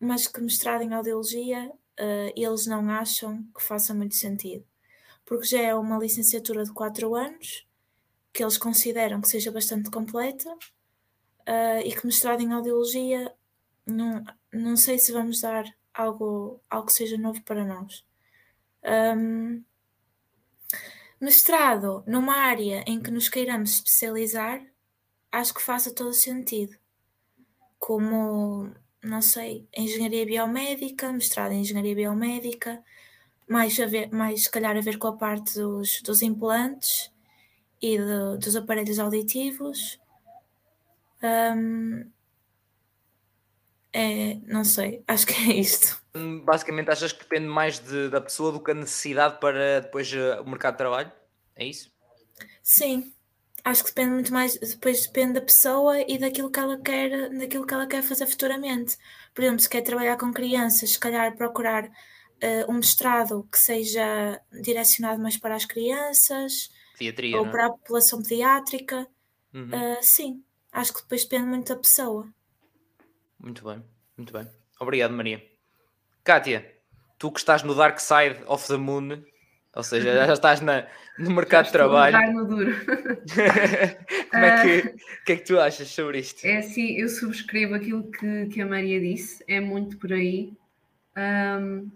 mas 0.00 0.26
que 0.26 0.40
mestrado 0.40 0.80
em 0.80 0.94
audiologia 0.94 1.70
uh, 1.98 2.32
eles 2.36 2.66
não 2.66 2.88
acham 2.90 3.44
que 3.54 3.62
faça 3.62 3.94
muito 3.94 4.14
sentido, 4.14 4.64
porque 5.24 5.46
já 5.46 5.60
é 5.60 5.74
uma 5.74 5.98
licenciatura 5.98 6.64
de 6.64 6.72
4 6.72 7.14
anos 7.14 7.66
que 8.32 8.42
eles 8.42 8.58
consideram 8.58 9.20
que 9.20 9.28
seja 9.28 9.50
bastante 9.50 9.90
completa 9.90 10.50
uh, 10.52 11.80
e 11.84 11.94
que 11.94 12.06
mestrado 12.06 12.40
em 12.40 12.52
audiologia 12.52 13.34
não, 13.86 14.22
não 14.52 14.76
sei 14.76 14.98
se 14.98 15.12
vamos 15.12 15.40
dar 15.40 15.64
algo, 15.94 16.60
algo 16.70 16.86
que 16.86 16.92
seja 16.92 17.18
novo 17.18 17.42
para 17.42 17.64
nós. 17.64 18.04
Um, 18.84 19.64
mestrado 21.20 22.04
numa 22.06 22.36
área 22.36 22.84
em 22.86 23.00
que 23.00 23.10
nos 23.10 23.28
queiramos 23.28 23.70
especializar, 23.70 24.64
acho 25.32 25.54
que 25.54 25.62
faça 25.62 25.94
todo 25.94 26.12
sentido. 26.12 26.76
Como, 27.78 28.72
não 29.02 29.22
sei, 29.22 29.68
engenharia 29.76 30.26
biomédica, 30.26 31.12
mestrado 31.12 31.52
em 31.52 31.60
engenharia 31.60 31.94
biomédica, 31.94 32.82
mais, 33.48 33.78
a 33.80 33.86
ver, 33.86 34.10
mais 34.12 34.44
se 34.44 34.50
calhar 34.50 34.76
a 34.76 34.80
ver 34.80 34.98
com 34.98 35.08
a 35.08 35.16
parte 35.16 35.54
dos, 35.54 36.02
dos 36.02 36.22
implantes 36.22 37.12
e 37.80 37.98
de, 37.98 38.38
dos 38.38 38.56
aparelhos 38.56 38.98
auditivos. 38.98 40.00
Um, 41.22 42.10
É, 43.92 44.34
não 44.46 44.64
sei, 44.64 45.02
acho 45.08 45.26
que 45.26 45.32
é 45.34 45.54
isto. 45.56 46.00
Hum, 46.14 46.44
basicamente, 46.44 46.90
achas 46.90 47.12
que 47.12 47.20
depende 47.20 47.46
mais 47.48 47.78
de, 47.78 48.08
da 48.10 48.20
pessoa 48.20 48.52
do 48.52 48.62
que 48.62 48.70
a 48.70 48.74
necessidade 48.74 49.40
para 49.40 49.80
depois 49.80 50.12
uh, 50.12 50.42
o 50.42 50.48
mercado 50.48 50.74
de 50.74 50.78
trabalho? 50.78 51.12
É 51.56 51.64
isso? 51.64 51.90
Sim, 52.62 53.12
acho 53.68 53.84
que 53.84 53.90
depende 53.90 54.14
muito 54.14 54.32
mais, 54.32 54.58
depois 54.58 55.06
depende 55.06 55.34
da 55.34 55.40
pessoa 55.40 56.00
e 56.00 56.18
daquilo 56.18 56.50
que 56.50 56.58
ela 56.58 56.80
quer, 56.80 57.30
daquilo 57.30 57.66
que 57.66 57.74
ela 57.74 57.86
quer 57.86 58.02
fazer 58.02 58.26
futuramente. 58.26 58.96
Por 59.34 59.42
exemplo, 59.42 59.60
se 59.60 59.68
quer 59.68 59.82
trabalhar 59.82 60.16
com 60.16 60.32
crianças, 60.32 60.90
se 60.90 60.98
calhar 60.98 61.36
procurar 61.36 61.84
uh, 61.86 62.70
um 62.70 62.74
mestrado 62.74 63.46
que 63.50 63.58
seja 63.58 64.40
direcionado 64.62 65.20
mais 65.20 65.36
para 65.36 65.54
as 65.54 65.64
crianças 65.64 66.70
Pediatria, 66.98 67.36
ou 67.36 67.42
não 67.42 67.48
é? 67.48 67.52
para 67.52 67.66
a 67.66 67.70
população 67.70 68.22
pediátrica. 68.22 69.06
Uhum. 69.52 69.70
Uh, 69.70 69.98
sim, 70.02 70.42
acho 70.72 70.94
que 70.94 71.02
depois 71.02 71.24
depende 71.24 71.46
muito 71.46 71.74
da 71.74 71.80
pessoa. 71.80 72.28
Muito 73.38 73.64
bem, 73.64 73.84
muito 74.16 74.32
bem. 74.32 74.48
Obrigado, 74.80 75.12
Maria. 75.12 75.44
Kátia, 76.24 76.74
tu 77.18 77.30
que 77.30 77.38
estás 77.38 77.62
no 77.62 77.74
Dark 77.74 77.98
Side 78.00 78.42
of 78.46 78.66
the 78.66 78.76
Moon, 78.76 79.22
ou 79.74 79.82
seja, 79.82 80.26
já 80.26 80.32
estás 80.32 80.60
na, 80.60 80.86
no 81.18 81.30
mercado 81.30 81.66
de 81.66 81.72
trabalho. 81.72 82.32
no 82.32 82.44
duro. 82.46 82.74
Como 84.30 84.44
é 84.44 84.62
que, 84.62 84.88
o 84.88 85.24
que 85.24 85.32
é 85.32 85.36
que 85.36 85.44
tu 85.44 85.58
achas 85.60 85.88
sobre 85.88 86.20
isto? 86.20 86.44
É 86.44 86.58
assim, 86.58 86.96
eu 86.96 87.08
subscrevo 87.08 87.74
aquilo 87.74 88.10
que, 88.10 88.46
que 88.46 88.60
a 88.60 88.66
Maria 88.66 89.00
disse, 89.00 89.44
é 89.46 89.60
muito 89.60 89.96
por 89.98 90.12
aí. 90.12 90.52
Ahm, 91.14 91.88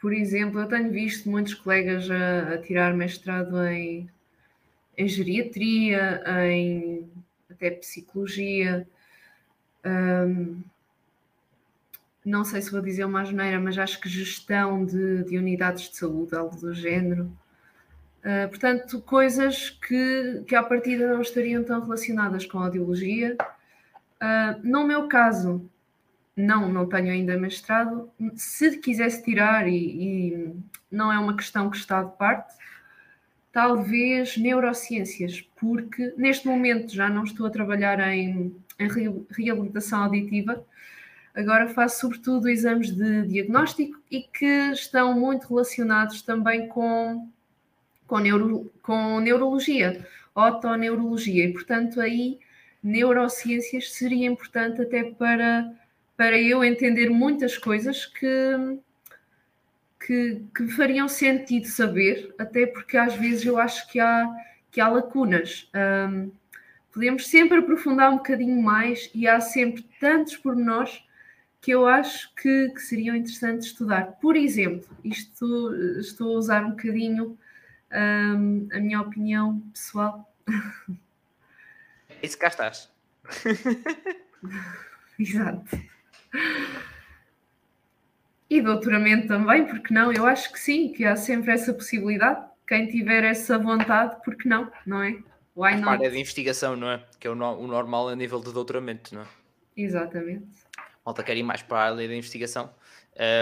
por 0.00 0.12
exemplo, 0.12 0.60
eu 0.60 0.68
tenho 0.68 0.90
visto 0.90 1.30
muitos 1.30 1.54
colegas 1.54 2.10
a, 2.10 2.54
a 2.54 2.58
tirar 2.58 2.94
mestrado 2.94 3.62
em, 3.66 4.08
em 4.96 5.08
geriatria, 5.08 6.22
em 6.46 7.08
até 7.50 7.70
psicologia. 7.70 8.86
Ahm, 9.84 10.62
não 12.24 12.44
sei 12.44 12.62
se 12.62 12.70
vou 12.70 12.80
dizer 12.80 13.04
uma 13.04 13.20
asneira, 13.20 13.60
mas 13.60 13.76
acho 13.76 14.00
que 14.00 14.08
gestão 14.08 14.84
de, 14.84 15.24
de 15.24 15.36
unidades 15.36 15.90
de 15.90 15.96
saúde, 15.96 16.34
algo 16.34 16.56
do 16.56 16.72
género. 16.74 17.30
Uh, 18.20 18.48
portanto, 18.48 19.00
coisas 19.02 19.68
que, 19.68 20.42
que 20.46 20.54
à 20.54 20.62
partida 20.62 21.12
não 21.12 21.20
estariam 21.20 21.62
tão 21.62 21.82
relacionadas 21.82 22.46
com 22.46 22.58
a 22.58 22.64
audiologia. 22.64 23.36
Uh, 24.22 24.60
no 24.62 24.86
meu 24.86 25.06
caso, 25.08 25.68
não, 26.34 26.72
não 26.72 26.86
tenho 26.86 27.10
ainda 27.10 27.36
mestrado. 27.36 28.10
Se 28.34 28.78
quisesse 28.78 29.22
tirar, 29.22 29.68
e, 29.68 29.74
e 29.74 30.54
não 30.90 31.12
é 31.12 31.18
uma 31.18 31.36
questão 31.36 31.68
que 31.68 31.76
está 31.76 32.02
de 32.02 32.16
parte, 32.16 32.54
talvez 33.52 34.36
neurociências, 34.38 35.42
porque 35.56 36.12
neste 36.16 36.46
momento 36.46 36.92
já 36.92 37.08
não 37.08 37.22
estou 37.22 37.46
a 37.46 37.50
trabalhar 37.50 38.00
em, 38.00 38.56
em 38.78 38.88
reabilitação 39.30 40.02
auditiva, 40.02 40.64
agora 41.34 41.68
faço 41.68 42.00
sobretudo 42.00 42.48
exames 42.48 42.90
de 42.90 43.26
diagnóstico 43.26 44.00
e 44.10 44.22
que 44.22 44.70
estão 44.72 45.18
muito 45.18 45.48
relacionados 45.48 46.22
também 46.22 46.68
com 46.68 47.28
com, 48.06 48.18
neuro, 48.18 48.72
com 48.82 49.20
neurologia, 49.20 50.06
otoneurologia, 50.34 51.46
e 51.46 51.52
portanto 51.52 52.00
aí 52.00 52.38
neurociências 52.82 53.92
seria 53.92 54.26
importante 54.26 54.82
até 54.82 55.04
para, 55.04 55.72
para 56.16 56.38
eu 56.38 56.62
entender 56.62 57.08
muitas 57.08 57.56
coisas 57.56 58.04
que, 58.06 58.78
que, 60.06 60.42
que 60.54 60.68
fariam 60.68 61.08
sentido 61.08 61.66
saber, 61.66 62.34
até 62.38 62.66
porque 62.66 62.96
às 62.96 63.14
vezes 63.14 63.46
eu 63.46 63.58
acho 63.58 63.90
que 63.90 63.98
há, 63.98 64.28
que 64.70 64.80
há 64.80 64.88
lacunas. 64.88 65.70
Um, 65.74 66.30
podemos 66.92 67.26
sempre 67.26 67.58
aprofundar 67.58 68.12
um 68.12 68.18
bocadinho 68.18 68.60
mais 68.62 69.10
e 69.14 69.26
há 69.26 69.40
sempre 69.40 69.82
tantos 69.98 70.36
pormenores 70.36 71.02
que 71.64 71.70
eu 71.70 71.86
acho 71.86 72.34
que, 72.34 72.68
que 72.74 72.80
seriam 72.82 73.16
interessantes 73.16 73.68
estudar. 73.68 74.18
Por 74.20 74.36
exemplo, 74.36 74.86
isto 75.02 75.74
estou 75.98 76.34
a 76.34 76.38
usar 76.38 76.62
um 76.62 76.72
bocadinho 76.72 77.38
um, 77.90 78.68
a 78.70 78.78
minha 78.80 79.00
opinião 79.00 79.60
pessoal. 79.72 80.30
Se 82.22 82.36
cá 82.36 82.48
estás. 82.48 82.92
Exato. 85.18 85.80
E 88.50 88.60
doutoramento 88.60 89.28
também, 89.28 89.64
porque 89.66 89.94
não? 89.94 90.12
Eu 90.12 90.26
acho 90.26 90.52
que 90.52 90.60
sim, 90.60 90.92
que 90.92 91.06
há 91.06 91.16
sempre 91.16 91.50
essa 91.50 91.72
possibilidade. 91.72 92.46
Quem 92.68 92.88
tiver 92.88 93.24
essa 93.24 93.58
vontade, 93.58 94.16
porque 94.22 94.46
não, 94.46 94.70
não 94.84 95.02
é? 95.02 95.12
Why 95.56 95.76
not? 95.76 95.88
área 95.88 96.10
de 96.10 96.18
investigação, 96.18 96.76
não 96.76 96.90
é? 96.90 97.02
Que 97.18 97.26
é 97.26 97.30
o, 97.30 97.34
no, 97.34 97.58
o 97.58 97.66
normal 97.66 98.10
a 98.10 98.16
nível 98.16 98.40
de 98.40 98.52
doutoramento, 98.52 99.14
não 99.14 99.22
é? 99.22 99.26
Exatamente. 99.74 100.63
Malta 101.04 101.22
quer 101.22 101.36
ir 101.36 101.42
mais 101.42 101.62
para 101.62 101.78
a 101.78 101.82
área 101.84 102.08
da 102.08 102.14
investigação. 102.14 102.74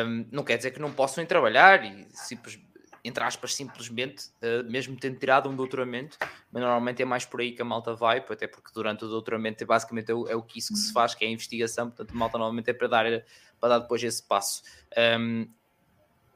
Um, 0.07 0.27
não 0.31 0.45
quer 0.45 0.57
dizer 0.57 0.71
que 0.71 0.81
não 0.81 0.93
possam 0.93 1.25
ir 1.25 1.27
trabalhar 1.27 1.85
e 1.85 2.07
simplesmente 2.13 2.73
entre 3.05 3.25
aspas, 3.25 3.55
simplesmente, 3.55 4.27
uh, 4.43 4.71
mesmo 4.71 4.97
tendo 4.97 5.19
tirado 5.19 5.49
um 5.49 5.57
doutoramento, 5.57 6.17
mas 6.53 6.63
normalmente 6.63 7.03
é 7.03 7.05
mais 7.05 7.25
por 7.25 7.41
aí 7.41 7.53
que 7.53 7.61
a 7.61 7.65
malta 7.65 7.95
vai, 7.95 8.19
até 8.19 8.47
porque 8.47 8.71
durante 8.73 9.05
o 9.05 9.09
doutoramento 9.09 9.65
é 9.65 9.67
basicamente 9.67 10.13
é 10.13 10.15
o, 10.15 10.29
é 10.29 10.37
o 10.37 10.43
que 10.43 10.61
isso 10.61 10.73
que 10.73 10.79
se 10.79 10.89
uhum. 10.89 10.95
faz, 10.95 11.15
que 11.15 11.25
é 11.25 11.29
a 11.29 11.31
investigação, 11.31 11.89
portanto 11.89 12.13
a 12.13 12.15
malta 12.15 12.39
normalmente 12.39 12.71
é 12.71 12.73
para 12.73 12.87
dar, 12.87 13.05
para 13.59 13.69
dar 13.71 13.79
depois 13.81 14.03
esse 14.05 14.23
passo. 14.23 14.63
Um, 15.19 15.49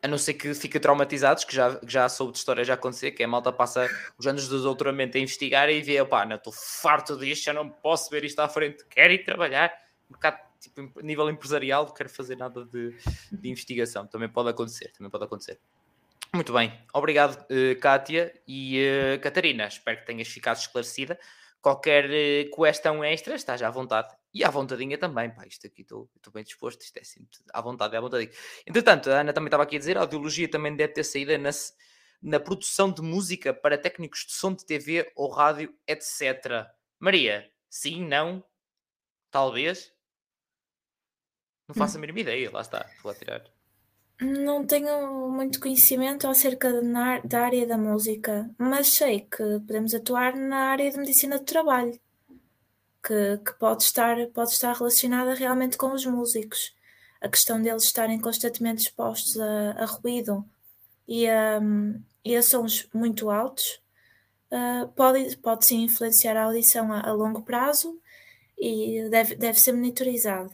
a 0.02 0.08
não 0.08 0.18
ser 0.18 0.34
que 0.34 0.52
fiquem 0.54 0.80
traumatizados, 0.80 1.44
que 1.44 1.54
já, 1.54 1.76
que 1.76 1.90
já 1.90 2.08
soube 2.08 2.32
de 2.32 2.38
história 2.38 2.64
já 2.64 2.74
acontecer, 2.74 3.12
que 3.12 3.22
a 3.22 3.28
malta 3.28 3.52
passa 3.52 3.88
os 4.18 4.26
anos 4.26 4.48
do 4.48 4.60
doutoramento 4.60 5.16
a 5.16 5.20
investigar 5.20 5.68
e 5.68 5.80
vê, 5.82 6.00
opá, 6.00 6.24
não 6.24 6.36
estou 6.36 6.52
farto 6.52 7.16
disto, 7.16 7.44
já 7.44 7.52
não 7.52 7.68
posso 7.68 8.10
ver 8.10 8.24
isto 8.24 8.38
à 8.40 8.48
frente, 8.48 8.84
quero 8.90 9.12
ir 9.12 9.24
trabalhar, 9.24 9.72
um 10.10 10.14
bocado 10.14 10.38
tipo, 10.70 11.00
nível 11.02 11.28
empresarial, 11.30 11.86
não 11.86 11.94
quero 11.94 12.08
fazer 12.08 12.36
nada 12.36 12.64
de, 12.64 12.94
de 13.32 13.48
investigação, 13.48 14.06
também 14.06 14.28
pode 14.28 14.48
acontecer, 14.48 14.92
também 14.92 15.10
pode 15.10 15.24
acontecer. 15.24 15.58
Muito 16.34 16.52
bem, 16.52 16.72
obrigado, 16.92 17.40
uh, 17.44 17.80
Kátia 17.80 18.32
e 18.46 18.78
uh, 19.16 19.20
Catarina. 19.20 19.66
Espero 19.66 19.98
que 19.98 20.06
tenhas 20.06 20.28
ficado 20.28 20.58
esclarecida. 20.58 21.18
Qualquer 21.62 22.04
uh, 22.06 22.62
questão 22.62 23.02
extra, 23.02 23.34
estás 23.34 23.62
à 23.62 23.70
vontade. 23.70 24.14
E 24.34 24.44
à 24.44 24.50
vontadinha 24.50 24.98
também, 24.98 25.30
pá, 25.30 25.46
isto 25.46 25.66
aqui 25.66 25.80
estou 25.80 26.10
bem 26.34 26.44
disposto, 26.44 26.82
isto 26.82 26.98
é 26.98 27.04
sempre 27.04 27.38
à 27.54 27.60
vontade, 27.62 27.94
é 27.94 27.98
à 27.98 28.00
vontade. 28.02 28.30
Entretanto, 28.66 29.10
a 29.10 29.20
Ana 29.20 29.32
também 29.32 29.46
estava 29.46 29.62
aqui 29.62 29.76
a 29.76 29.78
dizer, 29.78 29.96
a 29.96 30.02
audiologia 30.02 30.46
também 30.46 30.76
deve 30.76 30.92
ter 30.92 31.04
saída 31.04 31.38
na, 31.38 31.48
na 32.20 32.38
produção 32.38 32.92
de 32.92 33.00
música 33.00 33.54
para 33.54 33.78
técnicos 33.78 34.26
de 34.26 34.32
som 34.32 34.52
de 34.52 34.66
TV 34.66 35.10
ou 35.16 35.30
rádio, 35.30 35.74
etc. 35.86 36.66
Maria, 36.98 37.50
sim, 37.70 38.04
não, 38.06 38.44
talvez? 39.30 39.90
Não 41.68 41.74
faço 41.74 41.96
a 41.96 42.00
mínima 42.00 42.20
ideia, 42.20 42.50
lá 42.52 42.60
está, 42.60 42.88
vou 43.02 43.14
tirar. 43.14 43.42
Não 44.20 44.66
tenho 44.66 45.28
muito 45.30 45.60
conhecimento 45.60 46.26
acerca 46.26 46.72
da 47.22 47.40
área 47.40 47.66
da 47.66 47.76
música, 47.76 48.50
mas 48.56 48.88
sei 48.88 49.20
que 49.20 49.42
podemos 49.66 49.94
atuar 49.94 50.34
na 50.34 50.70
área 50.70 50.90
de 50.90 50.96
medicina 50.96 51.38
do 51.38 51.44
trabalho, 51.44 52.00
que, 53.04 53.38
que 53.44 53.52
pode, 53.58 53.82
estar, 53.82 54.16
pode 54.28 54.52
estar 54.52 54.74
relacionada 54.74 55.34
realmente 55.34 55.76
com 55.76 55.92
os 55.92 56.06
músicos. 56.06 56.74
A 57.20 57.28
questão 57.28 57.60
deles 57.60 57.84
estarem 57.84 58.18
constantemente 58.18 58.82
expostos 58.82 59.38
a, 59.38 59.72
a 59.72 59.84
ruído 59.84 60.44
e 61.06 61.28
a, 61.28 61.60
e 62.24 62.34
a 62.36 62.42
sons 62.42 62.88
muito 62.94 63.30
altos 63.30 63.82
uh, 64.50 64.88
pode, 64.88 65.36
pode 65.38 65.66
sim 65.66 65.82
influenciar 65.82 66.36
a 66.36 66.44
audição 66.44 66.92
a, 66.92 67.00
a 67.00 67.12
longo 67.12 67.42
prazo 67.42 68.00
e 68.58 69.08
deve, 69.10 69.34
deve 69.34 69.60
ser 69.60 69.72
monitorizado. 69.72 70.50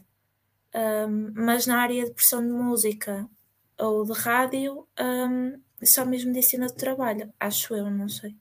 Um, 0.75 1.31
mas 1.35 1.67
na 1.67 1.79
área 1.79 2.05
de 2.05 2.11
pressão 2.11 2.41
de 2.41 2.51
música 2.51 3.29
ou 3.77 4.03
de 4.05 4.13
rádio, 4.13 4.87
um, 4.99 5.59
só 5.83 6.05
mesmo 6.05 6.31
medicina 6.31 6.65
de 6.67 6.75
trabalho, 6.75 7.31
acho 7.39 7.75
eu, 7.75 7.91
não 7.91 8.09
sei. 8.09 8.35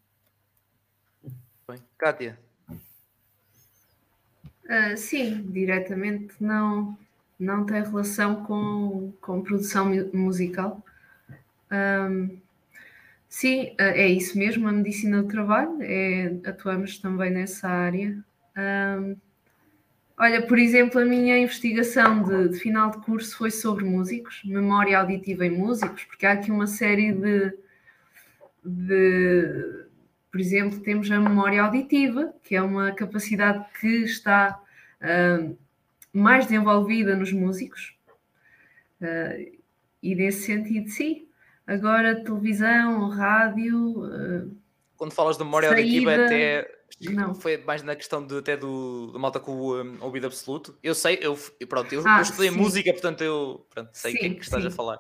Bem, 1.68 1.78
Kátia. 1.99 2.39
Uh, 4.64 4.97
sim, 4.97 5.43
diretamente 5.51 6.35
não, 6.41 6.97
não 7.39 7.66
tem 7.66 7.83
relação 7.83 8.45
com, 8.45 9.12
com 9.20 9.43
produção 9.43 9.91
musical. 10.14 10.83
Um, 11.70 12.39
sim, 13.28 13.72
uh, 13.72 13.83
é 13.83 14.07
isso 14.09 14.39
mesmo, 14.39 14.68
a 14.68 14.72
medicina 14.72 15.22
do 15.22 15.28
trabalho, 15.28 15.83
é, 15.83 16.33
atuamos 16.47 16.99
também 16.99 17.30
nessa 17.30 17.68
área. 17.68 18.16
Um, 18.57 19.16
Olha, 20.19 20.47
por 20.47 20.59
exemplo, 20.59 21.01
a 21.01 21.05
minha 21.05 21.39
investigação 21.39 22.23
de, 22.23 22.51
de, 22.51 22.59
final 22.59 22.91
de 22.91 22.99
curso 22.99 23.37
foi 23.37 23.51
sobre 23.51 23.85
músicos, 23.85 24.43
memória 24.45 24.99
auditiva 24.99 25.47
em 25.47 25.51
músicos, 25.51 26.05
porque 26.05 26.27
há 26.27 26.33
aqui 26.33 26.51
uma 26.51 26.67
série 26.67 27.13
de, 27.13 27.53
de 28.65 29.83
por 30.33 30.41
exemplo, 30.41 30.81
temos 30.81 31.11
a 31.11 31.21
memória 31.21 31.63
auditiva, 31.63 32.33
que 32.43 32.57
é 32.57 32.63
uma 32.63 32.93
capacidade 32.93 33.65
que 33.79 34.05
está 34.05 34.59
uh, 35.03 35.59
mais 36.13 36.47
desenvolvida 36.47 37.15
nos 37.15 37.33
músicos, 37.33 37.95
uh, 39.01 39.53
e 40.03 40.15
nesse 40.15 40.47
sentido, 40.47 40.89
sim. 40.89 41.29
Agora, 41.67 42.25
televisão, 42.25 43.09
rádio. 43.09 44.05
Uh, 44.05 44.57
Quando 44.97 45.13
falas 45.13 45.37
de 45.37 45.45
memória 45.45 45.69
saída... 45.69 45.83
auditiva, 45.83 46.15
até 46.15 46.82
Não. 47.11 47.34
Foi 47.34 47.57
mais 47.59 47.82
na 47.82 47.96
questão 47.96 48.26
de, 48.26 48.38
até 48.38 48.57
do, 48.57 49.09
do 49.12 49.18
malta 49.18 49.40
com 49.40 49.53
o 49.53 49.82
um, 49.82 50.03
ouvido 50.03 50.26
absoluto. 50.26 50.78
Eu 50.82 50.94
sei, 50.94 51.18
eu, 51.20 51.38
pronto, 51.68 51.92
eu, 51.92 52.03
Ah, 52.07 52.18
eu 52.18 52.22
estudei 52.22 52.50
sim. 52.50 52.57
música, 52.57 52.92
portanto 52.92 53.22
eu 53.22 53.66
pronto, 53.70 53.90
sei 53.92 54.14
o 54.14 54.18
que 54.18 54.26
é 54.26 54.34
que 54.34 54.42
estás 54.42 54.64
a 54.64 54.70
sim. 54.70 54.76
falar. 54.76 54.98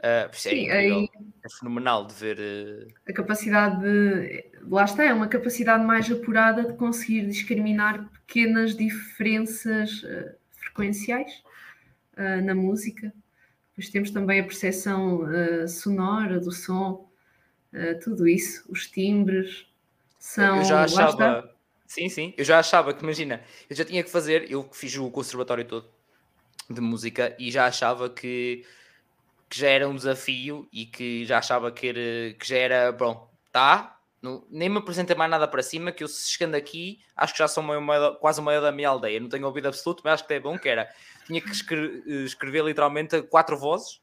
Por 0.00 0.36
isso 0.36 0.48
é 0.48 0.50
Sim, 0.52 0.64
incrível. 0.66 0.96
aí 0.98 1.08
É 1.44 1.48
fenomenal 1.58 2.06
de 2.06 2.14
ver. 2.14 2.38
eh, 2.38 2.86
a 3.08 3.12
capacidade 3.12 3.80
de. 3.82 4.44
Lá 4.62 4.84
está, 4.84 5.04
é 5.04 5.12
uma 5.12 5.26
capacidade 5.28 5.84
mais 5.84 6.10
apurada 6.10 6.64
de 6.64 6.74
conseguir 6.74 7.26
discriminar 7.26 8.08
pequenas 8.12 8.76
diferenças 8.76 10.02
eh, 10.04 10.36
frequenciais 10.52 11.42
eh, 12.16 12.40
na 12.42 12.54
música. 12.54 13.12
Depois 13.70 13.90
temos 13.90 14.10
também 14.10 14.40
a 14.40 14.44
percepção 14.44 15.22
sonora 15.68 16.40
do 16.40 16.50
som, 16.50 17.08
tudo 18.02 18.26
isso, 18.26 18.64
os 18.68 18.88
timbres. 18.90 19.67
São, 20.34 20.56
eu 20.58 20.64
já 20.64 20.84
achava. 20.84 21.50
Sim, 21.86 22.08
sim. 22.08 22.34
Eu 22.36 22.44
já 22.44 22.58
achava 22.58 22.92
que, 22.92 23.02
imagina, 23.02 23.42
eu 23.68 23.74
já 23.74 23.84
tinha 23.84 24.04
que 24.04 24.10
fazer, 24.10 24.50
eu 24.50 24.68
fiz 24.72 24.94
o 24.96 25.10
conservatório 25.10 25.64
todo 25.66 25.90
de 26.70 26.80
música 26.80 27.36
e 27.38 27.50
já 27.50 27.66
achava 27.66 28.10
que, 28.10 28.64
que 29.50 29.58
já 29.58 29.68
era 29.68 29.88
um 29.88 29.96
desafio 29.96 30.68
e 30.72 30.86
que 30.86 31.24
já 31.26 31.38
achava 31.38 31.72
que, 31.72 31.88
era, 31.88 32.34
que 32.38 32.46
já 32.48 32.56
era, 32.58 32.92
bom, 32.92 33.30
tá, 33.52 33.98
não- 34.22 34.46
nem 34.50 34.68
me 34.68 34.78
apresenta 34.78 35.14
mais 35.14 35.30
nada 35.30 35.48
para 35.48 35.62
cima, 35.62 35.92
que 35.92 36.04
eu 36.04 36.08
se 36.08 36.30
chegando 36.32 36.56
aqui, 36.56 37.00
acho 37.16 37.32
que 37.34 37.38
já 37.40 37.48
sou 37.48 37.64
quase 38.20 38.40
o 38.40 38.44
maior 38.44 38.60
da 38.62 38.72
minha 38.72 38.88
aldeia. 38.90 39.20
Não 39.20 39.28
tenho 39.28 39.46
ouvido 39.46 39.68
absoluto, 39.68 40.02
mas 40.04 40.14
acho 40.14 40.26
que 40.26 40.34
é 40.34 40.40
bom 40.40 40.58
que 40.58 40.68
era. 40.68 40.88
Tinha 41.26 41.40
que 41.40 41.50
escre- 41.50 42.02
escrever 42.24 42.64
literalmente 42.64 43.22
quatro 43.22 43.58
vozes. 43.58 44.00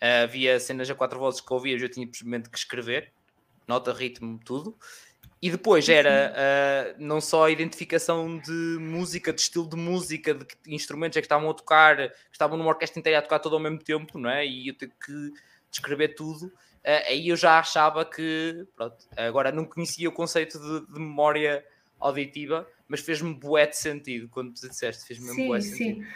Ah, 0.00 0.22
havia 0.22 0.58
cenas 0.60 0.90
a 0.90 0.94
quatro 0.94 1.18
vozes 1.18 1.40
que 1.40 1.52
ouvia, 1.52 1.76
eu 1.78 1.88
tinha 1.88 2.06
simplesmente 2.06 2.50
que 2.50 2.58
escrever, 2.58 3.12
nota, 3.68 3.92
ritmo, 3.92 4.38
tudo. 4.44 4.76
E 5.42 5.50
depois 5.50 5.88
era 5.88 6.32
ah, 6.36 6.94
não 7.00 7.20
só 7.20 7.46
a 7.46 7.50
identificação 7.50 8.38
de 8.38 8.78
música, 8.78 9.32
de 9.32 9.40
estilo 9.40 9.68
de 9.68 9.76
música, 9.76 10.32
de 10.32 10.44
que 10.44 10.56
instrumentos 10.68 11.16
é 11.16 11.20
que 11.20 11.26
estavam 11.26 11.50
a 11.50 11.54
tocar, 11.54 11.96
que 11.96 12.14
estavam 12.30 12.56
numa 12.56 12.68
orquestra 12.70 13.00
inteira 13.00 13.18
a 13.18 13.22
tocar 13.22 13.40
todo 13.40 13.56
ao 13.56 13.60
mesmo 13.60 13.78
tempo, 13.80 14.20
não 14.20 14.30
é? 14.30 14.46
E 14.46 14.68
eu 14.68 14.74
tenho 14.74 14.92
que 15.04 15.32
descrever 15.68 16.14
tudo. 16.14 16.52
Ah, 16.84 17.02
aí 17.08 17.28
eu 17.28 17.36
já 17.36 17.58
achava 17.58 18.04
que, 18.04 18.64
pronto, 18.76 18.96
agora 19.16 19.50
não 19.50 19.64
conhecia 19.64 20.08
o 20.08 20.12
conceito 20.12 20.60
de, 20.60 20.92
de 20.92 21.00
memória 21.00 21.64
auditiva, 21.98 22.64
mas 22.86 23.00
fez-me 23.00 23.34
bué 23.34 23.66
de 23.66 23.76
sentido 23.76 24.28
quando 24.28 24.54
tu 24.54 24.68
disseste, 24.68 25.06
fez-me 25.06 25.26
mesmo 25.26 25.44
bué 25.44 25.58
Sim, 25.58 25.70
de 25.70 25.76
sentido. 25.76 26.00
sim. 26.02 26.06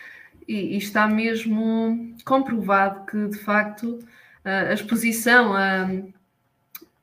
E, 0.47 0.75
e 0.75 0.77
está 0.77 1.09
mesmo 1.09 2.15
comprovado 2.25 3.07
que, 3.07 3.27
de 3.29 3.39
facto, 3.39 3.99
a 4.45 4.71
a 4.71 4.73
exposição, 4.75 5.53
a, 5.53 5.89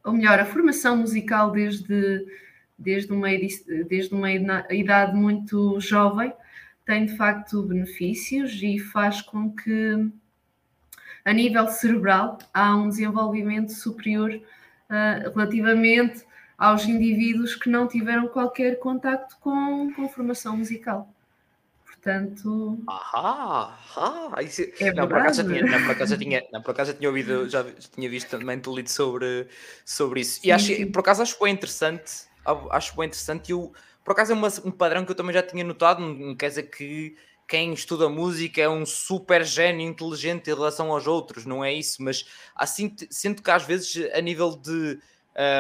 ou 0.03 0.13
melhor, 0.13 0.39
a 0.39 0.45
formação 0.45 0.97
musical 0.97 1.51
desde, 1.51 2.25
desde, 2.77 3.11
uma, 3.11 3.27
desde 3.87 4.13
uma 4.13 4.31
idade 4.31 5.15
muito 5.15 5.79
jovem 5.79 6.33
tem, 6.85 7.05
de 7.05 7.15
facto, 7.15 7.63
benefícios 7.63 8.61
e 8.61 8.77
faz 8.77 9.21
com 9.21 9.49
que, 9.51 10.09
a 11.23 11.31
nível 11.31 11.67
cerebral, 11.69 12.37
há 12.53 12.75
um 12.75 12.89
desenvolvimento 12.89 13.71
superior 13.71 14.41
ah, 14.89 15.31
relativamente 15.33 16.25
aos 16.57 16.85
indivíduos 16.85 17.55
que 17.55 17.69
não 17.69 17.87
tiveram 17.87 18.27
qualquer 18.27 18.79
contacto 18.79 19.37
com, 19.39 19.91
com 19.93 20.09
formação 20.09 20.57
musical. 20.57 21.09
Portanto, 22.03 22.77
Ah, 22.89 23.79
ah, 23.95 24.43
isso... 24.43 24.61
É 24.79 24.91
não, 24.91 25.07
por 25.07 25.17
acaso 25.19 25.41
tinha, 25.47 25.61
não, 25.63 25.81
por 25.81 25.91
acaso 25.91 26.11
já 26.11 26.17
tinha, 26.17 26.43
não, 26.51 26.61
por 26.61 26.71
acaso 26.71 26.93
tinha 26.93 27.09
ouvido, 27.09 27.47
já 27.49 27.63
tinha 27.95 28.09
visto 28.09 28.29
também 28.29 28.59
tu 28.59 28.75
lido 28.75 28.89
sobre, 28.89 29.47
sobre 29.85 30.19
isso. 30.19 30.41
Sim, 30.41 30.47
e 30.49 30.51
acho, 30.51 30.65
sim. 30.65 30.91
por 30.91 30.99
acaso 30.99 31.21
acho 31.21 31.41
bem 31.41 31.53
interessante, 31.53 32.11
acho 32.71 32.93
bem 32.97 33.05
interessante 33.07 33.49
e 33.49 33.51
eu, 33.53 33.71
por 34.03 34.11
acaso 34.11 34.33
é 34.33 34.35
uma- 34.35 34.49
um 34.65 34.71
padrão 34.71 35.05
que 35.05 35.11
eu 35.11 35.15
também 35.15 35.33
já 35.33 35.41
tinha 35.41 35.63
notado, 35.63 36.01
não, 36.01 36.35
quer 36.35 36.49
dizer 36.49 36.63
que 36.63 37.15
quem 37.47 37.71
estuda 37.73 38.09
música 38.09 38.59
é 38.61 38.67
um 38.67 38.85
super 38.85 39.45
gênio 39.45 39.87
inteligente 39.87 40.49
em 40.49 40.53
relação 40.53 40.91
aos 40.91 41.07
outros, 41.07 41.45
não 41.45 41.63
é 41.63 41.71
isso, 41.73 42.03
mas 42.03 42.25
assim 42.53 42.89
te- 42.89 43.07
sinto 43.09 43.41
que 43.41 43.49
às 43.51 43.63
vezes 43.63 44.09
a 44.13 44.19
nível 44.19 44.57
de 44.57 44.99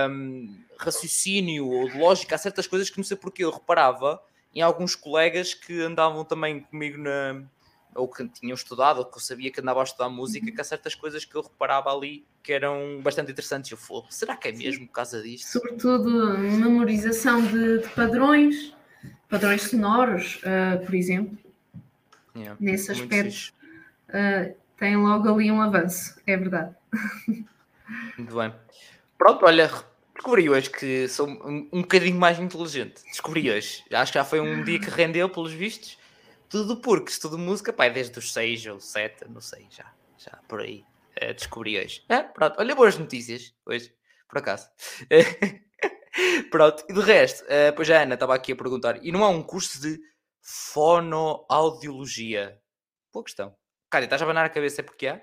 hum, 0.09 0.57
raciocínio 0.77 1.67
ou 1.67 1.89
de 1.89 1.97
lógica 1.97 2.35
há 2.35 2.37
certas 2.37 2.67
coisas 2.67 2.89
que 2.89 2.97
não 2.97 3.03
sei 3.05 3.15
porque 3.15 3.45
eu 3.45 3.49
reparava 3.51 4.19
em 4.53 4.61
alguns 4.61 4.95
colegas 4.95 5.53
que 5.53 5.81
andavam 5.81 6.23
também 6.23 6.61
comigo 6.61 6.97
na 6.97 7.43
ou 7.95 8.07
que 8.07 8.27
tinham 8.27 8.55
estudado, 8.55 8.99
ou 8.99 9.05
que 9.05 9.17
eu 9.17 9.21
sabia 9.21 9.51
que 9.51 9.61
andava 9.61 9.81
a 9.81 9.83
estudar 9.83 10.09
música, 10.09 10.51
que 10.51 10.59
há 10.59 10.63
certas 10.63 10.95
coisas 10.95 11.23
que 11.25 11.35
eu 11.35 11.41
reparava 11.41 11.91
ali 11.91 12.25
que 12.41 12.51
eram 12.51 12.99
bastante 13.01 13.31
interessantes. 13.31 13.71
Eu 13.71 13.77
falo, 13.77 14.05
será 14.09 14.35
que 14.35 14.47
é 14.47 14.51
mesmo 14.51 14.87
por 14.87 14.93
causa 14.93 15.21
disto? 15.21 15.47
sobretudo 15.47 16.37
memorização 16.37 17.41
de, 17.41 17.79
de 17.79 17.89
padrões, 17.89 18.75
padrões 19.29 19.63
sonoros, 19.63 20.41
ah, 20.43 20.83
por 20.83 20.95
exemplo, 20.95 21.37
Yeah, 22.35 22.57
nesse 22.59 22.91
aspecto, 22.91 23.53
ah, 24.09 24.51
tem 24.77 24.95
logo 24.97 25.31
ali 25.31 25.51
um 25.51 25.61
avanço, 25.61 26.19
é 26.25 26.35
verdade. 26.35 26.75
Muito 28.17 28.35
bem. 28.35 28.53
Pronto, 29.17 29.45
olha, 29.45 29.69
descobri 30.15 30.49
hoje 30.49 30.69
que 30.69 31.07
sou 31.07 31.27
um, 31.27 31.81
bocadinho 31.81 32.17
mais 32.17 32.39
inteligente. 32.39 33.03
Descobri 33.05 33.51
hoje. 33.51 33.83
Acho 33.91 34.11
que 34.11 34.19
já 34.19 34.25
foi 34.25 34.39
um 34.39 34.63
dia 34.63 34.79
que 34.79 34.89
rendeu, 34.89 35.29
pelos 35.29 35.51
vistos. 35.51 35.97
Tudo 36.49 36.77
porque 36.77 37.11
estudo 37.11 37.37
música, 37.37 37.73
pá, 37.73 37.89
desde 37.89 38.17
os 38.19 38.31
6 38.31 38.65
ou 38.67 38.79
7, 38.79 39.27
não 39.27 39.41
sei, 39.41 39.67
já, 39.71 39.91
já 40.17 40.37
por 40.47 40.61
aí. 40.61 40.85
Eh, 41.15 41.33
descobri 41.33 41.79
hoje. 41.79 42.05
É, 42.07 42.21
pronto, 42.21 42.59
olha, 42.59 42.75
boas 42.75 42.95
notícias 42.97 43.55
hoje, 43.65 43.91
por 44.27 44.37
acaso. 44.37 44.69
pronto, 46.51 46.85
e 46.87 46.93
de 46.93 47.01
resto, 47.01 47.43
eh, 47.47 47.71
pois 47.71 47.89
a 47.89 48.03
Ana 48.03 48.13
estava 48.13 48.35
aqui 48.35 48.51
a 48.51 48.55
perguntar, 48.55 49.03
e 49.03 49.11
não 49.11 49.23
há 49.23 49.29
um 49.29 49.41
curso 49.41 49.81
de 49.81 49.99
fonoaudiologia? 50.41 52.61
Boa 53.11 53.23
questão. 53.23 53.57
Cádia, 53.89 54.05
estás 54.05 54.21
a 54.21 54.25
abanar 54.25 54.45
a 54.45 54.49
cabeça 54.49 54.81
é 54.81 54.83
porque 54.83 55.07
há? 55.07 55.19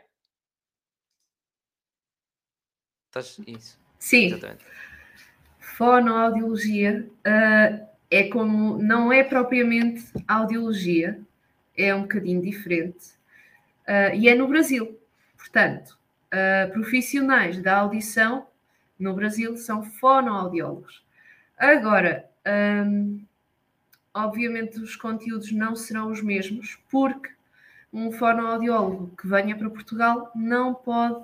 Estás... 3.06 3.38
Isso. 3.46 3.78
Sim, 4.00 4.26
Exatamente. 4.28 4.64
fonoaudiologia 5.60 7.08
ah, 7.24 7.80
é 8.10 8.24
como, 8.24 8.82
não 8.82 9.12
é 9.12 9.22
propriamente 9.22 10.04
audiologia, 10.26 11.20
é 11.76 11.94
um 11.94 12.02
bocadinho 12.02 12.42
diferente, 12.42 13.10
ah, 13.86 14.12
e 14.14 14.26
é 14.28 14.34
no 14.34 14.48
Brasil. 14.48 14.98
Portanto, 15.36 15.96
ah, 16.32 16.68
profissionais 16.72 17.62
da 17.62 17.78
audição 17.78 18.46
no 18.98 19.14
Brasil 19.14 19.56
são 19.56 19.82
fonoaudiólogos. 19.84 21.04
Agora, 21.58 22.28
hum, 22.86 23.22
obviamente 24.14 24.80
os 24.80 24.96
conteúdos 24.96 25.52
não 25.52 25.76
serão 25.76 26.10
os 26.10 26.22
mesmos, 26.22 26.78
porque 26.90 27.30
um 27.92 28.10
fonoaudiólogo 28.12 29.14
que 29.16 29.26
venha 29.28 29.56
para 29.56 29.68
Portugal 29.70 30.30
não 30.34 30.74
pode 30.74 31.22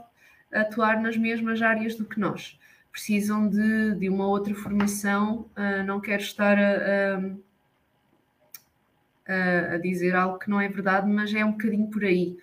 atuar 0.52 1.00
nas 1.00 1.16
mesmas 1.16 1.60
áreas 1.62 1.94
do 1.94 2.04
que 2.04 2.20
nós. 2.20 2.58
Precisam 2.96 3.46
de, 3.46 3.94
de 3.96 4.08
uma 4.08 4.26
outra 4.26 4.54
formação. 4.54 5.50
ah, 5.54 5.82
não 5.82 6.00
quero 6.00 6.22
estar 6.22 6.58
a, 6.58 7.18
a- 9.26 9.74
a- 9.74 9.78
dizer 9.78 10.14
algo 10.14 10.38
que 10.38 10.48
não 10.50 10.60
é 10.60 10.68
verdade, 10.68 11.08
mas 11.10 11.34
é 11.34 11.44
um 11.44 11.52
bocadinho 11.52 11.88
por 11.90 12.04
aí. 12.04 12.36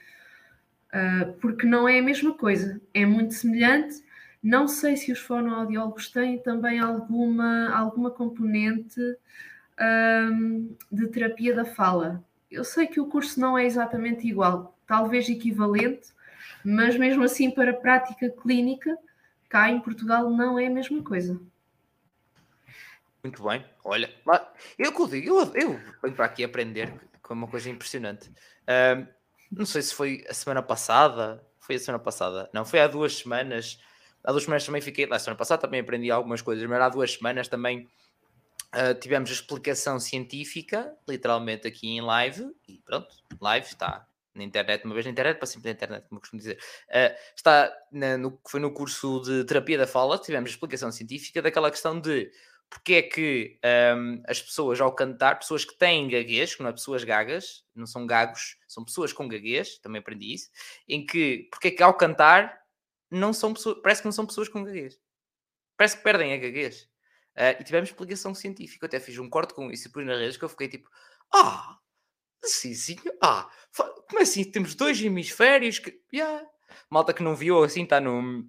Ah, 0.92 1.34
porque 1.42 1.66
não 1.66 1.88
é 1.88 2.00
a 2.00 2.04
mesma 2.04 2.34
coisa, 2.34 2.80
é 2.94 3.06
muito 3.06 3.34
semelhante. 3.34 4.04
Não 4.42 4.68
sei 4.68 4.96
se 4.98 5.12
os 5.12 5.20
fonoaudiólogos 5.20 6.10
têm 6.10 6.38
também 6.40 6.80
alguma, 6.80 7.70
alguma 7.76 8.12
componente 8.12 9.00
hum, 10.32 10.76
de 10.92 11.08
terapia 11.08 11.56
da 11.56 11.66
fala. 11.66 12.24
Eu 12.52 12.64
sei 12.64 12.88
que 12.88 13.00
o 13.00 13.08
curso 13.08 13.40
não 13.40 13.58
é 13.58 13.66
exatamente 13.66 14.28
igual, 14.28 14.78
talvez 14.88 15.28
equivalente, 15.30 16.10
mas 16.64 16.98
mesmo 16.98 17.24
assim, 17.24 17.50
para 17.52 17.72
a 17.72 17.76
prática 17.76 18.30
clínica, 18.30 18.98
cá 19.54 19.70
em 19.70 19.80
Portugal 19.80 20.32
não 20.32 20.58
é 20.58 20.66
a 20.66 20.70
mesma 20.72 21.04
coisa. 21.04 21.40
Muito 23.24 23.44
bem, 23.44 23.64
olha, 23.86 24.12
eu, 24.80 24.92
que 24.92 25.00
eu 25.00 25.08
digo, 25.08 25.30
eu, 25.30 25.54
eu 25.54 25.80
venho 26.02 26.16
para 26.16 26.26
aqui 26.26 26.44
aprender, 26.44 26.92
que 27.24 27.32
é 27.32 27.34
uma 27.34 27.48
coisa 27.48 27.70
impressionante. 27.70 28.32
Ahm, 28.68 29.08
não 29.52 29.64
sei 29.64 29.84
se 29.84 29.94
foi 29.94 30.26
a 30.28 30.34
semana 30.34 30.64
passada, 30.64 31.46
foi 31.60 31.76
a 31.76 31.80
semana 31.80 32.04
passada, 32.04 32.50
não, 32.52 32.66
foi 32.66 32.80
há 32.80 32.88
duas 32.88 33.16
semanas. 33.16 33.80
Há 34.24 34.32
duas 34.32 34.44
semanas 34.44 34.66
também 34.66 34.82
fiquei, 34.82 35.06
lá, 35.06 35.18
a 35.18 35.20
semana 35.20 35.38
passada 35.38 35.62
também 35.62 35.82
aprendi 35.82 36.10
algumas 36.10 36.42
coisas, 36.42 36.68
mas 36.68 36.82
há 36.82 36.90
duas 36.90 37.14
semanas 37.14 37.48
também 37.48 37.88
ah, 38.72 38.96
tivemos 38.96 39.30
a 39.30 39.34
explicação 39.34 40.00
científica, 40.00 40.98
literalmente 41.08 41.68
aqui 41.68 41.90
em 41.90 42.02
live, 42.02 42.52
e 42.68 42.80
pronto, 42.80 43.14
live 43.40 43.68
está 43.68 44.08
na 44.36 44.44
internet, 44.44 44.86
uma 44.86 44.94
vez 44.94 45.06
na 45.06 45.12
internet, 45.12 45.38
para 45.38 45.46
sempre 45.48 45.70
na 45.70 45.74
internet, 45.74 46.04
como 46.08 46.18
eu 46.18 46.22
costumo 46.22 46.40
dizer. 46.40 46.60
Ah, 46.92 47.16
está 47.36 47.74
na- 47.92 48.18
no, 48.18 48.40
foi 48.48 48.60
no 48.60 48.74
curso 48.74 49.22
de 49.22 49.44
terapia 49.46 49.78
da 49.78 49.88
fala, 49.88 50.18
tivemos 50.20 50.50
explicação 50.52 50.92
científica 50.92 51.42
daquela 51.42 51.70
questão 51.72 52.00
de 52.00 52.32
porque 52.70 52.94
é 52.96 53.02
que 53.04 53.60
ahm, 53.64 54.22
as 54.28 54.42
pessoas 54.42 54.82
ao 54.82 54.94
cantar, 54.96 55.38
pessoas 55.38 55.64
que 55.64 55.78
têm 55.78 56.08
gaguez, 56.10 56.56
que 56.56 56.64
não 56.64 56.70
é 56.70 56.74
pessoas 56.74 57.04
gagas, 57.04 57.64
não 57.76 57.86
são 57.86 58.08
gagos, 58.08 58.58
são 58.68 58.84
pessoas 58.84 59.14
com 59.14 59.28
gaguez, 59.28 59.78
também 59.80 60.00
aprendi 60.00 60.34
isso, 60.34 60.50
em 60.88 61.06
que 61.06 61.48
porque 61.52 61.68
é 61.68 61.72
que 61.72 61.84
ao 61.84 61.94
cantar 61.96 62.60
não 63.12 63.32
são 63.34 63.54
pessoas, 63.54 63.78
parece 63.84 64.02
que 64.02 64.08
não 64.08 64.12
são 64.12 64.26
pessoas 64.26 64.50
com 64.50 64.64
gaguez. 64.64 64.98
Parece 65.78 65.98
que 65.98 66.04
perdem 66.04 66.34
a 66.34 66.38
gaguez. 66.38 66.84
Uh, 67.38 67.60
e 67.60 67.64
tivemos 67.64 67.90
explicação 67.90 68.34
científica. 68.36 68.86
Eu 68.86 68.88
até 68.88 69.00
fiz 69.00 69.18
um 69.18 69.30
corte 69.30 69.54
com 69.54 69.72
isso 69.72 69.88
e 69.88 69.92
pus 69.92 70.06
nas 70.06 70.20
redes 70.20 70.38
que 70.38 70.44
eu 70.46 70.50
fiquei 70.50 70.68
tipo, 70.70 70.90
ah, 71.34 71.80
sim, 72.44 72.74
sim, 72.74 72.96
ah, 73.22 73.50
como 74.08 74.22
assim? 74.22 74.44
Temos 74.44 74.76
dois 74.76 75.02
hemisférios 75.02 75.80
que. 75.80 76.00
Yeah. 76.14 76.46
Malta 76.90 77.14
que 77.14 77.24
não 77.24 77.36
viu, 77.36 77.64
assim, 77.64 77.84
está 77.84 78.00
no. 78.00 78.46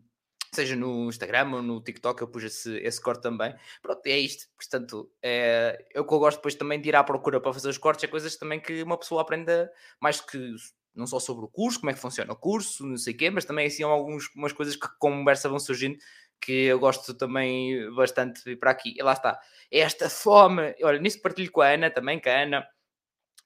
Seja 0.55 0.76
no 0.76 1.09
Instagram 1.09 1.51
ou 1.53 1.62
no 1.62 1.82
TikTok, 1.82 2.20
eu 2.22 2.28
pus 2.28 2.45
esse, 2.45 2.76
esse 2.76 3.01
corte 3.01 3.22
também. 3.22 3.53
Pronto, 3.82 4.07
é 4.07 4.16
isto. 4.16 4.47
Portanto, 4.57 5.11
é, 5.20 5.84
eu 5.92 6.07
que 6.07 6.14
eu 6.14 6.18
gosto 6.20 6.36
depois 6.36 6.55
também 6.55 6.80
de 6.80 6.88
ir 6.88 6.95
à 6.95 7.03
procura 7.03 7.40
para 7.40 7.53
fazer 7.53 7.68
os 7.68 7.78
cortes, 7.78 8.05
é 8.05 8.07
coisas 8.07 8.36
também 8.36 8.61
que 8.61 8.82
uma 8.84 8.97
pessoa 8.97 9.22
aprenda 9.22 9.68
mais 10.01 10.20
que 10.20 10.55
não 10.95 11.09
só 11.09 11.18
sobre 11.18 11.45
o 11.45 11.49
curso, 11.49 11.80
como 11.80 11.90
é 11.90 11.95
que 11.95 11.99
funciona 11.99 12.32
o 12.32 12.36
curso, 12.36 12.86
não 12.86 12.97
sei 12.97 13.14
o 13.14 13.16
quê, 13.16 13.30
mas 13.30 13.45
também 13.45 13.66
assim 13.66 13.82
algumas 13.82 14.53
coisas 14.53 14.76
que 14.76 14.86
conversa 15.01 15.49
vão 15.49 15.59
surgindo 15.59 15.99
que 16.40 16.53
eu 16.66 16.78
gosto 16.78 17.14
também 17.14 17.90
bastante 17.95 18.45
de 18.45 18.51
vir 18.51 18.57
para 18.59 18.70
aqui. 18.70 18.95
E 18.97 19.03
lá 19.03 19.14
está. 19.14 19.40
É 19.70 19.80
esta 19.80 20.11
fome. 20.11 20.74
Olha, 20.82 21.01
nisso 21.01 21.20
partilho 21.22 21.51
com 21.51 21.62
a 21.62 21.68
Ana 21.68 21.90
também, 21.90 22.20
que 22.20 22.28
a 22.28 22.42
Ana 22.42 22.66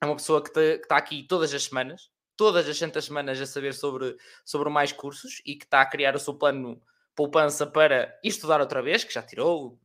é 0.00 0.06
uma 0.06 0.16
pessoa 0.16 0.42
que 0.42 0.58
está 0.58 0.96
aqui 0.96 1.24
todas 1.24 1.52
as 1.52 1.64
semanas, 1.64 2.10
todas 2.36 2.68
as 2.68 2.78
santas 2.78 3.04
semanas 3.04 3.40
a 3.40 3.46
saber 3.46 3.74
sobre, 3.74 4.16
sobre 4.44 4.70
mais 4.70 4.92
cursos 4.92 5.42
e 5.44 5.56
que 5.56 5.64
está 5.64 5.80
a 5.80 5.86
criar 5.86 6.14
o 6.14 6.20
seu 6.20 6.34
plano 6.34 6.80
poupança 7.14 7.66
para 7.66 8.16
estudar 8.22 8.60
outra 8.60 8.80
vez, 8.80 9.02
que 9.02 9.12
já 9.12 9.22
tirou 9.22 9.78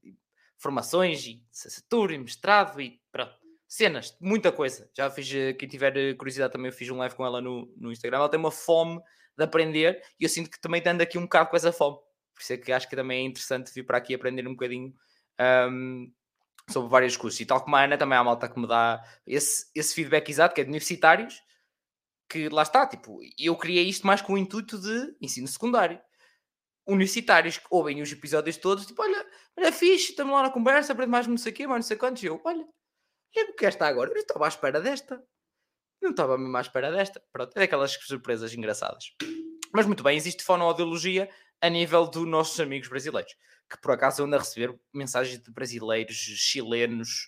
formações 0.59 1.26
e 1.26 1.43
licenciatura 1.49 2.14
e 2.14 2.18
mestrado 2.20 2.80
e 2.80 3.01
pronto. 3.11 3.34
Cenas, 3.68 4.16
muita 4.22 4.51
coisa. 4.51 4.88
Já 4.95 5.09
fiz, 5.09 5.34
eh, 5.34 5.53
quem 5.53 5.68
tiver 5.68 5.97
eh, 5.97 6.14
curiosidade 6.14 6.53
também, 6.53 6.70
eu 6.70 6.78
fiz 6.78 6.88
um 6.91 6.97
live 6.97 7.16
com 7.16 7.26
ela 7.26 7.41
no, 7.41 7.74
no 7.76 7.91
Instagram. 7.91 8.18
Ela 8.18 8.30
tem 8.30 8.39
uma 8.39 8.51
fome 8.51 9.01
de 9.36 9.43
aprender 9.43 9.99
e 10.20 10.26
eu 10.26 10.30
sinto 10.30 10.47
que 10.47 10.61
também 10.61 10.82
ando 10.86 11.01
aqui 11.01 11.18
um 11.18 11.24
bocado 11.24 11.49
com 11.49 11.55
essa 11.55 11.72
fome. 11.72 11.97
Por 12.36 12.41
isso 12.41 12.53
é 12.53 12.57
que 12.57 12.72
acho 12.72 12.88
que 12.88 12.95
também 12.95 13.26
é 13.26 13.28
interessante 13.28 13.74
vir 13.74 13.84
para 13.84 13.97
aqui 13.97 14.14
aprender 14.14 14.47
um 14.47 14.51
bocadinho 14.51 14.93
um, 15.72 16.11
sobre 16.70 16.89
vários 16.89 17.18
cursos. 17.18 17.39
E 17.39 17.45
tal 17.45 17.61
como 17.61 17.76
a 17.76 17.84
Ana, 17.84 17.97
também 17.97 18.18
há 18.18 18.24
malta 18.24 18.47
que 18.47 18.59
me 18.59 18.68
dá 18.68 19.03
esse, 19.26 19.70
esse 19.76 19.93
feedback 19.93 20.30
exato, 20.30 20.55
que 20.55 20.61
é 20.61 20.64
de 20.64 20.70
universitários, 20.70 21.41
que 22.30 22.49
lá 22.49 22.64
está, 22.64 22.88
tipo, 22.88 23.20
eu 23.38 23.55
criei 23.55 23.88
isto 23.88 24.07
mais 24.07 24.22
com 24.22 24.34
o 24.34 24.38
intuito 24.38 24.80
de 24.80 25.16
ensino 25.22 25.47
secundário. 25.47 26.01
Universitários 26.88 27.57
que 27.57 27.68
ouvem 27.70 28.01
os 28.01 28.11
episódios 28.11 28.57
todos, 28.57 28.86
tipo, 28.86 29.01
olha, 29.01 29.26
olha 29.57 29.72
fixe, 29.72 30.11
estamos 30.11 30.34
lá 30.34 30.43
na 30.43 30.49
conversa, 30.49 30.93
aprende 30.93 31.11
mais 31.11 31.28
não 31.28 31.38
sei 31.38 31.51
o 31.51 31.55
quê, 31.55 31.68
mas 31.68 31.78
não 31.78 31.84
sei 31.84 31.97
quantos. 31.97 32.24
E 32.24 32.26
eu, 32.26 32.41
olha, 32.43 32.68
é 33.36 33.43
o 33.43 33.55
que 33.55 33.66
está 33.66 33.88
agora? 33.88 34.11
Eu 34.11 34.18
estava 34.18 34.45
à 34.45 34.47
espera 34.47 34.82
desta. 34.82 35.24
Não 36.01 36.11
estava 36.11 36.38
mesmo 36.38 36.55
à 36.57 36.61
espera 36.61 36.91
desta. 36.91 37.24
Pronto, 37.32 37.55
é 37.55 37.61
daquelas 37.61 37.93
surpresas 37.93 38.53
engraçadas. 38.53 39.16
Mas 39.74 39.86
muito 39.86 40.03
bem, 40.03 40.18
existe 40.18 40.43
fonoaudiologia 40.43 41.30
a 41.61 41.70
nível 41.70 42.05
dos 42.07 42.28
nossos 42.28 42.59
amigos 42.59 42.89
brasileiros, 42.89 43.34
que 43.70 43.80
por 43.82 43.91
acaso 43.91 44.24
andam 44.24 44.39
a 44.39 44.43
receber 44.43 44.78
mensagens 44.93 45.39
de 45.39 45.51
brasileiros, 45.51 46.16
chilenos, 46.16 47.28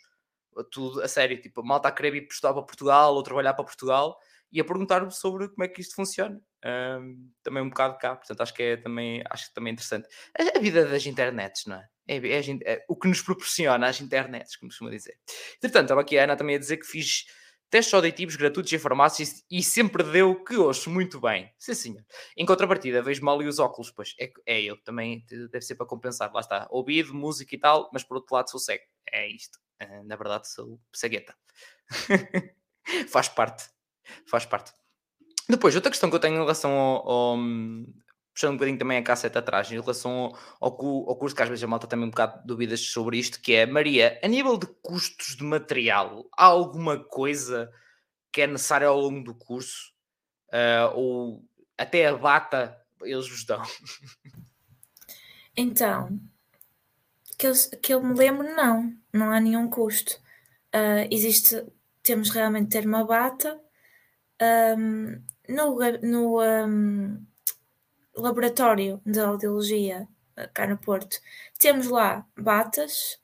tudo 0.72 1.02
a 1.02 1.08
sério, 1.08 1.40
tipo, 1.42 1.64
malta 1.64 1.90
a 1.90 1.92
querer 1.92 2.16
ir 2.16 2.28
para 2.28 2.54
Portugal 2.54 3.16
ou 3.16 3.24
trabalhar 3.24 3.54
para 3.54 3.66
Portugal 3.66 4.18
e 4.52 4.60
a 4.60 4.64
perguntar-me 4.64 5.12
sobre 5.12 5.50
como 5.50 5.64
é 5.64 5.68
que 5.68 5.82
isto 5.82 5.96
funciona. 5.96 6.40
Um, 6.64 7.30
também 7.44 7.62
um 7.62 7.70
bocado 7.70 7.98
cá, 7.98 8.16
portanto 8.16 8.42
acho 8.42 8.54
que 8.54 8.64
é 8.64 8.78
também, 8.78 9.22
acho 9.30 9.50
que 9.50 9.54
também 9.54 9.72
é 9.72 9.74
interessante. 9.74 10.08
A, 10.38 10.58
a 10.58 10.62
vida 10.62 10.86
das 10.86 11.06
internets, 11.06 11.66
não 11.66 11.76
é? 11.76 11.88
É, 12.08 12.18
é, 12.18 12.42
é, 12.66 12.86
o 12.88 12.96
que 12.96 13.08
nos 13.08 13.22
proporciona 13.22 13.88
as 13.88 14.00
internets, 14.00 14.56
como 14.56 14.70
costuma 14.70 14.92
dizer. 14.92 15.18
Entretanto, 15.58 15.86
estava 15.86 16.02
aqui 16.02 16.18
a 16.18 16.24
Ana 16.24 16.36
também 16.36 16.56
a 16.56 16.60
dizer 16.60 16.78
que 16.78 16.86
fiz 16.86 17.26
testes 17.76 17.94
auditivos 17.94 18.38
gratuitos 18.38 18.72
em 18.72 18.80
farmácias 18.80 19.44
e 19.52 19.62
sempre 19.62 20.02
deu 20.02 20.42
que 20.42 20.56
ouço 20.56 20.90
muito 20.90 21.20
bem. 21.20 21.52
Sim, 21.60 21.74
senhor. 21.74 22.06
Em 22.38 22.46
contrapartida, 22.46 23.02
vejo 23.02 23.22
mal 23.22 23.42
e 23.42 23.48
os 23.50 23.60
óculos, 23.60 23.92
pois 23.92 24.16
é, 24.18 24.32
é 24.46 24.62
eu 24.62 24.82
também, 24.82 25.26
deve 25.52 25.60
ser 25.60 25.76
para 25.76 25.86
compensar. 25.86 26.32
Lá 26.34 26.40
está, 26.40 26.68
ouvido, 26.70 27.14
música 27.14 27.54
e 27.54 27.60
tal, 27.60 27.90
mas 27.92 28.02
por 28.02 28.16
outro 28.16 28.34
lado 28.34 28.50
sou 28.50 28.62
cego. 28.62 28.86
É 29.12 29.28
isto. 29.28 29.60
Ah, 29.78 30.04
na 30.06 30.16
verdade, 30.16 30.50
sou 30.50 30.80
cegueta. 30.94 31.36
faz 33.12 33.28
parte. 33.28 33.66
Faz 34.26 34.46
parte. 34.46 34.72
Depois, 35.50 35.76
outra 35.76 35.92
questão 35.92 36.10
que 36.10 36.16
eu 36.16 36.22
tenho 36.22 36.36
em 36.36 36.40
relação 36.40 36.72
ao, 36.72 37.10
ao, 37.10 37.38
puxando 38.36 38.52
um 38.52 38.58
bocadinho 38.58 38.78
também 38.78 38.98
a 38.98 39.04
casseta 39.04 39.40
atrás, 39.40 39.72
em 39.72 39.80
relação 39.80 40.36
ao, 40.60 40.68
ao, 40.70 41.16
curso, 41.16 41.34
que 41.34 41.42
às 41.42 41.48
vezes 41.48 41.64
a 41.64 41.68
malta 41.68 41.88
também 41.88 42.06
um 42.06 42.10
bocado 42.10 42.42
de 42.42 42.46
dúvidas 42.46 42.82
sobre 42.82 43.18
isto, 43.18 43.40
que 43.40 43.56
é, 43.56 43.66
Maria, 43.66 44.20
a 44.22 44.28
nível 44.28 44.58
de 44.58 44.68
custos 44.82 45.38
de 45.38 45.44
material, 45.44 46.28
há 46.38 46.46
alguma 46.46 47.00
coisa 47.00 47.72
que 48.34 48.42
é 48.42 48.48
necessária 48.48 48.88
ao 48.88 49.00
longo 49.00 49.24
do 49.24 49.34
curso? 49.34 49.94
Uh, 50.50 50.96
ou 50.96 51.46
até 51.78 52.08
a 52.08 52.16
bata 52.16 52.78
eles 53.02 53.30
vos 53.30 53.46
dão? 53.46 53.64
Então, 55.58 56.20
que 57.38 57.48
eu, 57.48 57.54
que 57.82 57.94
eu 57.94 58.04
me 58.04 58.14
lembro, 58.14 58.44
não, 58.54 58.94
não 59.14 59.32
há 59.32 59.40
nenhum 59.40 59.70
custo. 59.70 60.20
Uh, 60.76 61.08
existe, 61.10 61.66
temos 62.04 62.30
realmente 62.30 62.72
ter 62.72 62.86
uma 62.86 63.06
bata. 63.06 63.58
Um, 64.78 65.22
no, 65.48 65.78
no, 66.02 66.42
um, 66.44 67.26
laboratório 68.16 69.02
de 69.06 69.20
audiologia 69.20 70.08
eh, 70.36 70.48
cá 70.54 70.68
no 70.68 70.78
Porto, 70.78 71.18
temos 71.60 71.88
lá 71.88 72.26
batas, 72.38 73.20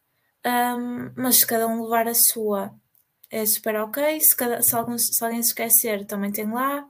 um, 0.46 1.12
mas 1.16 1.38
se 1.38 1.48
cada 1.48 1.68
um 1.68 1.84
levar 1.84 2.08
a 2.08 2.14
sua 2.14 2.74
é 3.32 3.46
super 3.46 3.76
ok. 3.78 4.20
Se, 4.20 4.36
cada, 4.36 4.62
se, 4.62 4.76
algum, 4.76 4.98
se 4.98 5.24
alguém 5.24 5.42
se 5.42 5.50
esquecer, 5.50 6.06
também 6.06 6.32
tem 6.32 6.52
lá. 6.52 6.84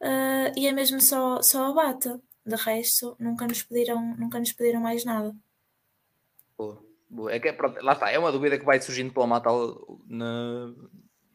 Uh, 0.00 0.52
e 0.56 0.66
é 0.66 0.72
mesmo 0.72 1.00
só, 1.00 1.40
só 1.42 1.70
a 1.70 1.72
bata. 1.72 2.20
De 2.44 2.56
resto, 2.56 3.16
nunca 3.18 3.46
nos 3.46 3.62
pediram, 3.62 4.14
nunca 4.18 4.38
nos 4.38 4.52
pediram 4.52 4.80
mais 4.80 5.02
nada. 5.04 5.34
Boa, 6.58 6.84
boa. 7.08 7.32
É 7.32 7.40
que, 7.40 7.50
pronto, 7.54 7.82
lá 7.82 7.94
está, 7.94 8.10
é 8.10 8.18
uma 8.18 8.30
dúvida 8.30 8.58
que 8.58 8.64
vai 8.66 8.78
surgindo 8.82 9.14
pela 9.14 9.26
mata 9.26 9.48
ao, 9.48 9.98
na, 10.06 10.74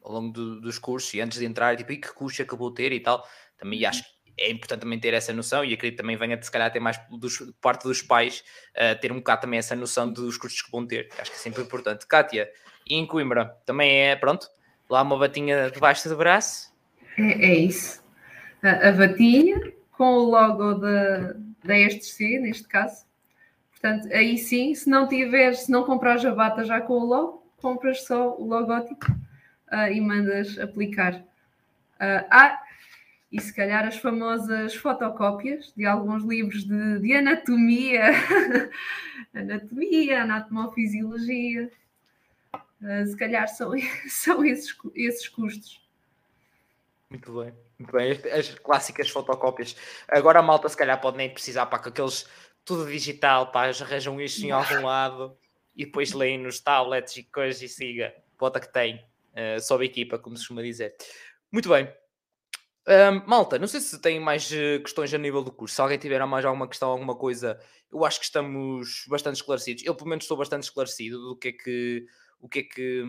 ao 0.04 0.14
longo 0.14 0.32
do, 0.32 0.62
dos 0.62 0.78
cursos 0.78 1.12
e 1.16 1.20
antes 1.20 1.40
de 1.40 1.46
entrar, 1.46 1.76
tipo, 1.76 1.92
e 1.92 1.98
que 1.98 2.08
é 2.08 2.46
que 2.46 2.54
eu 2.54 2.58
vou 2.58 2.72
ter 2.72 2.92
e 2.92 3.00
tal. 3.00 3.26
Também 3.58 3.84
acho 3.84 4.04
que 4.04 4.19
é 4.40 4.50
importante 4.52 4.82
também 4.82 5.00
ter 5.00 5.14
essa 5.14 5.34
noção 5.34 5.64
e 5.64 5.74
acredito 5.74 5.98
também 5.98 6.16
venha, 6.16 6.42
se 6.42 6.52
calhar, 6.52 6.72
ter 6.72 6.80
mais 6.80 7.00
dos, 7.10 7.40
parte 7.62 7.84
dos 7.84 8.02
pais 8.02 8.44
uh, 8.76 9.00
ter 9.00 9.12
um 9.12 9.18
bocado 9.18 9.42
também 9.42 9.60
essa 9.60 9.76
noção 9.76 10.12
dos 10.12 10.38
custos 10.38 10.62
que 10.62 10.72
vão 10.72 10.86
ter, 10.86 11.10
acho 11.20 11.32
que 11.32 11.38
é 11.38 11.40
sempre 11.40 11.62
importante. 11.62 12.08
Kátia, 12.08 12.50
e 12.88 12.96
em 12.96 13.06
Coimbra, 13.06 13.58
também 13.66 13.92
é, 13.92 14.16
pronto, 14.16 14.48
lá 14.90 15.02
uma 15.02 15.18
batinha 15.18 15.70
debaixo 15.70 16.08
do 16.10 16.16
braço? 16.16 16.74
É, 17.18 17.46
é 17.46 17.56
isso. 17.56 18.04
A, 18.64 18.90
a 18.90 18.92
batinha 18.92 19.74
com 19.92 20.14
o 20.14 20.30
logo 20.30 20.76
da, 20.76 21.34
da 21.64 21.78
ESTC, 21.78 22.40
neste 22.40 22.68
caso. 22.68 23.06
Portanto, 23.72 24.08
aí 24.14 24.38
sim, 24.38 24.74
se 24.74 24.90
não 24.90 25.08
tiveres, 25.08 25.62
se 25.62 25.72
não 25.72 25.84
comprares 25.84 26.24
a 26.26 26.32
bata 26.32 26.64
já 26.64 26.82
com 26.82 26.94
o 26.94 27.06
logo, 27.06 27.52
compras 27.58 28.06
só 28.06 28.36
o 28.38 28.46
logótipo 28.46 29.12
uh, 29.12 29.92
e 29.92 30.02
mandas 30.02 30.58
aplicar. 30.58 31.16
Uh, 31.16 32.26
ah, 32.32 32.62
e 33.32 33.40
se 33.40 33.54
calhar 33.54 33.86
as 33.86 33.98
famosas 33.98 34.74
fotocópias 34.76 35.72
de 35.76 35.86
alguns 35.86 36.24
livros 36.24 36.64
de, 36.64 37.00
de 37.00 37.14
anatomia, 37.14 38.12
anatomia, 39.34 40.24
anatomofisiologia, 40.24 41.72
uh, 42.54 43.06
se 43.06 43.16
calhar 43.16 43.48
são, 43.48 43.72
são 44.10 44.44
esses, 44.44 44.76
esses 44.96 45.28
custos. 45.28 45.80
Muito 47.10 47.40
bem, 47.40 47.54
muito 47.78 47.92
bem. 47.92 48.12
As, 48.32 48.50
clássicas 48.56 49.10
fotocópias. 49.10 49.76
Agora 50.08 50.40
a 50.40 50.44
malta 50.44 50.68
se 50.70 50.78
calhar 50.78 51.00
pode 51.00 51.18
nem 51.18 51.30
precisar 51.30 51.68
para 51.68 51.80
que 51.80 51.90
aqueles 51.90 52.28
tudo 52.66 52.90
digital, 52.90 53.52
pá, 53.52 53.66
arranjam 53.68 54.20
isto 54.22 54.44
em 54.44 54.52
algum 54.52 54.82
lado 54.86 55.38
e 55.76 55.86
depois 55.86 56.14
leem 56.14 56.38
nos 56.38 56.60
tablets 56.60 57.18
e 57.18 57.24
coisas 57.24 57.62
e 57.62 57.68
siga. 57.68 58.14
Bota 58.40 58.60
que 58.60 58.72
tem. 58.72 59.06
Uh, 59.34 59.60
sobe 59.60 59.86
equipa, 59.86 60.18
como 60.18 60.36
se 60.36 60.42
costuma 60.42 60.62
dizer. 60.64 60.96
Muito 61.52 61.70
bem. 61.70 61.92
Um, 62.90 63.24
malta, 63.28 63.60
não 63.60 63.68
sei 63.68 63.82
se 63.82 64.02
tem 64.02 64.20
mais 64.20 64.50
uh, 64.50 64.82
questões 64.82 65.14
a 65.14 65.18
nível 65.20 65.44
do 65.44 65.52
curso. 65.52 65.76
Se 65.76 65.82
alguém 65.82 66.00
tiver 66.00 66.26
mais 66.26 66.44
alguma 66.44 66.68
questão, 66.68 66.90
alguma 66.90 67.16
coisa, 67.16 67.60
eu 67.92 68.04
acho 68.04 68.18
que 68.18 68.26
estamos 68.26 69.06
bastante 69.08 69.36
esclarecidos. 69.36 69.84
Eu, 69.86 69.94
pelo 69.94 70.10
menos, 70.10 70.24
estou 70.24 70.36
bastante 70.36 70.64
esclarecido 70.64 71.20
do 71.20 71.38
que 71.38 71.50
é 71.50 71.52
que, 71.52 72.06
o 72.40 72.50
que 72.50 72.60
é 72.60 72.64
que, 72.64 73.04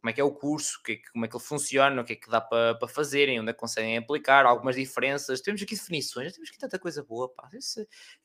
como 0.00 0.08
é 0.08 0.12
que 0.14 0.20
é 0.22 0.24
o 0.24 0.32
curso, 0.32 0.82
que 0.82 0.92
é 0.92 0.96
que, 0.96 1.12
como 1.12 1.26
é 1.26 1.28
que 1.28 1.36
ele 1.36 1.44
funciona, 1.44 2.00
o 2.00 2.04
que 2.06 2.14
é 2.14 2.16
que 2.16 2.30
dá 2.30 2.40
para, 2.40 2.74
para 2.76 2.88
fazerem, 2.88 3.38
onde 3.38 3.50
é 3.50 3.52
que 3.52 3.58
conseguem 3.58 3.98
aplicar, 3.98 4.46
algumas 4.46 4.76
diferenças. 4.76 5.42
Temos 5.42 5.60
aqui 5.60 5.74
definições, 5.74 6.32
temos 6.32 6.48
aqui 6.48 6.58
tanta 6.58 6.78
coisa 6.78 7.02
boa. 7.02 7.28
Pá. 7.28 7.50
Eu, 7.52 7.60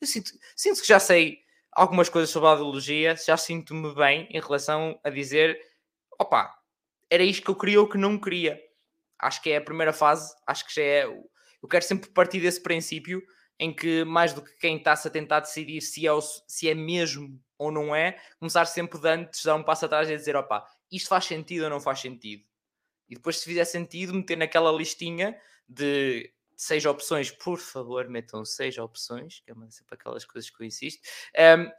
eu 0.00 0.06
sinto, 0.06 0.30
sinto 0.56 0.80
que 0.80 0.88
já 0.88 0.98
sei 0.98 1.40
algumas 1.70 2.08
coisas 2.08 2.30
sobre 2.30 2.48
a 2.48 2.52
audiologia, 2.52 3.14
já 3.14 3.36
sinto-me 3.36 3.94
bem 3.94 4.26
em 4.30 4.40
relação 4.40 4.98
a 5.04 5.10
dizer: 5.10 5.60
opa, 6.18 6.50
era 7.10 7.22
isto 7.22 7.44
que 7.44 7.50
eu 7.50 7.56
queria 7.56 7.80
ou 7.82 7.88
que 7.88 7.98
não 7.98 8.18
queria 8.18 8.58
acho 9.24 9.42
que 9.42 9.50
é 9.50 9.56
a 9.56 9.60
primeira 9.60 9.92
fase, 9.92 10.34
acho 10.46 10.66
que 10.66 10.74
já 10.74 10.82
é. 10.82 11.04
Eu 11.06 11.68
quero 11.68 11.84
sempre 11.84 12.10
partir 12.10 12.40
desse 12.40 12.62
princípio 12.62 13.22
em 13.58 13.74
que, 13.74 14.04
mais 14.04 14.32
do 14.32 14.42
que 14.42 14.52
quem 14.58 14.76
está-se 14.76 15.08
a 15.08 15.10
tentar 15.10 15.40
decidir 15.40 15.80
se 15.80 16.06
é, 16.06 16.10
se 16.46 16.68
é 16.68 16.74
mesmo 16.74 17.40
ou 17.56 17.70
não 17.70 17.94
é, 17.94 18.20
começar 18.38 18.66
sempre 18.66 19.00
de 19.00 19.08
antes, 19.08 19.44
dar 19.44 19.54
um 19.54 19.62
passo 19.62 19.86
atrás 19.86 20.10
e 20.10 20.16
dizer: 20.16 20.36
opá, 20.36 20.66
isto 20.92 21.08
faz 21.08 21.24
sentido 21.24 21.64
ou 21.64 21.70
não 21.70 21.80
faz 21.80 22.00
sentido? 22.00 22.44
E 23.08 23.14
depois, 23.14 23.38
se 23.38 23.44
fizer 23.44 23.64
sentido, 23.64 24.14
meter 24.14 24.36
naquela 24.36 24.70
listinha 24.72 25.38
de 25.68 26.30
seis 26.56 26.84
opções, 26.84 27.30
por 27.30 27.58
favor, 27.58 28.08
metam 28.08 28.44
seis 28.44 28.76
opções, 28.78 29.40
que 29.40 29.50
é 29.50 29.54
sempre 29.70 29.94
aquelas 29.94 30.24
coisas 30.24 30.50
que 30.50 30.62
eu 30.62 30.66
insisto, 30.66 31.00
um, 31.58 31.70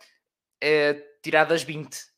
é, 0.62 0.94
tirar 1.22 1.46
das 1.46 1.64
20 1.64 2.15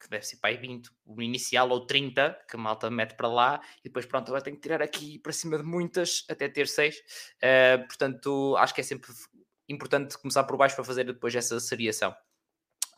que 0.00 0.08
deve 0.08 0.26
ser 0.26 0.38
aí 0.42 0.56
20, 0.56 0.90
o 1.04 1.20
inicial 1.20 1.68
ou 1.68 1.86
30, 1.86 2.38
que 2.48 2.56
a 2.56 2.58
malta 2.58 2.90
mete 2.90 3.14
para 3.14 3.28
lá, 3.28 3.60
e 3.80 3.88
depois 3.88 4.06
pronto, 4.06 4.28
agora 4.28 4.42
tenho 4.42 4.56
que 4.56 4.62
tirar 4.62 4.82
aqui 4.82 5.18
para 5.18 5.32
cima 5.32 5.58
de 5.58 5.62
muitas 5.62 6.24
até 6.28 6.48
ter 6.48 6.66
6. 6.66 6.96
Uh, 6.96 7.86
portanto, 7.86 8.56
acho 8.58 8.74
que 8.74 8.80
é 8.80 8.84
sempre 8.84 9.12
importante 9.68 10.18
começar 10.18 10.44
por 10.44 10.56
baixo 10.56 10.74
para 10.74 10.84
fazer 10.84 11.04
depois 11.04 11.34
essa 11.34 11.60
seriação. 11.60 12.14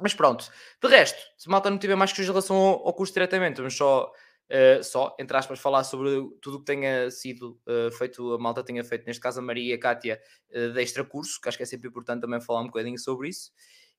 Mas 0.00 0.14
pronto, 0.14 0.50
de 0.82 0.88
resto, 0.88 1.18
se 1.36 1.48
malta 1.48 1.70
não 1.70 1.78
tiver 1.78 1.94
mais 1.94 2.12
que 2.12 2.22
em 2.22 2.24
relação 2.24 2.56
ao, 2.56 2.86
ao 2.86 2.94
curso 2.94 3.12
diretamente, 3.12 3.58
vamos 3.58 3.76
só, 3.76 4.10
uh, 4.50 4.82
só, 4.82 5.14
entre 5.18 5.36
aspas, 5.36 5.58
falar 5.58 5.84
sobre 5.84 6.10
tudo 6.40 6.56
o 6.56 6.58
que 6.60 6.64
tenha 6.64 7.10
sido 7.10 7.60
uh, 7.66 7.92
feito, 7.92 8.32
a 8.32 8.38
malta 8.38 8.64
tenha 8.64 8.82
feito, 8.82 9.04
neste 9.06 9.20
caso 9.20 9.40
a 9.40 9.42
Maria 9.42 9.72
e 9.72 9.72
a 9.74 9.78
Kátia, 9.78 10.20
uh, 10.50 10.72
de 10.72 10.82
extra 10.82 11.04
curso, 11.04 11.40
que 11.40 11.48
acho 11.48 11.58
que 11.58 11.62
é 11.62 11.66
sempre 11.66 11.88
importante 11.88 12.22
também 12.22 12.40
falar 12.40 12.62
um 12.62 12.66
bocadinho 12.66 12.98
sobre 12.98 13.28
isso. 13.28 13.52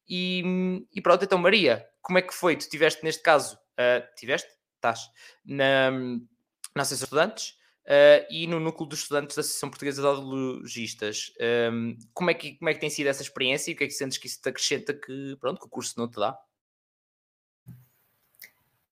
E, 0.08 0.86
e 0.94 1.02
pronto, 1.02 1.24
então 1.24 1.38
Maria, 1.38 1.88
como 2.02 2.18
é 2.18 2.22
que 2.22 2.34
foi? 2.34 2.56
Tu 2.56 2.70
tiveste 2.70 3.04
neste 3.04 3.22
caso, 3.22 3.56
uh, 3.56 4.16
tiveste? 4.16 4.50
Estás 4.76 5.10
na, 5.46 5.92
na 5.92 6.82
Associação 6.82 6.98
de 6.98 7.04
Estudantes 7.06 7.50
uh, 7.86 8.28
e 8.30 8.48
no 8.48 8.60
núcleo 8.60 8.90
dos 8.90 9.00
estudantes 9.00 9.36
da 9.36 9.40
Associação 9.40 9.70
Portuguesa 9.70 10.02
de 10.02 10.08
Audiologistas. 10.08 11.32
Um, 11.72 11.98
como, 12.14 12.30
é 12.30 12.34
que, 12.34 12.56
como 12.56 12.70
é 12.70 12.74
que 12.74 12.80
tem 12.80 12.90
sido 12.90 13.08
essa 13.08 13.22
experiência 13.22 13.72
e 13.72 13.74
o 13.74 13.78
que 13.78 13.86
é 13.86 13.88
que 13.88 13.94
sentes 13.94 14.18
que 14.18 14.28
isso 14.28 14.42
te 14.42 14.50
acrescenta 14.50 14.94
que, 14.94 15.38
pronto, 15.40 15.60
que 15.60 15.66
o 15.66 15.70
curso 15.70 15.98
não 15.98 16.10
te 16.10 16.20
dá? 16.20 16.38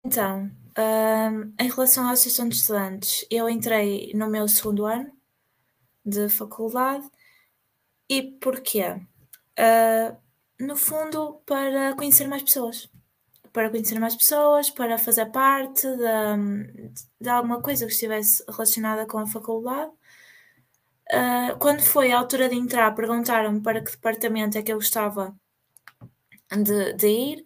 Então, 0.03 0.49
um, 0.77 1.53
em 1.59 1.69
relação 1.69 2.07
à 2.07 2.11
Associação 2.11 2.49
de 2.49 2.55
Estudantes, 2.55 3.25
eu 3.29 3.47
entrei 3.47 4.11
no 4.15 4.29
meu 4.29 4.47
segundo 4.47 4.85
ano 4.85 5.11
de 6.05 6.27
faculdade 6.29 7.07
e 8.09 8.23
porquê? 8.23 8.93
Uh, 9.59 10.17
no 10.61 10.75
fundo, 10.75 11.41
para 11.45 11.95
conhecer 11.95 12.27
mais 12.27 12.43
pessoas. 12.43 12.89
Para 13.51 13.69
conhecer 13.69 13.99
mais 13.99 14.15
pessoas, 14.15 14.69
para 14.69 14.97
fazer 14.97 15.25
parte 15.31 15.87
de, 15.87 16.91
de 17.19 17.29
alguma 17.29 17.61
coisa 17.61 17.85
que 17.85 17.91
estivesse 17.91 18.43
relacionada 18.47 19.05
com 19.05 19.17
a 19.17 19.27
faculdade. 19.27 19.91
Uh, 21.11 21.57
quando 21.59 21.81
foi 21.81 22.11
a 22.11 22.19
altura 22.19 22.47
de 22.47 22.55
entrar, 22.55 22.95
perguntaram-me 22.95 23.61
para 23.61 23.83
que 23.83 23.91
departamento 23.91 24.57
é 24.57 24.61
que 24.63 24.71
eu 24.71 24.77
gostava 24.77 25.35
de, 26.49 26.93
de, 26.93 27.07
ir, 27.07 27.45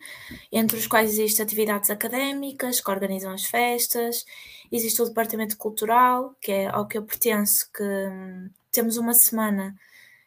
entre 0.51 0.77
os 0.77 0.87
quais 0.87 1.11
existem 1.11 1.43
atividades 1.43 1.89
académicas 1.89 2.81
que 2.81 2.91
organizam 2.91 3.31
as 3.31 3.45
festas, 3.45 4.25
existe 4.71 5.01
o 5.01 5.05
departamento 5.05 5.57
cultural, 5.57 6.35
que 6.41 6.51
é 6.51 6.67
ao 6.67 6.87
que 6.87 6.97
eu 6.97 7.03
pertenço, 7.03 7.69
que 7.71 7.83
hum, 7.83 8.49
temos 8.71 8.97
uma 8.97 9.13
semana 9.13 9.75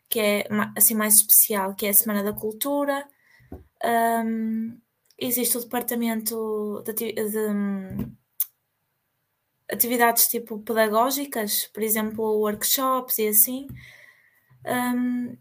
que 0.08 0.20
é 0.20 0.48
assim 0.76 0.94
mais 0.94 1.16
especial, 1.16 1.74
que 1.74 1.86
é 1.86 1.90
a 1.90 1.94
Semana 1.94 2.22
da 2.22 2.32
Cultura. 2.32 3.06
Um, 3.84 4.80
existe 5.18 5.56
o 5.56 5.60
departamento 5.60 6.82
de, 6.84 7.12
de, 7.12 8.08
atividades 9.70 10.28
tipo 10.28 10.58
pedagógicas, 10.60 11.66
por 11.68 11.82
exemplo, 11.82 12.40
workshops 12.40 13.18
e 13.18 13.28
assim. 13.28 13.66
Um, 14.66 15.36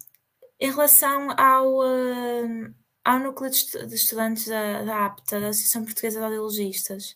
em 0.59 0.72
relação 0.72 1.30
ao, 1.39 1.80
uh, 1.80 2.74
ao 3.05 3.20
núcleo 3.20 3.49
de, 3.49 3.95
estudantes 3.95 4.47
da, 4.47 4.84
da 4.84 5.05
APTA, 5.05 5.39
da 5.39 5.49
Associação 5.49 5.86
Portuguesa 5.86 6.20
de 6.20 6.26
Audiologistas, 6.26 7.15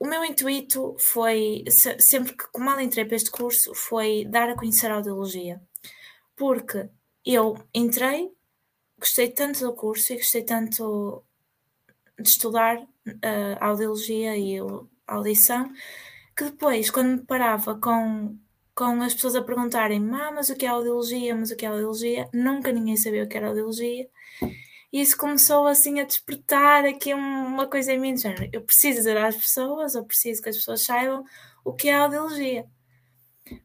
o 0.00 0.06
meu 0.06 0.24
intuito 0.24 0.96
foi, 0.98 1.64
sempre 1.98 2.34
que 2.34 2.58
mal 2.58 2.80
entrei 2.80 3.04
para 3.04 3.16
este 3.16 3.30
curso, 3.30 3.74
foi 3.74 4.24
dar 4.24 4.48
a 4.48 4.56
conhecer 4.56 4.90
a 4.90 4.94
audiologia. 4.94 5.60
Porque 6.36 6.88
eu 7.24 7.56
entrei, 7.74 8.30
gostei 8.98 9.28
tanto 9.28 9.60
do 9.60 9.74
curso 9.74 10.12
e 10.12 10.16
gostei 10.16 10.44
tanto 10.44 11.24
de 12.18 12.28
estudar 12.28 12.86
a 13.58 13.66
audiologia 13.66 14.36
e 14.36 14.58
a 14.58 15.14
audição, 15.14 15.72
que 16.36 16.44
depois, 16.44 16.90
quando 16.90 17.18
me 17.18 17.26
parava 17.26 17.78
com, 17.80 18.38
com 18.74 19.02
as 19.02 19.14
pessoas 19.14 19.34
a 19.34 19.42
perguntarem 19.42 20.00
mas 20.00 20.48
o 20.48 20.56
que 20.56 20.66
é 20.66 20.68
audiologia, 20.68 21.34
mas 21.34 21.50
o 21.50 21.56
que 21.56 21.66
é 21.66 21.68
audiologia, 21.68 22.28
nunca 22.32 22.70
ninguém 22.72 22.96
sabia 22.96 23.24
o 23.24 23.28
que 23.28 23.36
era 23.36 23.48
audiologia. 23.48 24.08
E 24.92 25.00
isso 25.00 25.16
começou 25.16 25.66
assim 25.66 26.00
a 26.00 26.04
despertar 26.04 26.84
aqui 26.86 27.12
uma 27.12 27.66
coisa 27.66 27.92
em 27.92 28.00
mim, 28.00 28.14
de 28.14 28.22
género, 28.22 28.48
eu 28.52 28.62
preciso 28.62 28.98
dizer 28.98 29.16
às 29.18 29.36
pessoas, 29.36 29.94
eu 29.94 30.04
preciso 30.04 30.42
que 30.42 30.48
as 30.48 30.56
pessoas 30.56 30.82
saibam 30.82 31.24
o 31.64 31.74
que 31.74 31.88
é 31.88 31.94
a 31.94 32.02
audiologia. 32.04 32.66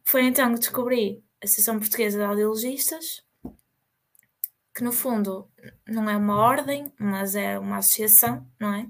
Foi 0.04 0.24
então 0.24 0.52
que 0.52 0.60
descobri 0.60 1.22
a 1.42 1.46
Associação 1.46 1.78
Portuguesa 1.78 2.18
de 2.18 2.24
Audiologistas, 2.24 3.22
que 4.74 4.82
no 4.82 4.92
fundo 4.92 5.48
não 5.86 6.10
é 6.10 6.16
uma 6.16 6.36
ordem, 6.36 6.92
mas 6.98 7.34
é 7.36 7.58
uma 7.58 7.78
associação, 7.78 8.46
não 8.60 8.74
é? 8.74 8.86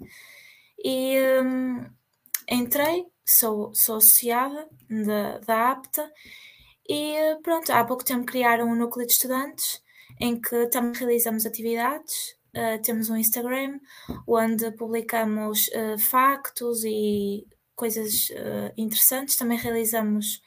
E 0.83 1.17
hum, 1.43 1.87
entrei, 2.49 3.07
sou, 3.25 3.73
sou 3.75 3.97
associada 3.97 4.69
da, 4.89 5.39
da 5.39 5.71
APTA 5.71 6.11
e 6.89 7.39
pronto, 7.43 7.71
há 7.71 7.85
pouco 7.85 8.05
tempo 8.05 8.27
criaram 8.27 8.69
um 8.69 8.75
núcleo 8.75 9.07
de 9.07 9.13
estudantes 9.13 9.84
em 10.21 10.41
que 10.41 10.67
também 10.67 10.93
realizamos 10.95 11.47
atividades. 11.47 12.37
Uh, 12.55 12.81
temos 12.83 13.11
um 13.11 13.17
Instagram 13.17 13.81
onde 14.27 14.71
publicamos 14.73 15.69
uh, 15.69 15.99
factos 15.99 16.85
e 16.85 17.47
coisas 17.75 18.31
uh, 18.31 18.73
interessantes. 18.77 19.37
Também 19.37 19.59
realizamos 19.59 20.41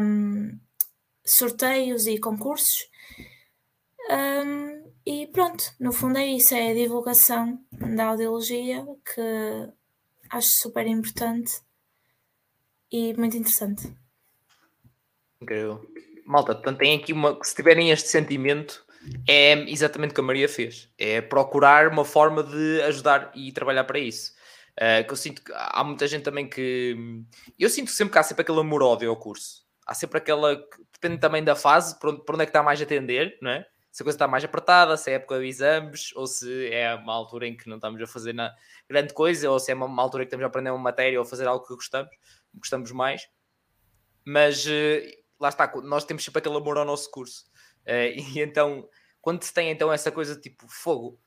um, 0.00 0.58
sorteios 1.24 2.06
e 2.06 2.18
concursos. 2.18 2.90
Um, 4.10 4.92
e 5.06 5.26
pronto, 5.28 5.64
no 5.80 5.92
fundo 5.92 6.18
é 6.18 6.26
isso, 6.26 6.54
é 6.54 6.70
a 6.70 6.74
divulgação 6.74 7.58
da 7.72 8.06
audiologia 8.06 8.84
que 9.14 9.72
acho 10.30 10.48
super 10.60 10.86
importante 10.86 11.60
e 12.90 13.14
muito 13.14 13.36
interessante. 13.36 13.92
Incrível. 15.40 15.84
Malta, 16.32 16.54
portanto, 16.54 16.78
tem 16.78 16.96
aqui 16.96 17.12
uma. 17.12 17.38
Se 17.42 17.54
tiverem 17.54 17.90
este 17.90 18.08
sentimento, 18.08 18.86
é 19.28 19.52
exatamente 19.70 20.12
o 20.12 20.14
que 20.14 20.20
a 20.20 20.24
Maria 20.24 20.48
fez. 20.48 20.88
É 20.96 21.20
procurar 21.20 21.88
uma 21.88 22.06
forma 22.06 22.42
de 22.42 22.80
ajudar 22.82 23.30
e 23.34 23.52
trabalhar 23.52 23.84
para 23.84 23.98
isso. 23.98 24.32
Uh, 24.72 25.06
que 25.06 25.12
eu 25.12 25.16
sinto 25.16 25.44
que 25.44 25.52
há 25.54 25.84
muita 25.84 26.08
gente 26.08 26.22
também 26.22 26.48
que. 26.48 26.96
Eu 27.58 27.68
sinto 27.68 27.90
sempre 27.90 28.12
que 28.12 28.18
há 28.18 28.22
sempre 28.22 28.40
aquele 28.40 28.60
amor-ódio 28.60 29.10
ao 29.10 29.16
curso. 29.16 29.62
Há 29.86 29.92
sempre 29.92 30.16
aquela. 30.16 30.56
Depende 30.90 31.20
também 31.20 31.44
da 31.44 31.54
fase, 31.54 31.98
por 32.00 32.08
onde, 32.08 32.22
onde 32.26 32.42
é 32.42 32.46
que 32.46 32.50
está 32.50 32.62
mais 32.62 32.80
a 32.80 32.84
atender, 32.84 33.36
não 33.42 33.50
é? 33.50 33.66
Se 33.90 34.02
a 34.02 34.04
coisa 34.04 34.16
está 34.16 34.26
mais 34.26 34.42
apertada, 34.42 34.96
se 34.96 35.10
é 35.10 35.14
época 35.16 35.38
de 35.38 35.46
exames, 35.46 36.16
ou 36.16 36.26
se 36.26 36.72
é 36.72 36.94
uma 36.94 37.12
altura 37.12 37.46
em 37.46 37.54
que 37.54 37.68
não 37.68 37.76
estamos 37.76 38.00
a 38.00 38.06
fazer 38.06 38.32
na 38.32 38.54
grande 38.88 39.12
coisa, 39.12 39.50
ou 39.50 39.60
se 39.60 39.70
é 39.70 39.74
uma, 39.74 40.02
altura 40.02 40.22
em 40.22 40.26
que 40.26 40.28
estamos 40.28 40.44
a 40.44 40.46
aprender 40.46 40.70
uma 40.70 40.78
matéria 40.78 41.18
ou 41.18 41.26
a 41.26 41.28
fazer 41.28 41.46
algo 41.46 41.66
que 41.66 41.74
gostamos, 41.74 42.10
gostamos 42.54 42.90
mais. 42.90 43.28
Mas 44.24 44.64
uh, 44.64 45.21
lá 45.42 45.48
está, 45.48 45.70
nós 45.82 46.04
temos 46.04 46.24
sempre 46.24 46.38
aquele 46.38 46.56
amor 46.56 46.78
ao 46.78 46.84
nosso 46.84 47.10
curso. 47.10 47.44
Uh, 47.86 48.14
e 48.36 48.40
então, 48.40 48.88
quando 49.20 49.42
se 49.42 49.52
tem 49.52 49.70
então 49.70 49.92
essa 49.92 50.10
coisa 50.10 50.36
tipo 50.36 50.66
fogo, 50.68 51.18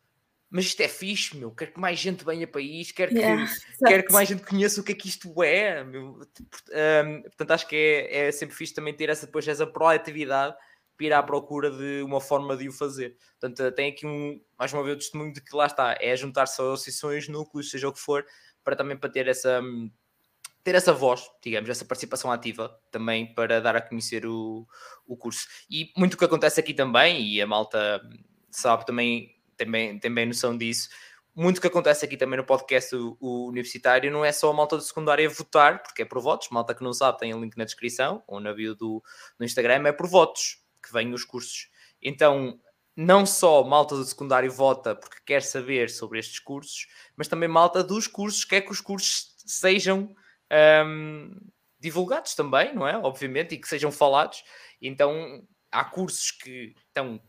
mas 0.49 0.65
isto 0.65 0.79
é 0.81 0.87
fixe, 0.87 1.35
meu, 1.35 1.51
quero 1.51 1.73
que 1.73 1.79
mais 1.79 1.99
gente 1.99 2.23
venha 2.23 2.47
para 2.47 2.61
isto, 2.61 2.95
quero 2.95 3.11
que, 3.11 3.17
yeah, 3.17 3.45
quero 3.85 4.05
que 4.05 4.13
mais 4.13 4.29
gente 4.29 4.45
conheça 4.45 4.79
o 4.79 4.83
que 4.83 4.93
é 4.93 4.95
que 4.95 5.09
isto 5.09 5.43
é, 5.43 5.83
meu. 5.83 6.19
Um, 6.19 7.21
portanto, 7.23 7.51
acho 7.51 7.67
que 7.67 7.75
é, 7.75 8.27
é 8.27 8.31
sempre 8.31 8.55
fixe 8.55 8.73
também 8.73 8.93
ter 8.93 9.09
essa, 9.09 9.25
depois, 9.25 9.45
essa 9.47 9.67
proatividade 9.67 10.55
para 10.95 11.05
ir 11.05 11.13
à 11.13 11.21
procura 11.21 11.69
de 11.69 12.01
uma 12.03 12.21
forma 12.21 12.55
de 12.55 12.69
o 12.69 12.71
fazer. 12.71 13.17
Portanto, 13.37 13.69
tem 13.75 13.91
aqui 13.91 14.07
um, 14.07 14.41
mais 14.57 14.71
uma 14.71 14.81
vez 14.81 14.95
o 14.95 14.99
testemunho 14.99 15.33
de 15.33 15.41
que 15.41 15.53
lá 15.53 15.65
está, 15.65 15.97
é 15.99 16.15
juntar-se 16.15 16.61
a 16.61 16.65
associações, 16.65 17.27
núcleos, 17.27 17.69
seja 17.69 17.89
o 17.89 17.93
que 17.93 17.99
for, 17.99 18.25
para 18.63 18.77
também 18.77 18.95
para 18.95 19.09
ter 19.09 19.27
essa 19.27 19.59
hum, 19.61 19.91
ter 20.65 20.73
essa 20.73 20.91
voz, 20.91 21.29
digamos, 21.43 21.69
essa 21.69 21.85
participação 21.85 22.31
ativa 22.31 22.75
também 22.89 23.31
para 23.35 23.61
dar 23.61 23.75
a 23.75 23.81
conhecer 23.81 24.25
o, 24.25 24.67
o 25.05 25.15
curso. 25.15 25.47
E 25.69 25.93
muito 25.95 26.15
o 26.15 26.17
que 26.17 26.25
acontece 26.25 26.59
aqui 26.59 26.73
também, 26.73 27.23
e 27.23 27.39
a 27.39 27.45
malta 27.45 28.01
sabe 28.49 28.83
também, 28.83 29.35
também 29.55 29.99
tem 29.99 30.11
bem 30.11 30.25
noção 30.25 30.57
disso, 30.57 30.89
muito 31.35 31.59
o 31.59 31.61
que 31.61 31.67
acontece 31.67 32.03
aqui 32.03 32.17
também 32.17 32.37
no 32.37 32.43
podcast 32.43 32.95
o, 32.95 33.15
o, 33.19 33.47
universitário 33.47 34.11
não 34.11 34.25
é 34.25 34.31
só 34.31 34.49
a 34.49 34.53
malta 34.55 34.75
do 34.75 34.81
secundário 34.81 35.29
votar, 35.29 35.83
porque 35.83 36.01
é 36.01 36.05
por 36.05 36.19
votos, 36.19 36.49
malta 36.49 36.73
que 36.73 36.83
não 36.83 36.93
sabe 36.93 37.19
tem 37.19 37.31
o 37.31 37.39
link 37.39 37.55
na 37.55 37.65
descrição 37.65 38.23
ou 38.25 38.39
na 38.39 38.51
bio 38.51 38.73
do, 38.73 39.03
do 39.37 39.45
Instagram, 39.45 39.87
é 39.87 39.91
por 39.91 40.07
votos 40.07 40.63
que 40.81 40.91
vêm 40.91 41.13
os 41.13 41.23
cursos. 41.23 41.69
Então, 42.01 42.59
não 42.95 43.23
só 43.23 43.63
malta 43.63 43.95
do 43.95 44.03
secundário 44.03 44.51
vota 44.51 44.95
porque 44.95 45.17
quer 45.23 45.43
saber 45.43 45.91
sobre 45.91 46.17
estes 46.17 46.39
cursos, 46.39 46.87
mas 47.15 47.27
também 47.27 47.47
malta 47.47 47.83
dos 47.83 48.07
cursos 48.07 48.43
quer 48.43 48.61
que 48.61 48.71
os 48.71 48.81
cursos 48.81 49.35
sejam 49.45 50.15
um, 50.85 51.31
divulgados 51.79 52.35
também, 52.35 52.73
não 52.73 52.87
é? 52.87 52.97
Obviamente, 52.97 53.55
e 53.55 53.57
que 53.57 53.67
sejam 53.67 53.91
falados. 53.91 54.43
Então, 54.81 55.45
há 55.71 55.83
cursos 55.85 56.31
que 56.31 56.73
estão, 56.87 57.21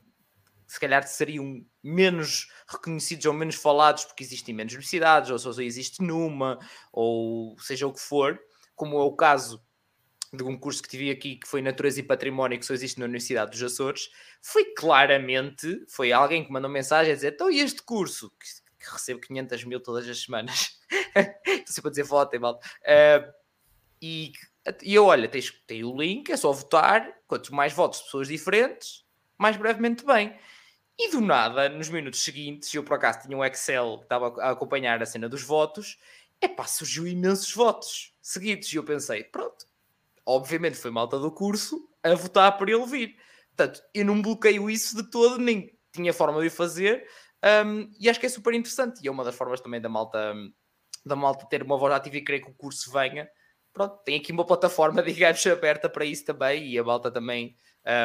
se 0.67 0.81
calhar, 0.81 1.07
seriam 1.07 1.65
menos 1.83 2.49
reconhecidos 2.69 3.27
ou 3.27 3.33
menos 3.33 3.55
falados 3.55 4.05
porque 4.05 4.25
existem 4.25 4.55
menos 4.55 4.73
universidades, 4.73 5.31
ou 5.31 5.39
só 5.39 5.61
existe 5.61 6.03
numa, 6.03 6.59
ou 6.93 7.59
seja 7.59 7.87
o 7.87 7.93
que 7.93 8.01
for, 8.01 8.39
como 8.75 8.99
é 8.99 9.03
o 9.03 9.17
caso 9.17 9.65
de 10.33 10.43
um 10.43 10.59
curso 10.59 10.83
que 10.83 10.89
tive 10.89 11.11
aqui 11.11 11.37
que 11.37 11.47
foi 11.47 11.63
Natureza 11.63 12.01
e 12.01 12.03
Património, 12.03 12.59
que 12.59 12.67
só 12.67 12.75
existe 12.75 12.99
na 12.99 13.05
Universidade 13.07 13.53
dos 13.53 13.63
Açores, 13.63 14.09
foi 14.43 14.75
claramente, 14.75 15.85
foi 15.89 16.13
alguém 16.13 16.45
que 16.45 16.53
mandou 16.53 16.71
mensagem 16.71 17.13
a 17.13 17.15
dizer, 17.15 17.35
então 17.35 17.51
e 17.51 17.61
este 17.61 17.83
curso? 17.83 18.31
Que 18.31 18.67
que 18.87 18.93
recebo 18.93 19.21
500 19.21 19.65
mil 19.65 19.81
todas 19.81 20.09
as 20.09 20.23
semanas. 20.23 20.76
Estou 21.47 21.73
sempre 21.73 21.89
a 21.89 21.91
dizer 21.91 22.05
votem, 22.05 22.41
mal. 22.41 22.61
Uh, 22.83 23.33
e, 24.01 24.33
e 24.83 24.95
eu, 24.95 25.07
olha, 25.07 25.29
tens, 25.29 25.51
tem 25.67 25.85
o 25.85 25.97
link, 25.97 26.31
é 26.31 26.37
só 26.37 26.53
votar. 26.53 27.13
Quanto 27.27 27.55
mais 27.55 27.73
votos 27.73 27.99
de 27.99 28.05
pessoas 28.05 28.29
diferentes, 28.29 29.05
mais 29.39 29.57
brevemente 29.57 30.05
bem. 30.05 30.37
E 30.99 31.11
do 31.11 31.21
nada, 31.21 31.69
nos 31.69 31.89
minutos 31.89 32.23
seguintes, 32.23 32.73
eu 32.73 32.83
por 32.83 32.95
acaso 32.95 33.21
tinha 33.23 33.37
um 33.37 33.45
Excel 33.45 33.99
que 33.99 34.05
estava 34.05 34.41
a 34.41 34.51
acompanhar 34.51 35.03
a 35.03 35.07
cena 35.07 35.29
dos 35.29 35.43
votos, 35.43 35.99
é 36.41 36.49
pá, 36.49 36.65
surgiu 36.65 37.07
imensos 37.07 37.53
votos 37.53 38.15
seguidos. 38.23 38.73
E 38.73 38.77
eu 38.77 38.85
pensei, 38.85 39.25
pronto, 39.25 39.67
obviamente 40.25 40.77
foi 40.77 40.91
malta 40.91 41.19
do 41.19 41.31
curso 41.31 41.89
a 42.03 42.15
votar 42.15 42.57
por 42.57 42.69
ele 42.69 42.87
vir. 42.87 43.17
Portanto, 43.55 43.83
eu 43.95 44.05
não 44.05 44.23
bloqueio 44.23 44.71
isso 44.71 44.97
de 44.97 45.11
todo, 45.11 45.39
nem 45.39 45.77
tinha 45.93 46.13
forma 46.13 46.43
de 46.43 46.51
fazer, 46.51 47.07
um, 47.65 47.91
e 47.99 48.09
acho 48.09 48.21
que 48.21 48.27
é 48.27 48.29
super 48.29 48.55
interessante. 48.55 49.01
E 49.03 49.09
é 49.09 49.11
uma 49.11 49.25
das 49.25 49.35
formas 49.35 49.61
também 49.61 49.81
da 49.81 49.89
malta, 49.89 50.35
da 51.07 51.15
malta 51.15 51.47
ter 51.47 51.63
uma 51.63 51.79
voz 51.79 51.95
ativa 51.95 52.17
e 52.17 52.21
querer 52.21 52.41
que 52.41 52.51
o 52.51 52.55
curso 52.55 52.91
venha. 52.93 53.29
Pronto, 53.73 54.03
tem 54.05 54.19
aqui 54.19 54.33
uma 54.33 54.45
plataforma, 54.45 55.03
digamos, 55.05 55.47
aberta 55.47 55.89
para 55.89 56.05
isso 56.05 56.25
também, 56.25 56.67
e 56.67 56.79
a 56.79 56.85
malta 56.85 57.11
também 57.11 57.57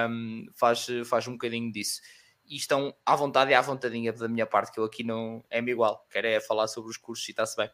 um, 0.10 0.45
faz, 0.56 0.86
faz 1.06 1.28
um 1.28 1.34
bocadinho 1.34 1.72
disso. 1.72 2.02
E 2.45 2.56
estão 2.56 2.93
à 3.06 3.16
vontade 3.16 3.52
e 3.52 3.54
à 3.54 3.62
vontadinha 3.62 4.14
da 4.14 4.28
minha 4.28 4.45
parte, 4.45 4.72
que 4.72 4.80
eu 4.80 4.84
aqui 4.84 5.04
não 5.04 5.43
é 5.49 5.60
igual, 5.60 6.06
quero 6.12 6.28
é 6.28 6.39
falar 6.39 6.68
sobre 6.68 6.91
os 6.91 6.97
cursos 6.97 7.28
e 7.28 7.32
está-se 7.32 7.56
bem. 7.56 7.70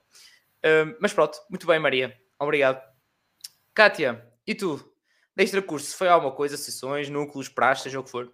Um, 0.64 0.96
mas 1.02 1.14
pronto, 1.14 1.38
muito 1.50 1.68
bem, 1.68 1.80
Maria. 1.80 2.18
Obrigado. 2.40 2.82
Kátia, 3.74 4.26
e 4.46 4.56
tu? 4.56 4.78
De 5.36 5.44
extra 5.44 5.62
curso, 5.62 5.96
foi 5.96 6.08
alguma 6.08 6.32
coisa, 6.32 6.58
sessões, 6.58 7.10
núcleos, 7.10 7.50
praxe, 7.50 7.84
seja 7.84 8.00
o 8.00 8.04
que 8.04 8.10
for? 8.10 8.32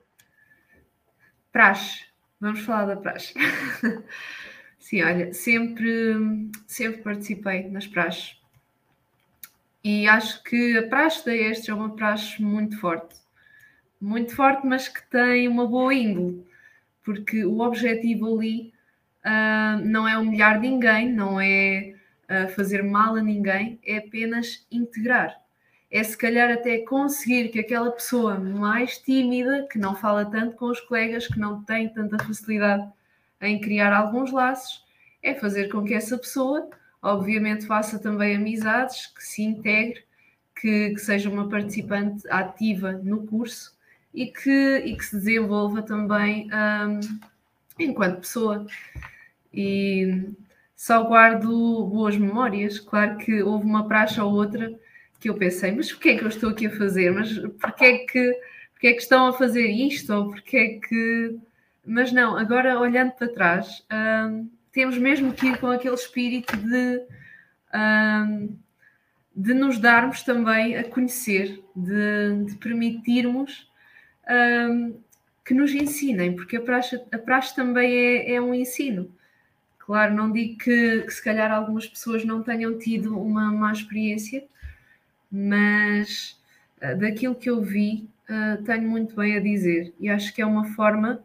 Praxe. 1.52 2.06
Vamos 2.40 2.62
falar 2.62 2.86
da 2.86 2.98
praxe. 2.98 3.34
Sim, 4.84 5.02
olha, 5.02 5.34
sempre, 5.34 6.52
sempre 6.68 7.02
participei 7.02 7.70
nas 7.70 7.88
praxes. 7.88 8.38
E 9.82 10.06
acho 10.10 10.44
que 10.44 10.78
a 10.78 10.86
praxe 10.90 11.26
da 11.26 11.34
Este 11.34 11.72
é 11.72 11.74
uma 11.74 11.96
praxe 11.96 12.44
muito 12.44 12.78
forte. 12.82 13.16
Muito 14.00 14.36
forte, 14.36 14.68
mas 14.68 14.90
que 14.90 15.02
tem 15.10 15.48
uma 15.48 15.66
boa 15.66 15.94
índole. 15.94 16.46
Porque 17.02 17.46
o 17.46 17.62
objetivo 17.62 18.38
ali 18.38 18.74
uh, 19.26 19.80
não 19.86 20.06
é 20.06 20.18
humilhar 20.18 20.60
ninguém, 20.60 21.10
não 21.10 21.40
é 21.40 21.96
uh, 22.30 22.50
fazer 22.50 22.84
mal 22.84 23.16
a 23.16 23.24
ninguém, 23.24 23.80
é 23.86 24.00
apenas 24.00 24.68
integrar 24.70 25.42
é 25.90 26.04
se 26.04 26.18
calhar 26.18 26.52
até 26.52 26.80
conseguir 26.80 27.50
que 27.50 27.60
aquela 27.60 27.92
pessoa 27.92 28.40
mais 28.40 28.98
tímida, 28.98 29.68
que 29.72 29.78
não 29.78 29.96
fala 29.96 30.26
tanto 30.26 30.56
com 30.56 30.66
os 30.66 30.82
colegas, 30.82 31.28
que 31.28 31.40
não 31.40 31.64
tem 31.64 31.88
tanta 31.88 32.18
facilidade 32.18 32.92
em 33.44 33.60
criar 33.60 33.94
alguns 33.94 34.32
laços, 34.32 34.84
é 35.22 35.34
fazer 35.34 35.70
com 35.70 35.84
que 35.84 35.94
essa 35.94 36.18
pessoa, 36.18 36.70
obviamente, 37.02 37.66
faça 37.66 38.00
também 38.00 38.36
amizades, 38.36 39.08
que 39.08 39.24
se 39.24 39.44
integre, 39.44 40.04
que, 40.56 40.92
que 40.92 41.00
seja 41.00 41.30
uma 41.30 41.50
participante 41.50 42.28
ativa 42.30 42.92
no 42.92 43.26
curso 43.26 43.76
e 44.14 44.28
que, 44.28 44.84
e 44.86 44.96
que 44.96 45.06
se 45.06 45.18
desenvolva 45.18 45.82
também 45.82 46.50
um, 46.54 47.00
enquanto 47.80 48.22
pessoa. 48.22 48.66
E 49.54 50.30
só 50.76 51.04
guardo 51.04 51.86
boas 51.86 52.18
memórias. 52.18 52.80
Claro 52.80 53.18
que 53.18 53.42
houve 53.42 53.66
uma 53.66 53.88
praxe 53.88 54.20
ou 54.20 54.32
outra 54.34 54.74
que 55.20 55.30
eu 55.30 55.36
pensei, 55.36 55.72
mas 55.72 55.92
porquê 55.92 56.10
é 56.10 56.18
que 56.18 56.24
eu 56.24 56.28
estou 56.28 56.50
aqui 56.50 56.68
a 56.68 56.78
fazer? 56.78 57.12
Mas 57.12 57.38
porquê 57.62 57.86
é 57.86 57.98
que, 58.00 58.34
porquê 58.74 58.88
é 58.88 58.94
que 58.94 59.02
estão 59.02 59.28
a 59.28 59.34
fazer 59.34 59.66
isto? 59.68 60.14
Ou 60.14 60.30
porquê 60.30 60.58
é 60.58 60.88
que... 60.88 61.38
Mas 61.86 62.12
não, 62.12 62.38
agora 62.38 62.80
olhando 62.80 63.12
para 63.12 63.28
trás, 63.28 63.86
hum, 63.92 64.50
temos 64.72 64.98
mesmo 64.98 65.34
que 65.34 65.48
ir 65.48 65.60
com 65.60 65.68
aquele 65.68 65.96
espírito 65.96 66.56
de, 66.56 67.02
hum, 67.76 68.58
de 69.36 69.54
nos 69.54 69.78
darmos 69.78 70.24
também 70.24 70.78
a 70.78 70.84
conhecer, 70.84 71.62
de, 71.76 72.46
de 72.46 72.56
permitirmos 72.56 73.70
hum, 74.30 74.98
que 75.46 75.54
nos 75.54 75.74
ensinem, 75.74 76.36
porque 76.36 76.56
a 76.56 76.62
praxe, 76.62 77.02
a 77.12 77.18
praxe 77.18 77.54
também 77.54 77.92
é, 77.92 78.36
é 78.36 78.42
um 78.42 78.54
ensino. 78.54 79.14
Claro, 79.78 80.14
não 80.14 80.32
digo 80.32 80.58
que, 80.60 81.02
que, 81.02 81.12
se 81.12 81.22
calhar 81.22 81.52
algumas 81.52 81.86
pessoas 81.86 82.24
não 82.24 82.42
tenham 82.42 82.80
tido 82.80 83.20
uma 83.20 83.52
má 83.52 83.74
experiência, 83.74 84.46
mas 85.30 86.40
uh, 86.82 86.98
daquilo 86.98 87.36
que 87.36 87.50
eu 87.50 87.62
vi, 87.62 88.08
uh, 88.30 88.64
tenho 88.64 88.90
muito 88.90 89.14
bem 89.16 89.36
a 89.36 89.42
dizer 89.42 89.94
e 90.00 90.10
acho 90.10 90.34
que 90.34 90.42
é 90.42 90.46
uma 90.46 90.64
forma 90.74 91.22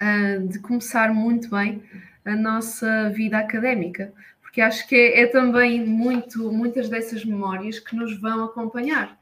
uh, 0.00 0.48
de 0.48 0.58
começar 0.58 1.12
muito 1.12 1.50
bem 1.50 1.82
a 2.24 2.34
nossa 2.34 3.10
vida 3.10 3.38
académica, 3.38 4.12
porque 4.40 4.60
acho 4.60 4.86
que 4.88 4.94
é, 4.94 5.22
é, 5.22 5.26
também 5.26 5.84
muito, 5.84 6.50
muitas 6.52 6.88
dessas 6.88 7.24
memórias 7.24 7.78
que 7.78 7.94
nos 7.94 8.18
vão 8.20 8.44
acompanhar. 8.44 9.18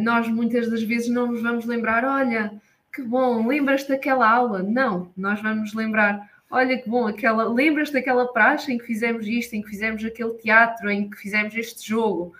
nós 0.00 0.28
muitas 0.28 0.70
das 0.70 0.82
vezes 0.82 1.08
não 1.08 1.26
nos 1.26 1.42
vamos 1.42 1.66
lembrar, 1.66 2.04
olha, 2.04 2.52
que 2.94 3.02
bom, 3.02 3.46
lembras-te 3.46 3.88
daquela 3.88 4.30
aula? 4.30 4.62
Não, 4.62 5.10
nós 5.16 5.42
vamos 5.42 5.74
lembrar, 5.74 6.30
olha 6.48 6.78
que 6.78 6.88
bom, 6.88 7.08
aquela, 7.08 7.52
lembras 7.52 7.90
daquela 7.90 8.32
praxe 8.32 8.72
em 8.72 8.78
que 8.78 8.86
fizemos 8.86 9.26
isto, 9.26 9.54
em 9.54 9.62
que 9.62 9.68
fizemos 9.68 10.04
aquele 10.04 10.34
teatro, 10.34 10.88
em 10.88 11.10
que 11.10 11.16
fizemos 11.16 11.54
este 11.56 11.88
jogo, 11.88 12.32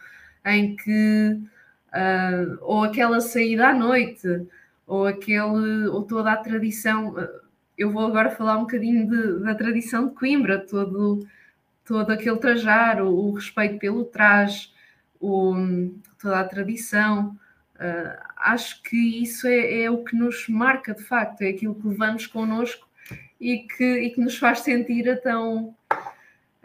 em 0.46 0.76
que 0.76 1.40
uh, 1.94 2.58
ou 2.60 2.84
aquela 2.84 3.20
saída 3.20 3.68
à 3.68 3.74
noite, 3.74 4.46
ou 4.86 5.06
aquele, 5.06 5.88
ou 5.88 6.02
toda 6.04 6.32
a 6.32 6.36
tradição. 6.36 7.14
Ah, 7.16 7.43
eu 7.76 7.90
vou 7.90 8.06
agora 8.06 8.30
falar 8.30 8.56
um 8.56 8.62
bocadinho 8.62 9.08
de, 9.08 9.44
da 9.44 9.54
tradição 9.54 10.08
de 10.08 10.14
Coimbra, 10.14 10.58
todo, 10.58 11.26
todo 11.84 12.10
aquele 12.10 12.38
trajar, 12.38 13.02
o, 13.02 13.08
o 13.08 13.32
respeito 13.32 13.78
pelo 13.78 14.04
traje, 14.04 14.72
o, 15.20 15.54
toda 16.20 16.40
a 16.40 16.44
tradição. 16.44 17.36
Uh, 17.74 18.16
acho 18.36 18.82
que 18.82 19.22
isso 19.22 19.48
é, 19.48 19.82
é, 19.82 19.90
o 19.90 20.04
que 20.04 20.16
nos 20.16 20.48
marca 20.48 20.94
de 20.94 21.02
facto, 21.02 21.42
é 21.42 21.48
aquilo 21.48 21.74
que 21.74 21.88
levamos 21.88 22.26
connosco 22.26 22.88
e 23.40 23.58
que, 23.58 23.84
e 23.84 24.10
que 24.10 24.20
nos 24.20 24.38
faz 24.38 24.60
sentir 24.60 25.08
a 25.10 25.16
tão, 25.16 25.74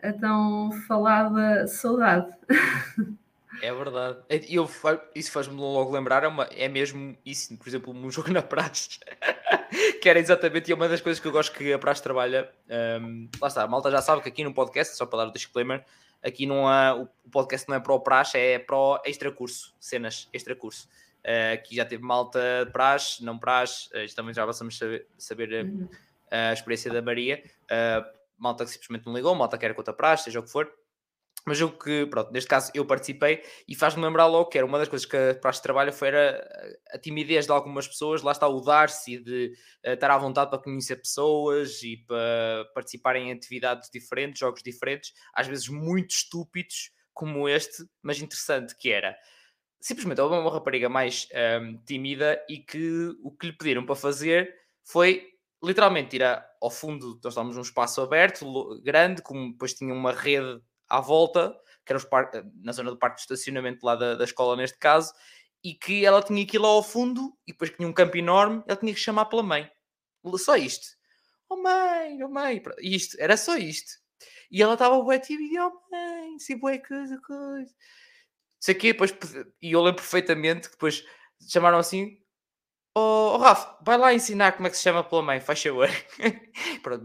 a 0.02 0.14
tão 0.20 0.72
falada 0.88 1.68
saudade. 1.68 2.32
É 3.62 3.74
verdade. 3.74 4.20
E 4.30 4.56
eu, 4.56 4.70
isso 5.14 5.32
faz-me 5.32 5.56
logo 5.56 5.92
lembrar, 5.92 6.24
é, 6.24 6.28
uma, 6.28 6.44
é 6.46 6.68
mesmo 6.68 7.18
isso, 7.26 7.56
por 7.58 7.68
exemplo, 7.68 7.94
um 7.94 8.10
jogo 8.12 8.32
na 8.32 8.42
praxe, 8.42 9.00
que 10.02 10.10
era 10.10 10.20
exatamente, 10.20 10.72
é 10.72 10.76
uma 10.76 10.88
das 10.88 11.02
coisas 11.02 11.20
que 11.20 11.28
eu 11.28 11.32
gosto 11.32 11.54
que 11.54 11.74
a 11.74 11.80
praxe 11.80 12.02
trabalha. 12.02 12.50
Um, 13.02 13.30
lá 13.42 13.48
está, 13.48 13.64
a 13.64 13.68
malta 13.68 13.92
já 13.92 14.02
sabe 14.02 14.22
que 14.22 14.30
aqui 14.30 14.44
no 14.44 14.54
podcast, 14.54 14.96
só 14.96 15.06
para 15.06 15.20
dar 15.20 15.30
o 15.30 15.34
disclaimer, 15.34 15.84
aqui 16.24 16.46
não 16.46 16.68
há, 16.68 16.96
o 16.96 17.30
podcast 17.30 17.68
não 17.68 17.76
é 17.76 17.80
para 17.80 17.94
o 17.94 18.00
praxe, 18.00 18.38
é 18.38 18.60
para 18.60 18.78
o 18.78 19.02
extracurso, 19.06 19.74
cenas 19.80 20.30
extracurso. 20.34 20.88
Uh, 21.20 21.54
aqui 21.54 21.76
já 21.76 21.86
teve 21.86 22.02
malta 22.02 22.66
de 22.66 22.72
praxe, 22.72 23.24
não 23.24 23.38
praxe, 23.38 23.90
uh, 23.90 24.16
também 24.16 24.34
já 24.34 24.46
vamos 24.46 24.78
saber, 24.78 25.06
saber 25.18 25.66
uh, 25.66 25.90
a 26.32 26.54
experiência 26.54 26.92
da 26.92 27.02
Maria. 27.02 27.44
Uh, 27.66 28.20
malta 28.38 28.64
que 28.64 28.72
simplesmente 28.72 29.06
não 29.06 29.14
ligou, 29.14 29.36
malta 29.36 29.58
que 29.58 29.66
era 29.66 29.74
contra 29.74 29.94
praxe, 29.94 30.26
seja 30.26 30.40
o 30.40 30.44
que 30.44 30.50
for. 30.50 30.72
Mas 31.46 31.62
o 31.62 31.72
que, 31.72 32.06
pronto, 32.08 32.32
neste 32.32 32.48
caso 32.48 32.72
eu 32.76 32.86
participei 32.86 33.42
e 33.68 33.76
faz-me 33.76 34.04
lembrar 34.04 34.28
logo 34.28 34.50
que 34.50 34.58
era 34.58 34.68
uma 34.68 34.78
das 34.78 34.88
coisas 34.88 35.08
que 35.08 35.16
a 35.16 35.52
de 35.52 35.62
Trabalho 35.62 35.92
foi 35.94 36.10
a, 36.10 37.00
timidez 37.00 37.46
de 37.46 37.52
algumas 37.52 37.88
pessoas, 37.88 38.22
lá 38.22 38.32
está 38.32 38.48
o 38.48 38.62
dar-se 38.62 39.18
de 39.18 39.54
uh, 39.86 39.92
estar 39.92 40.12
à 40.12 40.18
vontade 40.18 40.50
para 40.50 40.60
conhecer 40.60 40.98
pessoas 40.98 41.82
e 41.82 41.98
para 41.98 42.66
participar 42.74 43.16
em 43.16 43.32
atividades 43.32 43.90
diferentes, 43.92 44.40
jogos 44.40 44.62
diferentes, 44.62 45.14
às 45.34 45.48
vezes 45.48 45.70
muito 45.70 46.12
estúpidos 46.12 46.92
como 47.14 47.48
este, 47.50 47.84
mas 48.02 48.22
interessante 48.22 48.76
que 48.78 48.92
era. 48.92 49.16
Simplesmente 49.82 50.22
houve 50.22 50.36
uma 50.36 50.52
rapariga 50.52 50.90
mais 50.90 51.28
um, 51.32 51.38
ehm, 51.38 51.78
tímida 51.86 52.44
e 52.50 52.60
que 52.60 53.16
o 53.24 53.32
que 53.32 53.48
lhe 53.48 53.54
pediram 53.54 53.86
para 53.86 53.96
fazer 53.96 54.54
foi 54.86 55.26
literalmente 55.64 56.16
ir 56.16 56.24
ao 56.24 56.70
fundo, 56.70 57.20
nós 57.24 57.34
estávamos 57.34 57.56
num 57.56 57.62
espaço 57.62 58.02
aberto, 58.02 58.82
grande, 58.82 59.22
como 59.22 59.52
depois 59.52 59.74
tinha 59.74 59.94
uma 59.94 60.12
rede 60.12 60.62
à 60.90 61.00
volta, 61.00 61.56
que 61.86 61.94
era 61.94 62.02
eh, 62.34 62.44
na 62.64 62.72
zona 62.72 62.92
do 62.92 62.98
parque 62.98 63.18
de 63.18 63.22
estacionamento 63.22 63.86
lá 63.86 63.96
da, 63.96 64.16
da 64.16 64.24
escola 64.24 64.56
neste 64.56 64.78
caso, 64.78 65.14
e 65.64 65.74
que 65.74 66.06
ela 66.06 66.22
tinha 66.22 66.44
aquilo 66.44 66.66
ao 66.66 66.84
fundo, 66.84 67.38
e 67.48 67.52
depois 67.52 67.72
tinha 67.72 67.88
um 67.88 67.94
campo 67.94 68.18
enorme, 68.18 68.64
ela 68.68 68.78
tinha 68.78 68.94
que 68.94 69.00
chamar 69.00 69.26
pela 69.26 69.44
mãe. 69.44 69.70
Só 70.38 70.56
isto. 70.56 70.88
Oh 71.50 71.58
mãe, 71.58 72.24
oh 72.24 72.30
mãe. 72.30 72.62
Isto, 72.82 73.18
era 73.20 73.36
só 73.36 73.58
isto. 73.58 73.92
E 74.52 74.62
ela 74.62 74.74
estava 74.74 75.02
bué 75.02 75.20
tímida, 75.20 75.68
oh 75.68 75.92
mãe, 75.92 76.40
se 76.40 76.56
bué 76.56 76.80
coisa, 76.80 77.20
coisa. 77.26 77.74
Sei 78.60 78.76
que 78.76 78.94
depois, 78.94 79.14
e 79.62 79.72
eu 79.72 79.82
lembro 79.82 80.02
perfeitamente 80.02 80.68
que 80.68 80.76
depois 80.76 81.04
chamaram 81.48 81.78
assim, 81.78 82.18
oh, 82.96 83.34
oh 83.36 83.38
Rafa, 83.38 83.78
vai 83.84 83.98
lá 83.98 84.14
ensinar 84.14 84.54
como 84.54 84.68
é 84.68 84.70
que 84.70 84.78
se 84.78 84.84
chama 84.84 85.04
pela 85.04 85.22
mãe, 85.22 85.40
faz 85.40 85.62
favor. 85.62 85.90
Pronto, 86.84 87.04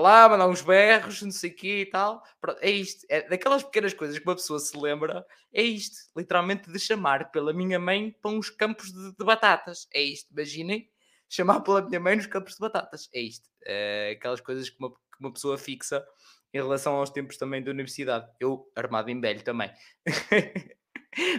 lá, 0.00 0.28
mandar 0.28 0.48
uns 0.48 0.62
berros, 0.62 1.22
não 1.22 1.30
sei 1.30 1.50
o 1.50 1.54
quê 1.54 1.80
e 1.82 1.86
tal. 1.86 2.22
É 2.60 2.70
isto. 2.70 3.06
É 3.08 3.28
daquelas 3.28 3.62
pequenas 3.62 3.94
coisas 3.94 4.18
que 4.18 4.24
uma 4.24 4.34
pessoa 4.34 4.58
se 4.58 4.76
lembra. 4.76 5.24
É 5.52 5.62
isto. 5.62 5.96
Literalmente 6.16 6.70
de 6.70 6.78
chamar 6.78 7.30
pela 7.30 7.52
minha 7.52 7.78
mãe 7.78 8.14
para 8.20 8.30
uns 8.30 8.50
campos 8.50 8.92
de, 8.92 9.16
de 9.16 9.24
batatas. 9.24 9.86
É 9.92 10.00
isto. 10.00 10.32
Imaginem 10.32 10.88
chamar 11.28 11.60
pela 11.60 11.82
minha 11.82 12.00
mãe 12.00 12.16
nos 12.16 12.26
campos 12.26 12.54
de 12.54 12.60
batatas. 12.60 13.08
É 13.14 13.20
isto. 13.20 13.48
É 13.64 14.16
aquelas 14.16 14.40
coisas 14.40 14.68
que 14.70 14.76
uma, 14.78 14.90
que 14.90 15.20
uma 15.20 15.32
pessoa 15.32 15.58
fixa 15.58 16.04
em 16.52 16.58
relação 16.58 16.94
aos 16.94 17.10
tempos 17.10 17.36
também 17.36 17.62
da 17.62 17.70
universidade. 17.70 18.26
Eu, 18.40 18.70
armado 18.74 19.10
em 19.10 19.20
velho 19.20 19.42
também. 19.42 19.70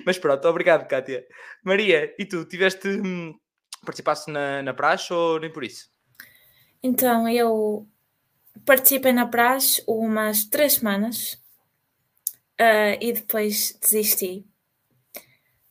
Mas 0.05 0.17
pronto, 0.17 0.47
obrigado, 0.47 0.87
Kátia. 0.87 1.25
Maria, 1.63 2.13
e 2.17 2.25
tu, 2.25 2.45
tiveste. 2.45 2.87
Hum, 2.87 3.37
participaste 3.85 4.31
na, 4.31 4.61
na 4.63 4.73
praxe 4.73 5.13
ou 5.13 5.39
nem 5.39 5.51
por 5.51 5.63
isso? 5.63 5.89
Então, 6.81 7.27
eu 7.27 7.87
participei 8.65 9.11
na 9.11 9.27
praxe 9.27 9.83
umas 9.87 10.45
três 10.45 10.73
semanas 10.73 11.33
uh, 12.59 12.97
e 12.99 13.13
depois 13.13 13.77
desisti. 13.81 14.45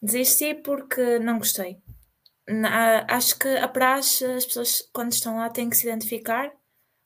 Desisti 0.00 0.54
porque 0.54 1.18
não 1.18 1.38
gostei. 1.38 1.78
Na, 2.48 3.04
acho 3.08 3.38
que 3.38 3.48
a 3.48 3.66
praxe, 3.66 4.24
as 4.24 4.44
pessoas 4.44 4.88
quando 4.92 5.12
estão 5.12 5.36
lá 5.36 5.50
têm 5.50 5.68
que 5.68 5.76
se 5.76 5.86
identificar 5.86 6.52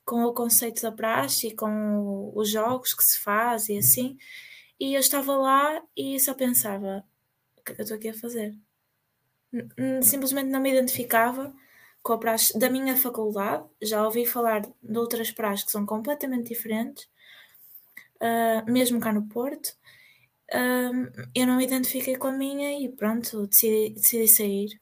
com 0.05 0.25
o 0.25 0.35
conceito 0.35 0.83
da 0.83 0.93
praxe 0.93 1.49
e 1.49 1.55
com 1.55 2.33
os 2.35 2.51
jogos 2.51 2.93
que 2.93 3.03
se 3.03 3.21
faz 3.21 3.69
e 3.69 3.79
assim. 3.79 4.19
E 4.79 4.95
eu 4.95 5.01
estava 5.01 5.37
lá 5.37 5.83
e 5.97 6.19
só 6.21 6.35
pensava: 6.35 7.05
o 7.59 7.63
que 7.63 7.73
é 7.73 7.75
que 7.75 7.81
eu 7.81 7.85
estou 7.85 7.97
aqui 7.97 8.09
a 8.09 8.15
fazer? 8.15 8.55
Simplesmente 10.03 10.49
não 10.49 10.61
me 10.61 10.71
identificava 10.71 11.55
com 12.03 12.13
a 12.15 12.19
praxe 12.19 12.59
da 12.59 12.71
minha 12.71 12.97
faculdade. 12.97 13.65
Já 13.83 14.05
ouvi 14.05 14.27
falar 14.27 14.61
de 14.61 14.99
outras 14.99 15.31
praxes 15.31 15.65
que 15.65 15.73
são 15.73 15.85
completamente 15.85 16.49
diferentes, 16.49 17.09
uh, 18.17 18.71
mesmo 18.71 19.01
cá 19.01 19.13
no 19.13 19.27
Porto. 19.29 19.69
Uh, 20.53 21.29
eu 21.35 21.47
não 21.47 21.57
me 21.57 21.65
identifiquei 21.65 22.17
com 22.17 22.29
a 22.29 22.33
minha 22.33 22.81
e 22.81 22.89
pronto, 22.89 23.47
decidi, 23.47 23.95
decidi 23.95 24.29
sair. 24.29 24.81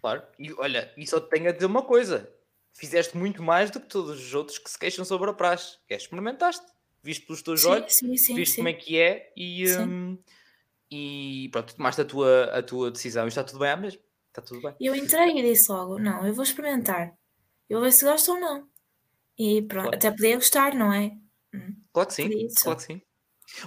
Claro, 0.00 0.22
e 0.38 0.52
olha, 0.54 0.92
e 0.96 1.06
só 1.06 1.20
te 1.20 1.28
tenho 1.28 1.48
a 1.48 1.52
dizer 1.52 1.66
uma 1.66 1.82
coisa: 1.82 2.32
fizeste 2.72 3.16
muito 3.16 3.42
mais 3.42 3.70
do 3.70 3.80
que 3.80 3.88
todos 3.88 4.20
os 4.20 4.34
outros 4.34 4.58
que 4.58 4.70
se 4.70 4.78
queixam 4.78 5.04
sobre 5.04 5.30
a 5.30 5.32
praxe. 5.32 5.78
É, 5.88 5.96
experimentaste, 5.96 6.64
viste 7.02 7.26
pelos 7.26 7.42
teus 7.42 7.62
sim, 7.62 7.68
olhos, 7.68 7.92
sim, 7.92 8.16
sim, 8.16 8.34
viste 8.34 8.56
como 8.56 8.68
é 8.68 8.72
que 8.72 8.98
é 8.98 9.32
e, 9.36 9.76
um, 9.76 10.16
e 10.88 11.48
pronto, 11.50 11.74
tomaste 11.74 12.00
a 12.00 12.04
tua, 12.04 12.44
a 12.44 12.62
tua 12.62 12.90
decisão 12.92 13.24
e 13.24 13.28
está 13.28 13.42
tudo 13.42 13.58
bem 13.58 13.70
à 13.70 13.76
mesma. 13.76 14.00
Está 14.38 14.42
tudo 14.42 14.62
bem. 14.62 14.74
Eu 14.80 14.94
entrei 14.94 15.38
e 15.38 15.42
disse 15.42 15.70
logo: 15.70 15.98
não, 15.98 16.26
eu 16.26 16.32
vou 16.32 16.44
experimentar. 16.44 17.12
Eu 17.68 17.78
vou 17.78 17.84
ver 17.84 17.92
se 17.92 18.04
gosto 18.04 18.32
ou 18.32 18.40
não. 18.40 18.68
E 19.38 19.62
pronto, 19.62 19.84
claro. 19.84 19.96
até 19.96 20.10
podia 20.10 20.34
gostar, 20.36 20.74
não 20.74 20.92
é? 20.92 21.12
Hum, 21.54 21.76
claro 21.92 22.08
que 22.08 22.14
sim, 22.14 22.48
claro 22.62 22.78
que 22.78 22.84
sim. 22.84 23.02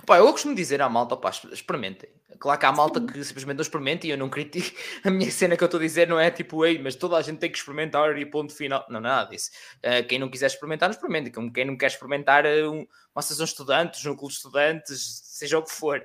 Pá, 0.05 0.17
eu 0.17 0.31
costumo 0.31 0.53
dizer 0.53 0.81
à 0.81 0.89
malta, 0.89 1.17
pá, 1.17 1.31
experimentem. 1.51 2.09
Claro 2.39 2.59
que 2.59 2.65
há 2.65 2.71
malta 2.71 2.99
Sim. 2.99 3.05
que 3.07 3.23
simplesmente 3.23 3.57
não 3.57 3.61
experimenta 3.61 4.07
e 4.07 4.09
eu 4.09 4.17
não 4.17 4.29
critico. 4.29 4.75
A 5.05 5.11
minha 5.11 5.29
cena 5.29 5.55
que 5.55 5.63
eu 5.63 5.65
estou 5.65 5.79
a 5.79 5.83
dizer 5.83 6.07
não 6.07 6.19
é 6.19 6.31
tipo, 6.31 6.65
ei, 6.65 6.79
mas 6.79 6.95
toda 6.95 7.15
a 7.15 7.21
gente 7.21 7.37
tem 7.37 7.51
que 7.51 7.57
experimentar 7.57 8.17
e 8.17 8.25
ponto 8.25 8.53
final. 8.53 8.83
Não, 8.89 8.99
nada 8.99 9.29
disso. 9.29 9.51
Uh, 9.77 10.05
quem 10.07 10.17
não 10.17 10.29
quiser 10.29 10.47
experimentar, 10.47 10.89
não 10.89 10.95
experimenta. 10.95 11.29
Quem 11.53 11.65
não 11.65 11.77
quer 11.77 11.87
experimentar 11.87 12.45
uh, 12.45 12.71
um, 12.71 12.79
uma 12.79 12.87
associação 13.17 13.45
de 13.45 13.51
estudantes, 13.51 14.05
um 14.05 14.15
clube 14.15 14.33
de 14.33 14.37
estudantes, 14.37 15.21
seja 15.23 15.59
o 15.59 15.63
que 15.63 15.71
for. 15.71 15.99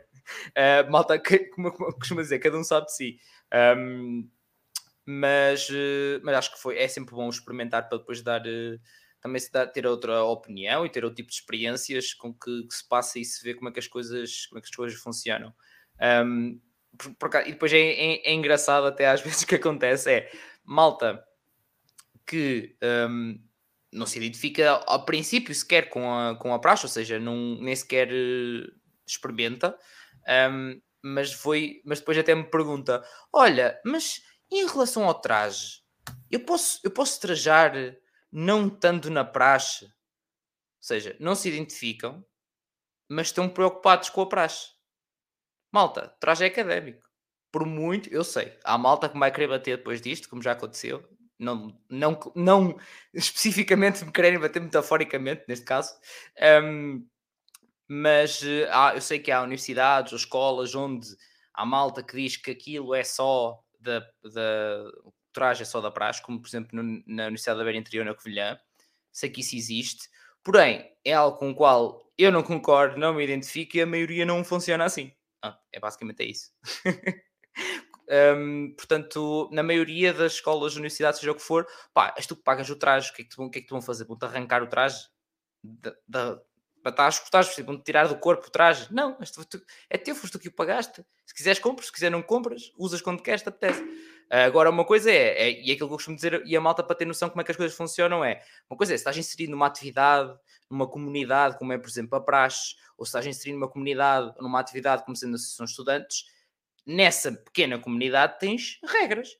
Uh, 0.48 0.88
malta, 0.92 1.18
que, 1.18 1.38
como, 1.50 1.72
como 1.72 1.92
costuma 1.94 2.20
dizer, 2.20 2.38
cada 2.38 2.58
um 2.58 2.64
sabe 2.64 2.86
de 2.86 2.96
si. 2.96 3.18
Um, 3.78 4.28
mas, 5.06 5.68
mas 6.22 6.36
acho 6.36 6.52
que 6.54 6.60
foi, 6.60 6.78
é 6.78 6.88
sempre 6.88 7.14
bom 7.14 7.28
experimentar 7.28 7.88
para 7.88 7.98
depois 7.98 8.22
dar 8.22 8.42
também 9.26 9.40
se 9.40 9.50
ter 9.72 9.86
outra 9.86 10.22
opinião 10.24 10.86
e 10.86 10.90
ter 10.90 11.04
outro 11.04 11.16
tipo 11.16 11.28
de 11.28 11.34
experiências 11.34 12.14
com 12.14 12.32
que, 12.32 12.62
que, 12.64 12.74
se 12.74 12.86
passa 12.88 13.18
e 13.18 13.24
se 13.24 13.42
vê 13.42 13.54
como 13.54 13.68
é 13.68 13.72
que 13.72 13.80
as 13.80 13.88
coisas, 13.88 14.46
como 14.46 14.58
é 14.58 14.62
que 14.62 14.68
as 14.68 14.76
coisas 14.76 14.98
funcionam. 15.00 15.52
Um, 16.00 16.60
por, 16.96 17.14
por, 17.14 17.46
e 17.46 17.52
depois 17.52 17.72
é, 17.72 17.78
é, 17.78 18.30
é, 18.30 18.32
engraçado 18.32 18.86
até 18.86 19.08
às 19.08 19.20
vezes 19.22 19.44
que 19.44 19.54
acontece 19.56 20.10
é 20.10 20.30
malta 20.64 21.22
que 22.26 22.76
um, 23.08 23.40
não 23.92 24.06
se 24.06 24.18
identifica 24.18 24.70
ao 24.86 25.04
princípio 25.04 25.54
sequer 25.54 25.88
com 25.88 26.12
a, 26.12 26.36
com 26.36 26.52
a 26.52 26.58
praxe, 26.58 26.86
ou 26.86 26.90
seja, 26.90 27.18
não, 27.18 27.56
nem 27.60 27.74
sequer 27.74 28.08
uh, 28.08 28.72
experimenta, 29.06 29.78
um, 30.50 30.80
mas, 31.02 31.32
foi, 31.32 31.80
mas 31.84 32.00
depois 32.00 32.18
até 32.18 32.34
me 32.34 32.44
pergunta: 32.44 33.02
olha, 33.32 33.80
mas 33.84 34.20
em 34.50 34.66
relação 34.66 35.04
ao 35.04 35.14
traje, 35.14 35.82
eu 36.30 36.40
posso, 36.40 36.80
eu 36.82 36.90
posso 36.90 37.20
trajar 37.20 37.72
não 38.30 38.68
estando 38.68 39.10
na 39.10 39.24
praxe? 39.24 39.84
Ou 39.86 39.90
seja, 40.80 41.16
não 41.18 41.34
se 41.34 41.48
identificam, 41.48 42.24
mas 43.08 43.28
estão 43.28 43.48
preocupados 43.48 44.10
com 44.10 44.20
a 44.22 44.28
praxe. 44.28 44.70
Malta, 45.72 46.14
traje 46.20 46.44
é 46.44 46.46
académico. 46.48 47.06
Por 47.52 47.66
muito, 47.66 48.08
eu 48.10 48.24
sei, 48.24 48.58
há 48.64 48.76
malta 48.76 49.08
que 49.08 49.18
vai 49.18 49.32
querer 49.32 49.48
bater 49.48 49.78
depois 49.78 50.00
disto, 50.00 50.28
como 50.28 50.42
já 50.42 50.52
aconteceu. 50.52 51.06
Não, 51.38 51.78
não, 51.90 52.18
não 52.34 52.78
especificamente 53.12 54.04
me 54.04 54.12
quererem 54.12 54.38
bater 54.38 54.60
metaforicamente, 54.60 55.44
neste 55.48 55.64
caso. 55.64 55.94
Um, 56.62 57.06
mas 57.88 58.42
uh, 58.42 58.68
há, 58.70 58.94
eu 58.94 59.00
sei 59.00 59.18
que 59.18 59.30
há 59.30 59.42
universidades 59.42 60.12
ou 60.12 60.18
escolas 60.18 60.74
onde 60.74 61.08
há 61.54 61.64
malta 61.64 62.02
que 62.02 62.16
diz 62.16 62.36
que 62.36 62.50
aquilo 62.50 62.94
é 62.94 63.04
só 63.04 63.62
da, 63.86 64.00
da 64.32 64.90
traje 65.32 65.62
é 65.62 65.64
só 65.66 65.80
da 65.80 65.90
praxe, 65.90 66.22
como 66.22 66.40
por 66.40 66.48
exemplo 66.48 66.70
no, 66.72 67.02
na 67.06 67.24
Universidade 67.24 67.58
da 67.58 67.64
Beira 67.64 67.78
Interior 67.78 68.04
na 68.04 68.14
Covilhã. 68.14 68.58
Sei 69.12 69.30
que 69.30 69.40
isso 69.40 69.56
existe, 69.56 70.08
porém 70.42 70.92
é 71.04 71.12
algo 71.12 71.38
com 71.38 71.50
o 71.50 71.54
qual 71.54 72.10
eu 72.18 72.32
não 72.32 72.42
concordo, 72.42 72.98
não 72.98 73.14
me 73.14 73.24
identifico 73.24 73.76
e 73.76 73.82
a 73.82 73.86
maioria 73.86 74.24
não 74.26 74.44
funciona 74.44 74.84
assim. 74.84 75.12
Ah, 75.42 75.58
é 75.72 75.78
basicamente 75.78 76.22
é 76.22 76.26
isso. 76.26 76.50
um, 78.36 78.74
portanto, 78.76 79.48
na 79.52 79.62
maioria 79.62 80.12
das 80.12 80.34
escolas, 80.34 80.74
universidades, 80.74 81.20
seja 81.20 81.32
o 81.32 81.34
que 81.34 81.42
for, 81.42 81.66
pá, 81.92 82.14
és 82.16 82.26
tu 82.26 82.36
que 82.36 82.42
pagas 82.42 82.68
o 82.70 82.76
traje, 82.76 83.10
o 83.10 83.14
que 83.14 83.22
é 83.22 83.24
que, 83.24 83.30
tu, 83.30 83.42
o 83.42 83.50
que, 83.50 83.58
é 83.58 83.62
vão 83.68 83.82
fazer? 83.82 84.04
Vão-te 84.06 84.24
arrancar 84.24 84.62
o 84.62 84.68
traje? 84.68 85.08
Da, 85.62 85.94
da, 86.08 86.42
para 86.86 86.90
estar 86.92 87.06
a 87.06 87.08
escutar, 87.08 87.64
vão-te 87.64 87.82
tirar 87.82 88.06
do 88.06 88.16
corpo 88.16 88.46
o 88.46 88.50
traje? 88.50 88.86
Não, 88.92 89.14
tu, 89.50 89.60
é 89.90 89.98
teu, 89.98 90.14
foste 90.14 90.34
tu 90.34 90.38
que 90.38 90.46
o 90.46 90.52
pagaste. 90.52 91.04
Se 91.24 91.34
quiseres, 91.34 91.58
compras, 91.58 91.86
se 91.86 91.92
quiser, 91.92 92.10
não 92.10 92.22
compras, 92.22 92.72
usas 92.78 93.02
quando 93.02 93.22
queres, 93.22 93.42
te 93.42 93.48
apetece. 93.48 93.84
Agora, 94.30 94.70
uma 94.70 94.84
coisa 94.84 95.10
é, 95.10 95.48
é, 95.48 95.50
e 95.50 95.70
é 95.70 95.74
aquilo 95.74 95.88
que 95.88 95.94
eu 95.94 95.96
costumo 95.96 96.14
dizer, 96.14 96.42
e 96.46 96.56
a 96.56 96.60
malta 96.60 96.84
para 96.84 96.94
ter 96.94 97.04
noção 97.04 97.28
como 97.28 97.40
é 97.40 97.44
que 97.44 97.50
as 97.50 97.56
coisas 97.56 97.76
funcionam 97.76 98.24
é, 98.24 98.40
uma 98.70 98.76
coisa 98.76 98.94
é, 98.94 98.96
se 98.96 99.00
estás 99.00 99.16
inserido 99.16 99.50
numa 99.50 99.66
atividade, 99.66 100.32
numa 100.70 100.86
comunidade, 100.88 101.58
como 101.58 101.72
é, 101.72 101.78
por 101.78 101.88
exemplo, 101.88 102.16
a 102.16 102.20
praxe, 102.20 102.76
ou 102.96 103.04
se 103.04 103.10
estás 103.10 103.26
inserido 103.26 103.58
numa 103.58 103.68
comunidade, 103.68 104.32
numa 104.40 104.60
atividade 104.60 105.04
como 105.04 105.16
sendo 105.16 105.32
a 105.32 105.36
associação 105.36 105.64
de 105.64 105.70
estudantes, 105.70 106.24
nessa 106.86 107.32
pequena 107.32 107.80
comunidade 107.80 108.38
tens 108.38 108.78
regras. 108.84 109.30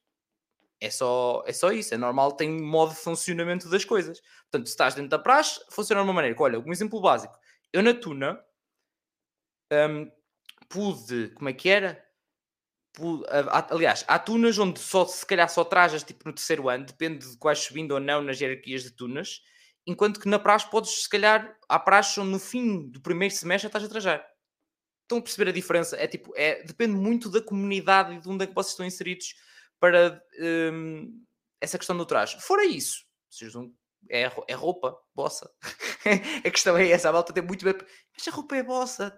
É 0.81 0.91
só, 0.91 1.43
é 1.47 1.53
só 1.53 1.73
isso, 1.73 1.95
é 1.95 1.97
normal, 1.97 2.33
tem 2.33 2.51
modo 2.51 2.91
de 2.91 3.01
funcionamento 3.01 3.69
das 3.71 3.85
coisas. 3.85 4.21
Portanto, 4.43 4.67
se 4.67 4.73
estás 4.73 4.95
dentro 4.95 5.11
da 5.11 5.19
praxe, 5.19 5.61
funciona 5.71 6.03
de 6.03 6.07
uma 6.07 6.13
maneira. 6.13 6.37
Olha, 6.39 6.61
um 6.61 6.71
exemplo 6.71 7.01
básico. 7.01 7.35
Eu 7.73 7.83
na 7.83 7.95
Tuna 7.95 8.39
um, 9.73 10.11
pude, 10.69 11.31
como 11.35 11.49
é 11.49 11.53
que 11.53 11.69
era? 11.69 12.05
aliás, 13.71 14.05
há 14.09 14.19
tunas 14.19 14.59
onde 14.59 14.81
só, 14.81 15.05
se 15.05 15.27
calhar 15.27 15.49
só 15.51 15.63
trajas 15.65 16.03
tipo 16.03 16.27
no 16.27 16.35
terceiro 16.35 16.69
ano, 16.69 16.87
depende 16.87 17.31
de 17.31 17.37
quais 17.37 17.59
subindo 17.59 17.93
ou 17.93 18.01
não 18.01 18.23
nas 18.23 18.41
hierarquias 18.41 18.85
de 18.85 18.91
tunas, 18.91 19.43
enquanto 19.87 20.19
que 20.19 20.29
na 20.29 20.39
praxe 20.39 20.71
podes, 20.71 21.03
se 21.03 21.09
calhar, 21.09 21.59
há 21.69 21.79
praxe 21.79 22.19
onde 22.19 22.31
no 22.31 22.39
fim 22.39 22.89
do 22.89 23.01
primeiro 23.01 23.35
semestre 23.35 23.67
estás 23.67 23.85
a 23.85 23.89
trajar. 23.89 24.27
Estão 25.03 25.19
a 25.19 25.23
perceber 25.23 25.51
a 25.51 25.53
diferença? 25.53 25.97
É 25.97 26.07
tipo, 26.07 26.33
é, 26.37 26.63
depende 26.65 26.97
muito 26.97 27.31
da 27.31 27.41
comunidade 27.41 28.15
e 28.15 28.21
de 28.21 28.29
onde 28.29 28.45
é 28.45 28.47
que 28.47 28.55
vocês 28.55 28.73
estão 28.73 28.87
inseridos 28.87 29.35
para 29.87 30.23
um, 30.41 31.25
essa 31.61 31.79
questão 31.79 31.97
do 31.97 32.05
traje. 32.05 32.41
Fora 32.41 32.65
isso, 32.65 33.05
vocês 33.31 33.55
não, 33.55 33.73
é, 34.11 34.31
é 34.49 34.55
roupa, 34.55 34.99
bossa. 35.15 35.51
a 36.45 36.51
questão 36.51 36.77
é 36.77 36.91
essa, 36.91 37.09
a 37.09 37.13
volta 37.13 37.33
tem 37.33 37.43
muito 37.43 37.65
bem. 37.65 37.75
Mas 38.17 38.27
a 38.27 38.31
roupa 38.31 38.57
é 38.57 38.63
bossa. 38.63 39.17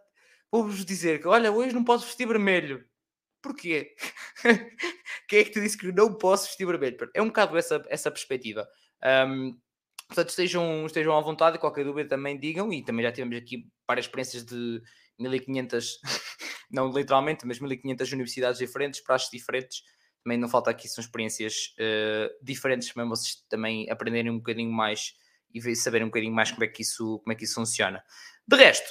Vou-vos 0.51 0.85
dizer 0.85 1.21
que, 1.21 1.29
olha, 1.29 1.51
hoje 1.51 1.75
não 1.75 1.85
posso 1.85 2.07
vestir 2.07 2.27
vermelho. 2.27 2.85
Porquê? 3.43 3.95
Quem 5.29 5.41
é 5.41 5.45
que 5.45 5.51
te 5.51 5.61
disse 5.61 5.79
que 5.79 5.93
não 5.93 6.15
posso 6.15 6.47
vestir 6.47 6.67
vermelho? 6.67 6.97
É 7.15 7.23
um 7.23 7.29
bocado 7.29 7.57
essa, 7.57 7.83
essa 7.89 8.11
perspectiva. 8.11 8.69
Um, 9.27 9.59
portanto, 10.07 10.31
estejam, 10.31 10.87
estejam 10.87 11.17
à 11.17 11.21
vontade, 11.21 11.59
qualquer 11.59 11.85
dúvida 11.85 12.09
também 12.09 12.39
digam, 12.39 12.73
e 12.73 12.85
também 12.85 13.05
já 13.05 13.13
tivemos 13.13 13.37
aqui 13.37 13.67
várias 13.87 14.07
experiências 14.07 14.45
de 14.45 14.83
1500, 15.19 16.01
não 16.71 16.91
literalmente, 16.91 17.47
mas 17.47 17.59
1500 17.59 18.13
universidades 18.13 18.59
diferentes, 18.59 19.01
praxes 19.01 19.31
diferentes, 19.31 19.83
também 20.29 20.37
não 20.37 20.49
falta 20.49 20.71
aqui, 20.71 20.87
são 20.87 21.01
experiências 21.01 21.75
uh, 21.79 22.45
diferentes, 22.45 22.95
mesmo 22.95 23.17
vocês 23.17 23.37
também 23.49 23.91
aprenderem 23.91 24.31
um 24.31 24.37
bocadinho 24.37 24.71
mais 24.71 25.15
e 25.55 25.75
saberem 25.75 26.05
um 26.05 26.11
bocadinho 26.11 26.35
mais 26.35 26.51
como 26.51 26.65
é 26.65 26.69
que 26.69 26.83
isso, 26.83 27.19
como 27.21 27.33
é 27.33 27.35
que 27.35 27.45
isso 27.45 27.55
funciona. 27.55 28.05
De 28.47 28.55
resto, 28.55 28.87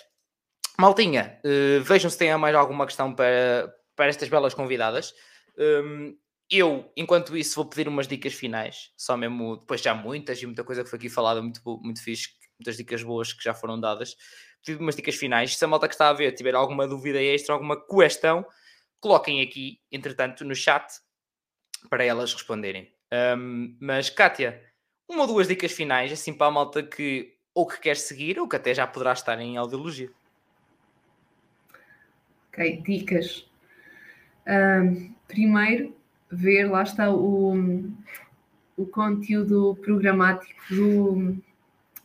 maltinha, 0.79 1.39
uh, 1.45 1.83
vejam 1.83 2.09
se 2.09 2.17
têm 2.17 2.35
mais 2.38 2.55
alguma 2.55 2.88
questão 2.88 3.13
para, 3.13 3.71
para 3.95 4.07
estas 4.07 4.27
belas 4.27 4.55
convidadas. 4.55 5.13
Um, 5.55 6.17
eu, 6.49 6.91
enquanto 6.97 7.38
isso, 7.38 7.55
vou 7.55 7.65
pedir 7.65 7.88
umas 7.88 8.07
dicas 8.07 8.33
finais, 8.33 8.91
só 8.97 9.15
mesmo, 9.15 9.57
depois 9.57 9.79
já 9.79 9.93
muitas 9.93 10.41
e 10.41 10.45
muita 10.47 10.63
coisa 10.63 10.83
que 10.83 10.89
foi 10.89 10.97
aqui 10.97 11.09
falada, 11.09 11.39
muito, 11.39 11.61
muito 11.83 12.01
fixe, 12.01 12.29
muitas 12.59 12.77
dicas 12.77 13.03
boas 13.03 13.31
que 13.31 13.43
já 13.43 13.53
foram 13.53 13.79
dadas. 13.79 14.15
Pedir 14.65 14.81
umas 14.81 14.95
dicas 14.95 15.15
finais. 15.15 15.55
Se 15.55 15.63
a 15.63 15.67
malta 15.67 15.88
que 15.88 15.93
está 15.93 16.09
a 16.09 16.13
ver 16.13 16.31
tiver 16.31 16.55
alguma 16.55 16.88
dúvida 16.88 17.21
extra, 17.21 17.53
alguma 17.53 17.79
questão, 17.85 18.43
coloquem 18.99 19.41
aqui, 19.43 19.79
entretanto, 19.91 20.43
no 20.43 20.55
chat 20.55 20.83
para 21.89 22.03
elas 22.03 22.34
responderem. 22.34 22.91
Um, 23.38 23.75
mas, 23.80 24.09
Kátia, 24.09 24.61
uma 25.07 25.21
ou 25.21 25.28
duas 25.28 25.47
dicas 25.47 25.71
finais, 25.71 26.11
assim 26.11 26.34
para 26.34 26.47
a 26.47 26.51
malta 26.51 26.84
que 26.84 27.34
ou 27.53 27.65
que 27.65 27.80
quer 27.80 27.97
seguir 27.97 28.39
ou 28.39 28.47
que 28.47 28.55
até 28.55 28.73
já 28.73 28.86
poderá 28.86 29.13
estar 29.13 29.39
em 29.39 29.57
audiologia. 29.57 30.11
Ok, 32.49 32.84
dicas. 32.84 33.49
Um, 34.47 35.13
primeiro, 35.28 35.95
ver, 36.30 36.69
lá 36.69 36.84
está 36.84 37.11
o, 37.11 37.55
o 38.75 38.86
conteúdo 38.86 39.75
programático 39.82 40.61
do, 40.69 41.38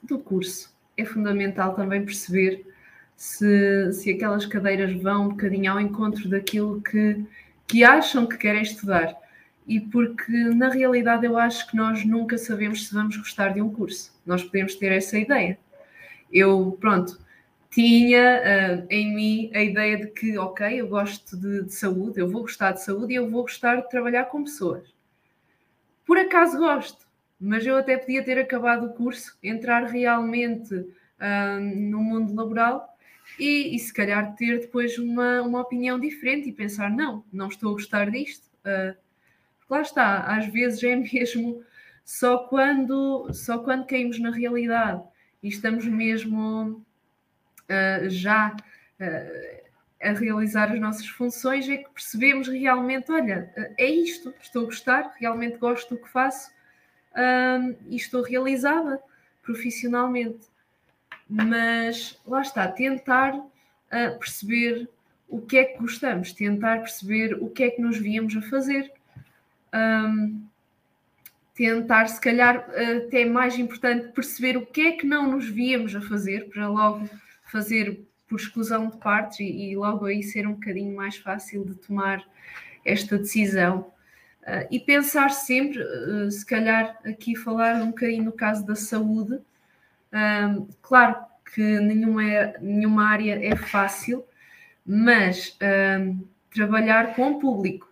do 0.02 0.18
curso. 0.18 0.74
É 0.96 1.04
fundamental 1.04 1.74
também 1.74 2.04
perceber 2.04 2.66
se, 3.14 3.92
se 3.92 4.10
aquelas 4.10 4.46
cadeiras 4.46 4.92
vão 5.02 5.26
um 5.26 5.28
bocadinho 5.30 5.72
ao 5.72 5.80
encontro 5.80 6.28
daquilo 6.28 6.80
que, 6.80 7.24
que 7.66 7.84
acham 7.84 8.26
que 8.26 8.38
querem 8.38 8.62
estudar 8.62 9.21
e 9.66 9.80
porque 9.80 10.32
na 10.32 10.68
realidade 10.68 11.24
eu 11.24 11.36
acho 11.36 11.68
que 11.70 11.76
nós 11.76 12.04
nunca 12.04 12.36
sabemos 12.36 12.86
se 12.86 12.94
vamos 12.94 13.16
gostar 13.16 13.50
de 13.50 13.60
um 13.60 13.70
curso. 13.70 14.12
Nós 14.26 14.42
podemos 14.42 14.74
ter 14.74 14.92
essa 14.92 15.18
ideia. 15.18 15.58
Eu, 16.32 16.76
pronto, 16.80 17.18
tinha 17.70 18.42
uh, 18.42 18.86
em 18.90 19.14
mim 19.14 19.50
a 19.54 19.62
ideia 19.62 19.96
de 19.96 20.08
que, 20.08 20.36
ok, 20.36 20.80
eu 20.80 20.88
gosto 20.88 21.36
de, 21.36 21.64
de, 21.64 21.74
saúde, 21.74 22.20
eu 22.20 22.28
vou 22.28 22.42
gostar 22.42 22.72
de 22.72 22.82
saúde 22.82 23.14
e 23.14 23.16
eu 23.16 23.30
vou 23.30 23.42
gostar 23.42 23.76
de 23.76 23.88
trabalhar 23.88 24.26
com 24.26 24.44
pessoas. 24.44 24.94
Por 26.04 26.18
acaso 26.18 26.58
gosto, 26.58 27.06
mas 27.40 27.64
eu 27.64 27.76
até 27.76 27.96
podia 27.96 28.22
ter 28.22 28.38
acabado 28.38 28.86
o 28.86 28.92
curso, 28.92 29.36
entrar 29.42 29.84
realmente 29.84 30.74
uh, 30.74 31.60
no 31.60 32.02
mundo 32.02 32.34
laboral 32.34 32.96
e, 33.38 33.74
e, 33.74 33.78
se 33.78 33.92
calhar 33.92 34.34
ter 34.34 34.60
depois 34.60 34.98
uma, 34.98 35.40
uma 35.42 35.60
opinião 35.60 35.98
diferente 35.98 36.48
e 36.48 36.52
pensar: 36.52 36.90
não, 36.90 37.24
não 37.32 37.48
estou 37.48 37.70
a 37.70 37.72
gostar 37.72 38.10
disto. 38.10 38.46
Uh, 38.66 38.94
lá 39.72 39.80
está, 39.80 40.18
às 40.20 40.46
vezes 40.46 40.82
é 40.82 40.94
mesmo 40.96 41.64
só 42.04 42.38
quando, 42.48 43.32
só 43.32 43.58
quando 43.58 43.86
caímos 43.86 44.18
na 44.18 44.30
realidade 44.30 45.02
e 45.42 45.48
estamos 45.48 45.86
mesmo 45.86 46.84
uh, 47.68 48.08
já 48.08 48.54
uh, 48.54 49.62
a 50.00 50.12
realizar 50.12 50.70
as 50.72 50.80
nossas 50.80 51.06
funções 51.06 51.68
é 51.68 51.78
que 51.78 51.90
percebemos 51.90 52.48
realmente, 52.48 53.10
olha, 53.10 53.52
uh, 53.56 53.74
é 53.78 53.86
isto, 53.86 54.34
estou 54.40 54.62
a 54.62 54.66
gostar, 54.66 55.14
realmente 55.18 55.58
gosto 55.58 55.94
do 55.94 56.02
que 56.02 56.08
faço 56.08 56.50
e 57.88 57.96
estou 57.96 58.22
realizada 58.22 58.98
profissionalmente. 59.42 60.46
Mas 61.28 62.18
lá 62.26 62.40
está, 62.40 62.66
tentar 62.68 63.38
perceber 64.18 64.88
o 65.28 65.42
que 65.42 65.58
é 65.58 65.64
que 65.64 65.78
gostamos, 65.78 66.32
tentar 66.32 66.78
perceber 66.78 67.34
o 67.34 67.50
que 67.50 67.64
é 67.64 67.70
que 67.70 67.82
nos 67.82 67.98
víamos 67.98 68.34
a 68.34 68.40
fazer 68.40 68.90
um, 69.74 70.46
tentar, 71.54 72.06
se 72.08 72.20
calhar, 72.20 72.66
até 72.96 73.24
mais 73.24 73.58
importante, 73.58 74.12
perceber 74.12 74.56
o 74.56 74.66
que 74.66 74.80
é 74.80 74.92
que 74.92 75.06
não 75.06 75.30
nos 75.30 75.48
víamos 75.48 75.94
a 75.94 76.00
fazer, 76.00 76.48
para 76.48 76.68
logo 76.68 77.08
fazer 77.44 78.06
por 78.26 78.40
exclusão 78.40 78.88
de 78.88 78.96
partes 78.96 79.40
e, 79.40 79.44
e 79.44 79.76
logo 79.76 80.06
aí 80.06 80.22
ser 80.22 80.46
um 80.46 80.54
bocadinho 80.54 80.96
mais 80.96 81.16
fácil 81.16 81.64
de 81.66 81.74
tomar 81.74 82.24
esta 82.84 83.18
decisão. 83.18 83.92
Uh, 84.42 84.66
e 84.70 84.80
pensar 84.80 85.30
sempre, 85.30 85.80
uh, 85.80 86.30
se 86.30 86.44
calhar 86.44 86.98
aqui 87.04 87.36
falar 87.36 87.76
um 87.76 87.88
bocadinho 87.88 88.24
no 88.24 88.32
caso 88.32 88.66
da 88.66 88.74
saúde, 88.74 89.38
um, 90.12 90.66
claro 90.80 91.16
que 91.54 91.60
nenhuma, 91.60 92.22
nenhuma 92.60 93.06
área 93.06 93.38
é 93.44 93.54
fácil, 93.54 94.24
mas 94.84 95.56
um, 96.00 96.24
trabalhar 96.50 97.14
com 97.14 97.32
o 97.32 97.38
público, 97.38 97.91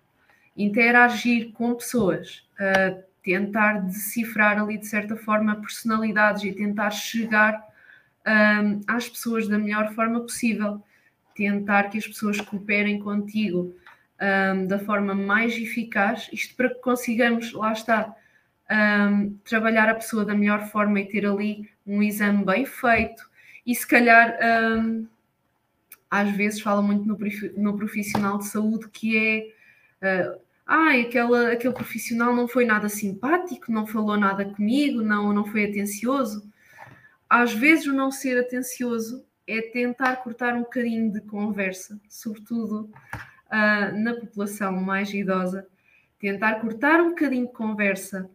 interagir 0.65 1.53
com 1.53 1.75
pessoas, 1.75 2.45
uh, 2.59 3.03
tentar 3.23 3.81
decifrar 3.81 4.61
ali 4.61 4.79
de 4.79 4.87
certa 4.87 5.17
forma 5.17 5.61
personalidades 5.61 6.43
e 6.45 6.53
tentar 6.53 6.91
chegar 6.91 7.63
um, 8.27 8.81
às 8.87 9.09
pessoas 9.09 9.49
da 9.49 9.59
melhor 9.59 9.93
forma 9.95 10.21
possível, 10.21 10.83
tentar 11.35 11.85
que 11.85 11.99
as 11.99 12.07
pessoas 12.07 12.41
cooperem 12.41 12.99
contigo 12.99 13.75
um, 14.21 14.67
da 14.67 14.79
forma 14.79 15.15
mais 15.15 15.57
eficaz, 15.57 16.29
isto 16.33 16.55
para 16.57 16.69
que 16.69 16.81
consigamos, 16.81 17.53
lá 17.53 17.73
está, 17.73 18.15
um, 18.71 19.37
trabalhar 19.45 19.89
a 19.89 19.95
pessoa 19.95 20.25
da 20.25 20.35
melhor 20.35 20.67
forma 20.69 21.01
e 21.01 21.07
ter 21.07 21.27
ali 21.27 21.69
um 21.87 22.03
exame 22.03 22.45
bem 22.45 22.65
feito. 22.67 23.29
E 23.67 23.75
se 23.75 23.87
calhar 23.87 24.39
às 26.11 26.31
vezes 26.33 26.61
fala 26.61 26.83
muito 26.83 27.07
no 27.57 27.77
profissional 27.77 28.39
de 28.39 28.47
saúde 28.47 28.89
que 28.89 29.55
é 30.03 30.33
uh, 30.35 30.41
ah, 30.73 30.93
aquela, 30.93 31.51
aquele 31.51 31.75
profissional 31.75 32.33
não 32.33 32.47
foi 32.47 32.65
nada 32.65 32.89
simpático, 32.89 33.73
não 33.73 33.89
falou 33.89 34.17
nada 34.17 34.45
comigo, 34.45 35.03
não, 35.03 35.33
não 35.33 35.45
foi 35.45 35.65
atencioso. 35.65 36.49
Às 37.29 37.53
vezes, 37.53 37.87
o 37.89 37.93
não 37.93 38.13
ser 38.13 38.39
atencioso 38.39 39.27
é 39.49 39.61
tentar 39.61 40.15
cortar 40.19 40.55
um 40.55 40.61
bocadinho 40.61 41.13
de 41.13 41.23
conversa, 41.23 42.01
sobretudo 42.09 42.89
uh, 43.47 43.99
na 43.99 44.15
população 44.15 44.71
mais 44.81 45.13
idosa, 45.13 45.67
tentar 46.21 46.61
cortar 46.61 47.01
um 47.01 47.09
bocadinho 47.09 47.49
de 47.49 47.53
conversa, 47.53 48.31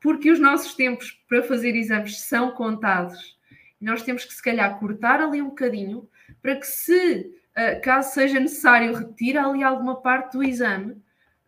porque 0.00 0.28
os 0.28 0.40
nossos 0.40 0.74
tempos 0.74 1.12
para 1.28 1.44
fazer 1.44 1.76
exames 1.76 2.18
são 2.18 2.50
contados. 2.50 3.38
Nós 3.80 4.02
temos 4.02 4.24
que, 4.24 4.34
se 4.34 4.42
calhar, 4.42 4.76
cortar 4.80 5.20
ali 5.20 5.40
um 5.40 5.50
bocadinho 5.50 6.08
para 6.42 6.56
que, 6.56 6.66
se 6.66 7.30
uh, 7.56 7.80
caso 7.80 8.12
seja 8.12 8.40
necessário 8.40 8.92
repetir 8.92 9.38
ali 9.38 9.62
alguma 9.62 10.02
parte 10.02 10.32
do 10.32 10.42
exame, 10.42 11.00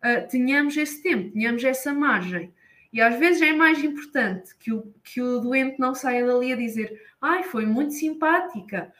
uh, 0.03 0.27
tenhamos 0.29 0.75
esse 0.77 1.01
tempo, 1.01 1.31
tenhamos 1.31 1.63
essa 1.63 1.93
margem. 1.93 2.53
E 2.91 3.01
às 3.01 3.19
vezes 3.19 3.41
é 3.41 3.53
mais 3.53 3.83
importante 3.83 4.55
que 4.57 4.73
o, 4.73 4.93
que 5.03 5.21
o 5.21 5.39
doente 5.39 5.79
não 5.79 5.93
saia 5.93 6.25
dali 6.25 6.51
a 6.51 6.55
dizer 6.55 6.99
ai, 7.21 7.43
foi 7.43 7.65
muito 7.65 7.93
simpática. 7.93 8.91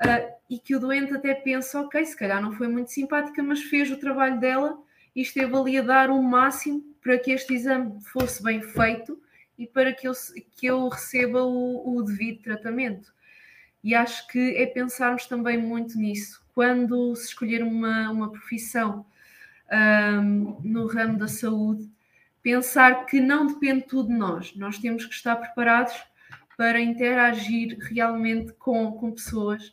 Uh, 0.00 0.34
e 0.50 0.58
que 0.58 0.74
o 0.74 0.80
doente 0.80 1.14
até 1.14 1.34
pense, 1.34 1.76
ok, 1.76 2.04
se 2.04 2.16
calhar 2.16 2.42
não 2.42 2.52
foi 2.52 2.68
muito 2.68 2.90
simpática, 2.90 3.42
mas 3.42 3.62
fez 3.62 3.90
o 3.90 3.96
trabalho 3.96 4.40
dela 4.40 4.78
e 5.14 5.22
esteve 5.22 5.54
ali 5.56 5.78
a 5.78 5.82
dar 5.82 6.10
o 6.10 6.22
máximo 6.22 6.82
para 7.00 7.18
que 7.18 7.30
este 7.30 7.54
exame 7.54 8.00
fosse 8.12 8.42
bem 8.42 8.60
feito 8.60 9.20
e 9.56 9.66
para 9.66 9.92
que 9.92 10.08
eu, 10.08 10.12
que 10.56 10.66
eu 10.66 10.88
receba 10.88 11.44
o, 11.44 11.96
o 11.96 12.02
devido 12.02 12.42
tratamento. 12.42 13.12
E 13.82 13.94
acho 13.94 14.26
que 14.28 14.56
é 14.56 14.66
pensarmos 14.66 15.26
também 15.26 15.58
muito 15.58 15.96
nisso. 15.96 16.44
Quando 16.54 17.14
se 17.14 17.26
escolher 17.26 17.62
uma, 17.62 18.10
uma 18.10 18.30
profissão 18.30 19.06
um, 19.72 20.60
no 20.62 20.86
ramo 20.86 21.18
da 21.18 21.28
saúde, 21.28 21.90
pensar 22.42 23.06
que 23.06 23.20
não 23.20 23.46
depende 23.46 23.86
tudo 23.86 24.08
de 24.08 24.14
nós, 24.14 24.54
nós 24.56 24.78
temos 24.78 25.06
que 25.06 25.14
estar 25.14 25.36
preparados 25.36 25.94
para 26.56 26.80
interagir 26.80 27.78
realmente 27.80 28.52
com, 28.54 28.92
com 28.92 29.12
pessoas 29.12 29.72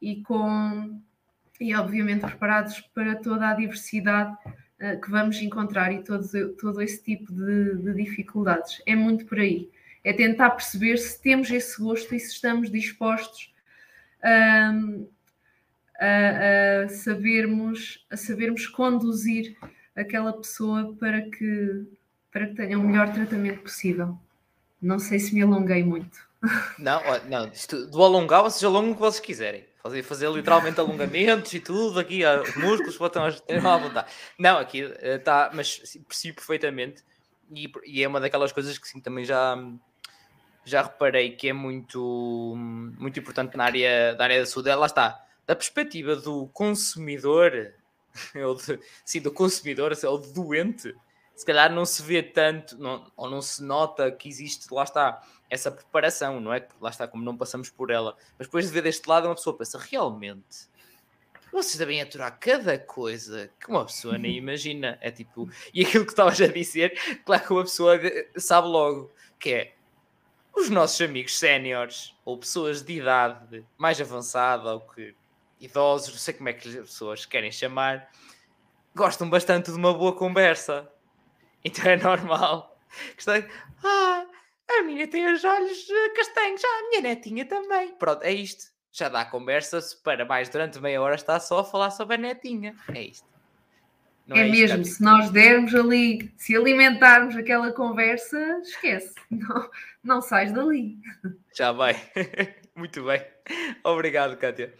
e 0.00 0.22
com 0.22 1.00
e 1.60 1.74
obviamente 1.76 2.22
preparados 2.22 2.80
para 2.92 3.14
toda 3.14 3.48
a 3.48 3.54
diversidade 3.54 4.36
uh, 4.80 5.00
que 5.00 5.10
vamos 5.10 5.40
encontrar 5.40 5.92
e 5.92 6.02
todo, 6.02 6.26
todo 6.56 6.82
esse 6.82 7.02
tipo 7.04 7.32
de, 7.32 7.76
de, 7.76 7.94
dificuldades. 7.94 8.82
É 8.84 8.96
muito 8.96 9.26
por 9.26 9.38
aí. 9.38 9.70
É 10.02 10.12
tentar 10.12 10.50
perceber 10.50 10.96
se 10.96 11.22
temos 11.22 11.48
esse 11.52 11.80
gosto 11.80 12.12
e 12.14 12.18
se 12.18 12.32
estamos 12.32 12.68
dispostos 12.68 13.54
um, 14.24 15.06
a, 16.02 16.84
a, 16.84 16.88
sabermos, 16.88 18.04
a 18.10 18.16
sabermos 18.16 18.66
conduzir 18.66 19.56
aquela 19.94 20.32
pessoa 20.32 20.94
para 20.98 21.22
que, 21.22 21.86
para 22.32 22.48
que 22.48 22.54
tenha 22.54 22.78
o 22.78 22.82
melhor 22.82 23.12
tratamento 23.12 23.60
possível. 23.60 24.18
Não 24.80 24.98
sei 24.98 25.20
se 25.20 25.32
me 25.32 25.42
alonguei 25.42 25.84
muito. 25.84 26.18
Não, 26.76 27.00
não 27.28 27.50
do 27.88 28.02
alongar, 28.02 28.42
vocês 28.42 28.64
alongam 28.64 28.90
o 28.90 28.94
que 28.94 29.00
vocês 29.00 29.20
quiserem. 29.20 29.64
Fazer, 29.80 30.02
fazer 30.02 30.30
literalmente 30.30 30.78
alongamentos 30.78 31.52
e 31.54 31.60
tudo 31.60 31.98
aqui, 31.98 32.24
os 32.24 32.56
músculos 32.56 32.96
botam 32.96 33.24
à 33.24 33.76
vontade. 33.76 34.10
Não, 34.38 34.58
aqui 34.58 34.80
está, 35.00 35.50
eh, 35.52 35.56
mas 35.56 35.78
percebo 36.08 36.36
perfeitamente 36.36 37.02
e, 37.54 37.70
e, 37.84 38.02
é 38.02 38.08
uma 38.08 38.20
daquelas 38.20 38.52
coisas 38.52 38.78
que 38.78 38.88
sim, 38.88 39.00
também 39.00 39.24
já, 39.24 39.56
já 40.64 40.82
reparei 40.82 41.32
que 41.32 41.48
é 41.48 41.52
muito, 41.52 42.54
muito 42.56 43.18
importante 43.18 43.56
na 43.56 43.64
área, 43.64 44.14
na 44.14 44.24
área 44.24 44.40
da 44.40 44.46
saúde. 44.46 44.72
Lá 44.72 44.86
está, 44.86 45.20
da 45.46 45.56
perspectiva 45.56 46.16
do 46.16 46.46
consumidor, 46.48 47.74
ou 48.46 48.54
de, 48.54 48.78
sim, 49.04 49.20
do 49.20 49.32
consumidor, 49.32 49.92
ou 50.04 50.18
do 50.18 50.32
doente, 50.32 50.94
se 51.34 51.46
calhar 51.46 51.72
não 51.72 51.84
se 51.84 52.02
vê 52.02 52.22
tanto, 52.22 52.78
não, 52.78 53.10
ou 53.16 53.28
não 53.28 53.42
se 53.42 53.62
nota 53.62 54.10
que 54.12 54.28
existe, 54.28 54.72
lá 54.72 54.84
está, 54.84 55.22
essa 55.50 55.70
preparação, 55.70 56.40
não 56.40 56.52
é? 56.52 56.66
Lá 56.80 56.90
está, 56.90 57.06
como 57.08 57.24
não 57.24 57.36
passamos 57.36 57.70
por 57.70 57.90
ela. 57.90 58.16
Mas 58.38 58.46
depois 58.46 58.66
de 58.66 58.72
ver 58.72 58.82
deste 58.82 59.08
lado, 59.08 59.26
uma 59.26 59.34
pessoa 59.34 59.56
pensa, 59.56 59.78
realmente, 59.78 60.70
vocês 61.52 61.76
devem 61.76 62.00
aturar 62.00 62.38
cada 62.38 62.78
coisa 62.78 63.50
que 63.60 63.68
uma 63.68 63.84
pessoa 63.84 64.16
nem 64.16 64.36
imagina. 64.38 64.98
É 65.00 65.10
tipo, 65.10 65.50
e 65.74 65.84
aquilo 65.84 66.04
que 66.04 66.12
estavas 66.12 66.40
a 66.40 66.46
dizer, 66.46 66.98
claro 67.24 67.44
que 67.44 67.52
uma 67.52 67.62
pessoa 67.62 68.00
sabe 68.36 68.68
logo, 68.68 69.12
que 69.38 69.52
é, 69.52 69.74
os 70.56 70.70
nossos 70.70 71.00
amigos 71.00 71.38
séniores, 71.38 72.14
ou 72.24 72.38
pessoas 72.38 72.82
de 72.82 72.98
idade 72.98 73.64
mais 73.76 74.00
avançada, 74.00 74.74
ou 74.74 74.80
que 74.80 75.14
idosos, 75.62 76.10
não 76.10 76.18
sei 76.18 76.34
como 76.34 76.48
é 76.48 76.52
que 76.52 76.68
as 76.68 76.74
pessoas 76.74 77.24
querem 77.24 77.52
chamar, 77.52 78.10
gostam 78.94 79.30
bastante 79.30 79.70
de 79.70 79.76
uma 79.76 79.94
boa 79.94 80.14
conversa. 80.14 80.90
Então 81.64 81.84
é 81.90 81.96
normal. 81.96 82.76
Ah, 83.84 84.26
a 84.70 84.82
minha 84.82 85.06
tem 85.08 85.32
os 85.32 85.44
olhos 85.44 85.88
eh, 85.88 86.08
castanhos, 86.10 86.62
ah, 86.64 86.68
a 86.68 86.88
minha 86.88 87.00
netinha 87.02 87.44
também. 87.44 87.94
Pronto, 87.94 88.22
é 88.22 88.32
isto. 88.32 88.72
Já 88.90 89.08
dá 89.08 89.24
conversa 89.24 89.80
para 90.04 90.24
mais 90.24 90.48
durante 90.48 90.78
meia 90.80 91.00
hora 91.00 91.14
está 91.14 91.40
só 91.40 91.60
a 91.60 91.64
falar 91.64 91.90
sobre 91.90 92.16
a 92.16 92.18
netinha. 92.18 92.74
É 92.94 93.02
isto. 93.02 93.26
Não 94.26 94.36
é, 94.36 94.46
é 94.46 94.50
mesmo, 94.50 94.84
se 94.84 95.02
nós 95.02 95.30
dermos 95.30 95.74
ali, 95.74 96.32
se 96.36 96.54
alimentarmos 96.56 97.36
aquela 97.36 97.72
conversa, 97.72 98.38
esquece, 98.62 99.14
não, 99.30 99.70
não 100.02 100.20
sais 100.20 100.52
dali. 100.52 100.98
Já 101.56 101.72
vai. 101.72 101.94
Muito 102.74 103.04
bem. 103.04 103.22
Obrigado, 103.84 104.36
Kátia. 104.36 104.72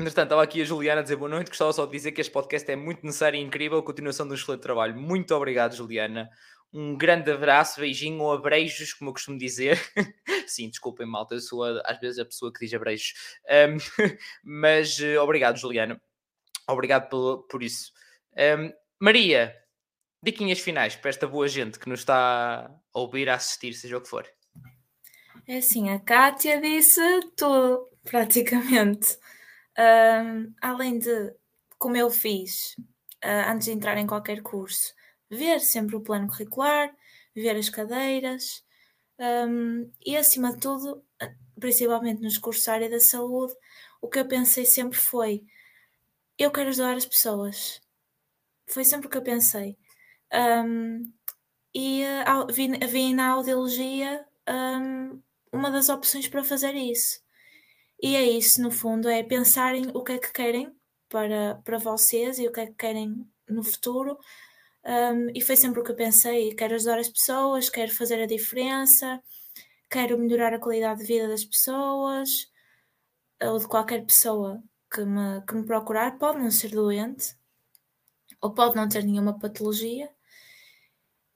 Entretanto, 0.00 0.26
estava 0.26 0.44
aqui 0.44 0.62
a 0.62 0.64
Juliana 0.64 1.00
a 1.00 1.02
dizer 1.02 1.16
boa 1.16 1.28
noite. 1.28 1.48
Gostava 1.48 1.72
só 1.72 1.84
de 1.84 1.90
dizer 1.90 2.12
que 2.12 2.20
este 2.20 2.32
podcast 2.32 2.70
é 2.70 2.76
muito 2.76 3.04
necessário 3.04 3.36
e 3.36 3.42
incrível. 3.42 3.82
Continuação 3.82 4.28
do 4.28 4.34
excelente 4.34 4.60
trabalho. 4.60 4.96
Muito 4.96 5.34
obrigado, 5.34 5.74
Juliana. 5.74 6.30
Um 6.72 6.96
grande 6.96 7.32
abraço, 7.32 7.80
beijinho 7.80 8.22
ou 8.22 8.32
abreijos, 8.32 8.92
como 8.92 9.10
eu 9.10 9.14
costumo 9.14 9.36
dizer. 9.36 9.76
Sim, 10.46 10.68
desculpem, 10.68 11.04
malta, 11.04 11.34
eu 11.34 11.40
sou 11.40 11.64
a, 11.64 11.80
às 11.84 11.98
vezes 11.98 12.20
a 12.20 12.24
pessoa 12.24 12.52
que 12.52 12.60
diz 12.60 12.72
abreijos. 12.72 13.14
Um, 13.44 13.78
mas 14.62 15.00
uh, 15.00 15.20
obrigado, 15.20 15.58
Juliana. 15.58 16.00
Obrigado 16.68 17.08
por, 17.08 17.48
por 17.48 17.60
isso. 17.60 17.90
Um, 18.36 18.70
Maria, 19.00 19.56
diquinhas 20.22 20.60
finais 20.60 20.94
para 20.94 21.10
esta 21.10 21.26
boa 21.26 21.48
gente 21.48 21.76
que 21.76 21.88
nos 21.88 22.00
está 22.00 22.70
a 22.94 23.00
ouvir, 23.00 23.28
a 23.28 23.34
assistir, 23.34 23.72
seja 23.72 23.98
o 23.98 24.00
que 24.00 24.08
for. 24.08 24.28
É 25.48 25.56
assim, 25.56 25.90
a 25.90 25.98
Kátia 25.98 26.60
disse 26.60 27.00
tudo, 27.36 27.88
praticamente. 28.04 29.18
Um, 29.78 30.52
além 30.60 30.98
de, 30.98 31.32
como 31.78 31.96
eu 31.96 32.10
fiz 32.10 32.74
uh, 33.24 33.50
antes 33.50 33.66
de 33.66 33.72
entrar 33.72 33.96
em 33.96 34.06
qualquer 34.06 34.42
curso, 34.42 34.92
ver 35.30 35.60
sempre 35.60 35.94
o 35.94 36.00
plano 36.00 36.26
curricular, 36.26 36.92
ver 37.34 37.56
as 37.56 37.68
cadeiras 37.68 38.64
um, 39.18 39.90
e, 40.04 40.16
acima 40.16 40.52
de 40.52 40.60
tudo, 40.60 41.04
principalmente 41.58 42.22
nos 42.22 42.38
cursos 42.38 42.64
da 42.64 42.74
área 42.74 42.90
da 42.90 43.00
saúde, 43.00 43.52
o 44.00 44.08
que 44.08 44.18
eu 44.20 44.28
pensei 44.28 44.64
sempre 44.64 44.98
foi: 44.98 45.44
eu 46.38 46.50
quero 46.50 46.68
ajudar 46.70 46.96
as 46.96 47.06
pessoas. 47.06 47.80
Foi 48.66 48.84
sempre 48.84 49.08
o 49.08 49.10
que 49.10 49.16
eu 49.16 49.22
pensei. 49.22 49.76
Um, 50.32 51.12
e 51.74 52.02
uh, 52.04 52.52
vi, 52.52 52.68
vi, 52.86 53.14
na 53.14 53.30
audiologia 53.30 54.24
um, 54.48 55.20
uma 55.52 55.70
das 55.70 55.88
opções 55.88 56.28
para 56.28 56.44
fazer 56.44 56.74
isso. 56.74 57.20
E 58.00 58.14
é 58.14 58.22
isso, 58.22 58.62
no 58.62 58.70
fundo, 58.70 59.08
é 59.08 59.22
pensarem 59.22 59.90
o 59.92 60.02
que 60.02 60.12
é 60.12 60.18
que 60.18 60.32
querem 60.32 60.72
para, 61.08 61.56
para 61.64 61.78
vocês 61.78 62.38
e 62.38 62.46
o 62.46 62.52
que 62.52 62.60
é 62.60 62.66
que 62.66 62.74
querem 62.74 63.28
no 63.48 63.64
futuro. 63.64 64.18
Um, 64.84 65.30
e 65.34 65.40
foi 65.40 65.56
sempre 65.56 65.80
o 65.80 65.84
que 65.84 65.90
eu 65.90 65.96
pensei: 65.96 66.54
quero 66.54 66.74
ajudar 66.74 66.98
as 66.98 67.08
pessoas, 67.08 67.68
quero 67.68 67.92
fazer 67.92 68.22
a 68.22 68.26
diferença, 68.26 69.20
quero 69.90 70.18
melhorar 70.18 70.54
a 70.54 70.60
qualidade 70.60 71.00
de 71.00 71.06
vida 71.06 71.28
das 71.28 71.44
pessoas 71.44 72.50
ou 73.42 73.58
de 73.58 73.68
qualquer 73.68 74.04
pessoa 74.04 74.62
que 74.90 75.04
me, 75.04 75.42
que 75.42 75.54
me 75.54 75.66
procurar. 75.66 76.18
Pode 76.18 76.38
não 76.38 76.50
ser 76.50 76.70
doente 76.70 77.36
ou 78.40 78.52
pode 78.54 78.76
não 78.76 78.88
ter 78.88 79.04
nenhuma 79.04 79.38
patologia. 79.38 80.10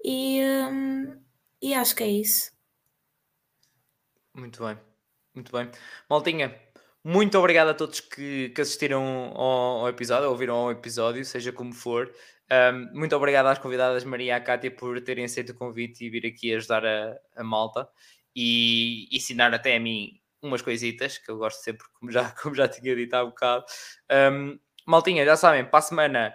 E, 0.05 0.40
um, 0.70 1.20
e 1.60 1.74
acho 1.74 1.94
que 1.94 2.02
é 2.05 2.09
isso. 2.09 2.52
Muito 4.34 4.64
bem. 4.64 4.91
Muito 5.34 5.50
bem. 5.50 5.70
Maltinha, 6.09 6.54
muito 7.04 7.38
obrigado 7.38 7.68
a 7.68 7.74
todos 7.74 8.00
que, 8.00 8.50
que 8.50 8.60
assistiram 8.60 9.02
ao, 9.34 9.80
ao, 9.80 9.88
episódio, 9.88 10.28
ouviram 10.28 10.54
ao 10.54 10.70
episódio, 10.70 11.24
seja 11.24 11.52
como 11.52 11.72
for. 11.72 12.12
Um, 12.50 12.98
muito 12.98 13.16
obrigado 13.16 13.46
às 13.46 13.59
convidadas 13.59 14.04
Maria 14.04 14.26
e 14.26 14.30
a 14.30 14.40
Cátia 14.40 14.70
por 14.70 15.00
terem 15.00 15.24
aceito 15.24 15.50
o 15.50 15.54
convite 15.54 16.04
e 16.04 16.10
vir 16.10 16.26
aqui 16.26 16.54
ajudar 16.54 16.84
a, 16.84 17.16
a 17.34 17.42
malta 17.42 17.88
e 18.36 19.09
ensinar 19.10 19.54
até 19.54 19.76
a 19.76 19.80
mim 19.80 20.20
umas 20.42 20.60
coisitas 20.60 21.18
que 21.18 21.30
eu 21.30 21.38
gosto 21.38 21.62
sempre, 21.62 21.86
como 21.98 22.10
já, 22.12 22.30
como 22.42 22.54
já 22.54 22.68
tinha 22.68 22.94
dito 22.94 23.14
há 23.14 23.24
bocado. 23.24 23.64
Um, 24.32 24.59
maltinha, 24.86 25.24
já 25.24 25.36
sabem, 25.36 25.64
para 25.64 25.78
a 25.78 25.82
semana 25.82 26.34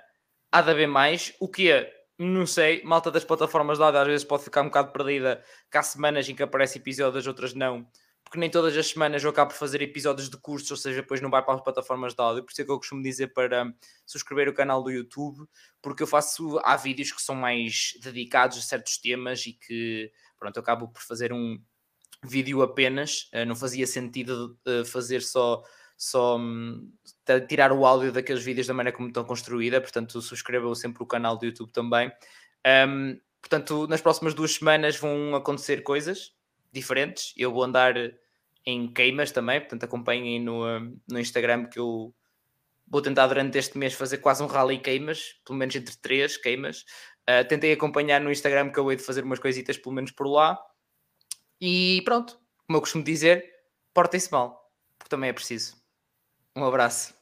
há 0.51 0.61
de 0.61 0.71
haver 0.71 0.87
mais. 0.87 1.33
O 1.39 1.47
que 1.47 1.71
é? 1.71 1.93
Não 2.17 2.47
sei, 2.47 2.81
malta 2.83 3.11
das 3.11 3.23
plataformas 3.23 3.77
de 3.77 3.83
às 3.83 4.07
vezes 4.07 4.23
pode 4.25 4.43
ficar 4.43 4.63
um 4.63 4.65
bocado 4.65 4.91
perdida, 4.91 5.43
que 5.71 5.77
há 5.77 5.83
semanas 5.83 6.27
em 6.27 6.35
que 6.35 6.41
aparecem 6.41 6.81
episódios, 6.81 7.27
outras 7.27 7.53
não 7.53 7.87
porque 8.27 8.39
nem 8.39 8.49
todas 8.49 8.75
as 8.75 8.87
semanas 8.87 9.23
eu 9.23 9.29
acabo 9.29 9.51
por 9.51 9.57
fazer 9.57 9.81
episódios 9.81 10.29
de 10.29 10.35
cursos, 10.35 10.69
ou 10.69 10.75
seja, 10.75 11.01
depois 11.01 11.21
não 11.21 11.29
vai 11.29 11.41
para 11.41 11.53
as 11.55 11.61
plataformas 11.61 12.13
de 12.13 12.21
áudio, 12.21 12.43
por 12.43 12.51
isso 12.51 12.61
é 12.61 12.65
que 12.65 12.71
eu 12.71 12.77
costumo 12.77 13.01
dizer 13.01 13.27
para 13.27 13.73
subscrever 14.05 14.49
o 14.49 14.53
canal 14.53 14.83
do 14.83 14.91
YouTube, 14.91 15.47
porque 15.81 16.03
eu 16.03 16.07
faço, 16.07 16.59
há 16.65 16.75
vídeos 16.75 17.13
que 17.13 17.21
são 17.21 17.33
mais 17.33 17.93
dedicados 18.03 18.57
a 18.57 18.61
certos 18.61 18.97
temas 18.97 19.45
e 19.45 19.53
que, 19.53 20.11
pronto, 20.37 20.57
eu 20.57 20.61
acabo 20.61 20.89
por 20.89 21.01
fazer 21.01 21.31
um 21.31 21.57
vídeo 22.21 22.61
apenas, 22.61 23.29
eh, 23.31 23.45
não 23.45 23.55
fazia 23.55 23.87
sentido 23.87 24.59
eh, 24.67 24.83
fazer 24.83 25.21
só, 25.21 25.63
só 25.97 26.37
hum, 26.37 26.91
tirar 27.47 27.71
o 27.71 27.85
áudio 27.85 28.11
daqueles 28.11 28.43
vídeos 28.43 28.67
da 28.67 28.73
maneira 28.73 28.95
como 28.95 29.07
estão 29.07 29.23
construída, 29.23 29.79
portanto 29.79 30.21
subscrevam 30.21 30.75
sempre 30.75 31.01
o 31.01 31.05
canal 31.05 31.37
do 31.37 31.45
YouTube 31.45 31.71
também. 31.71 32.11
Um, 32.67 33.17
portanto, 33.39 33.87
nas 33.87 34.01
próximas 34.01 34.33
duas 34.33 34.51
semanas 34.55 34.97
vão 34.97 35.33
acontecer 35.33 35.81
coisas, 35.81 36.35
diferentes. 36.71 37.33
Eu 37.37 37.51
vou 37.51 37.63
andar 37.63 37.95
em 38.65 38.91
queimas 38.91 39.31
também, 39.31 39.59
portanto 39.59 39.83
acompanhem 39.85 40.41
no, 40.41 40.65
hum, 40.65 40.99
no 41.09 41.19
Instagram 41.19 41.65
que 41.65 41.79
eu 41.79 42.13
vou 42.87 43.01
tentar 43.01 43.27
durante 43.27 43.57
este 43.57 43.77
mês 43.77 43.93
fazer 43.93 44.17
quase 44.17 44.43
um 44.43 44.47
rally 44.47 44.79
queimas, 44.79 45.35
pelo 45.45 45.57
menos 45.57 45.75
entre 45.75 45.95
três 45.97 46.37
queimas. 46.37 46.83
Uh, 47.29 47.45
tentei 47.47 47.73
acompanhar 47.73 48.21
no 48.21 48.31
Instagram 48.31 48.71
que 48.71 48.79
eu 48.79 48.89
hei 48.89 48.97
de 48.97 49.03
fazer 49.03 49.23
umas 49.23 49.39
coisitas 49.39 49.77
pelo 49.77 49.95
menos 49.95 50.11
por 50.11 50.27
lá. 50.27 50.57
E 51.59 52.01
pronto, 52.05 52.39
como 52.65 52.77
eu 52.77 52.81
costumo 52.81 53.03
dizer, 53.03 53.45
portem-se 53.93 54.31
mal, 54.31 54.71
porque 54.97 55.09
também 55.09 55.29
é 55.29 55.33
preciso. 55.33 55.75
Um 56.55 56.63
abraço. 56.63 57.16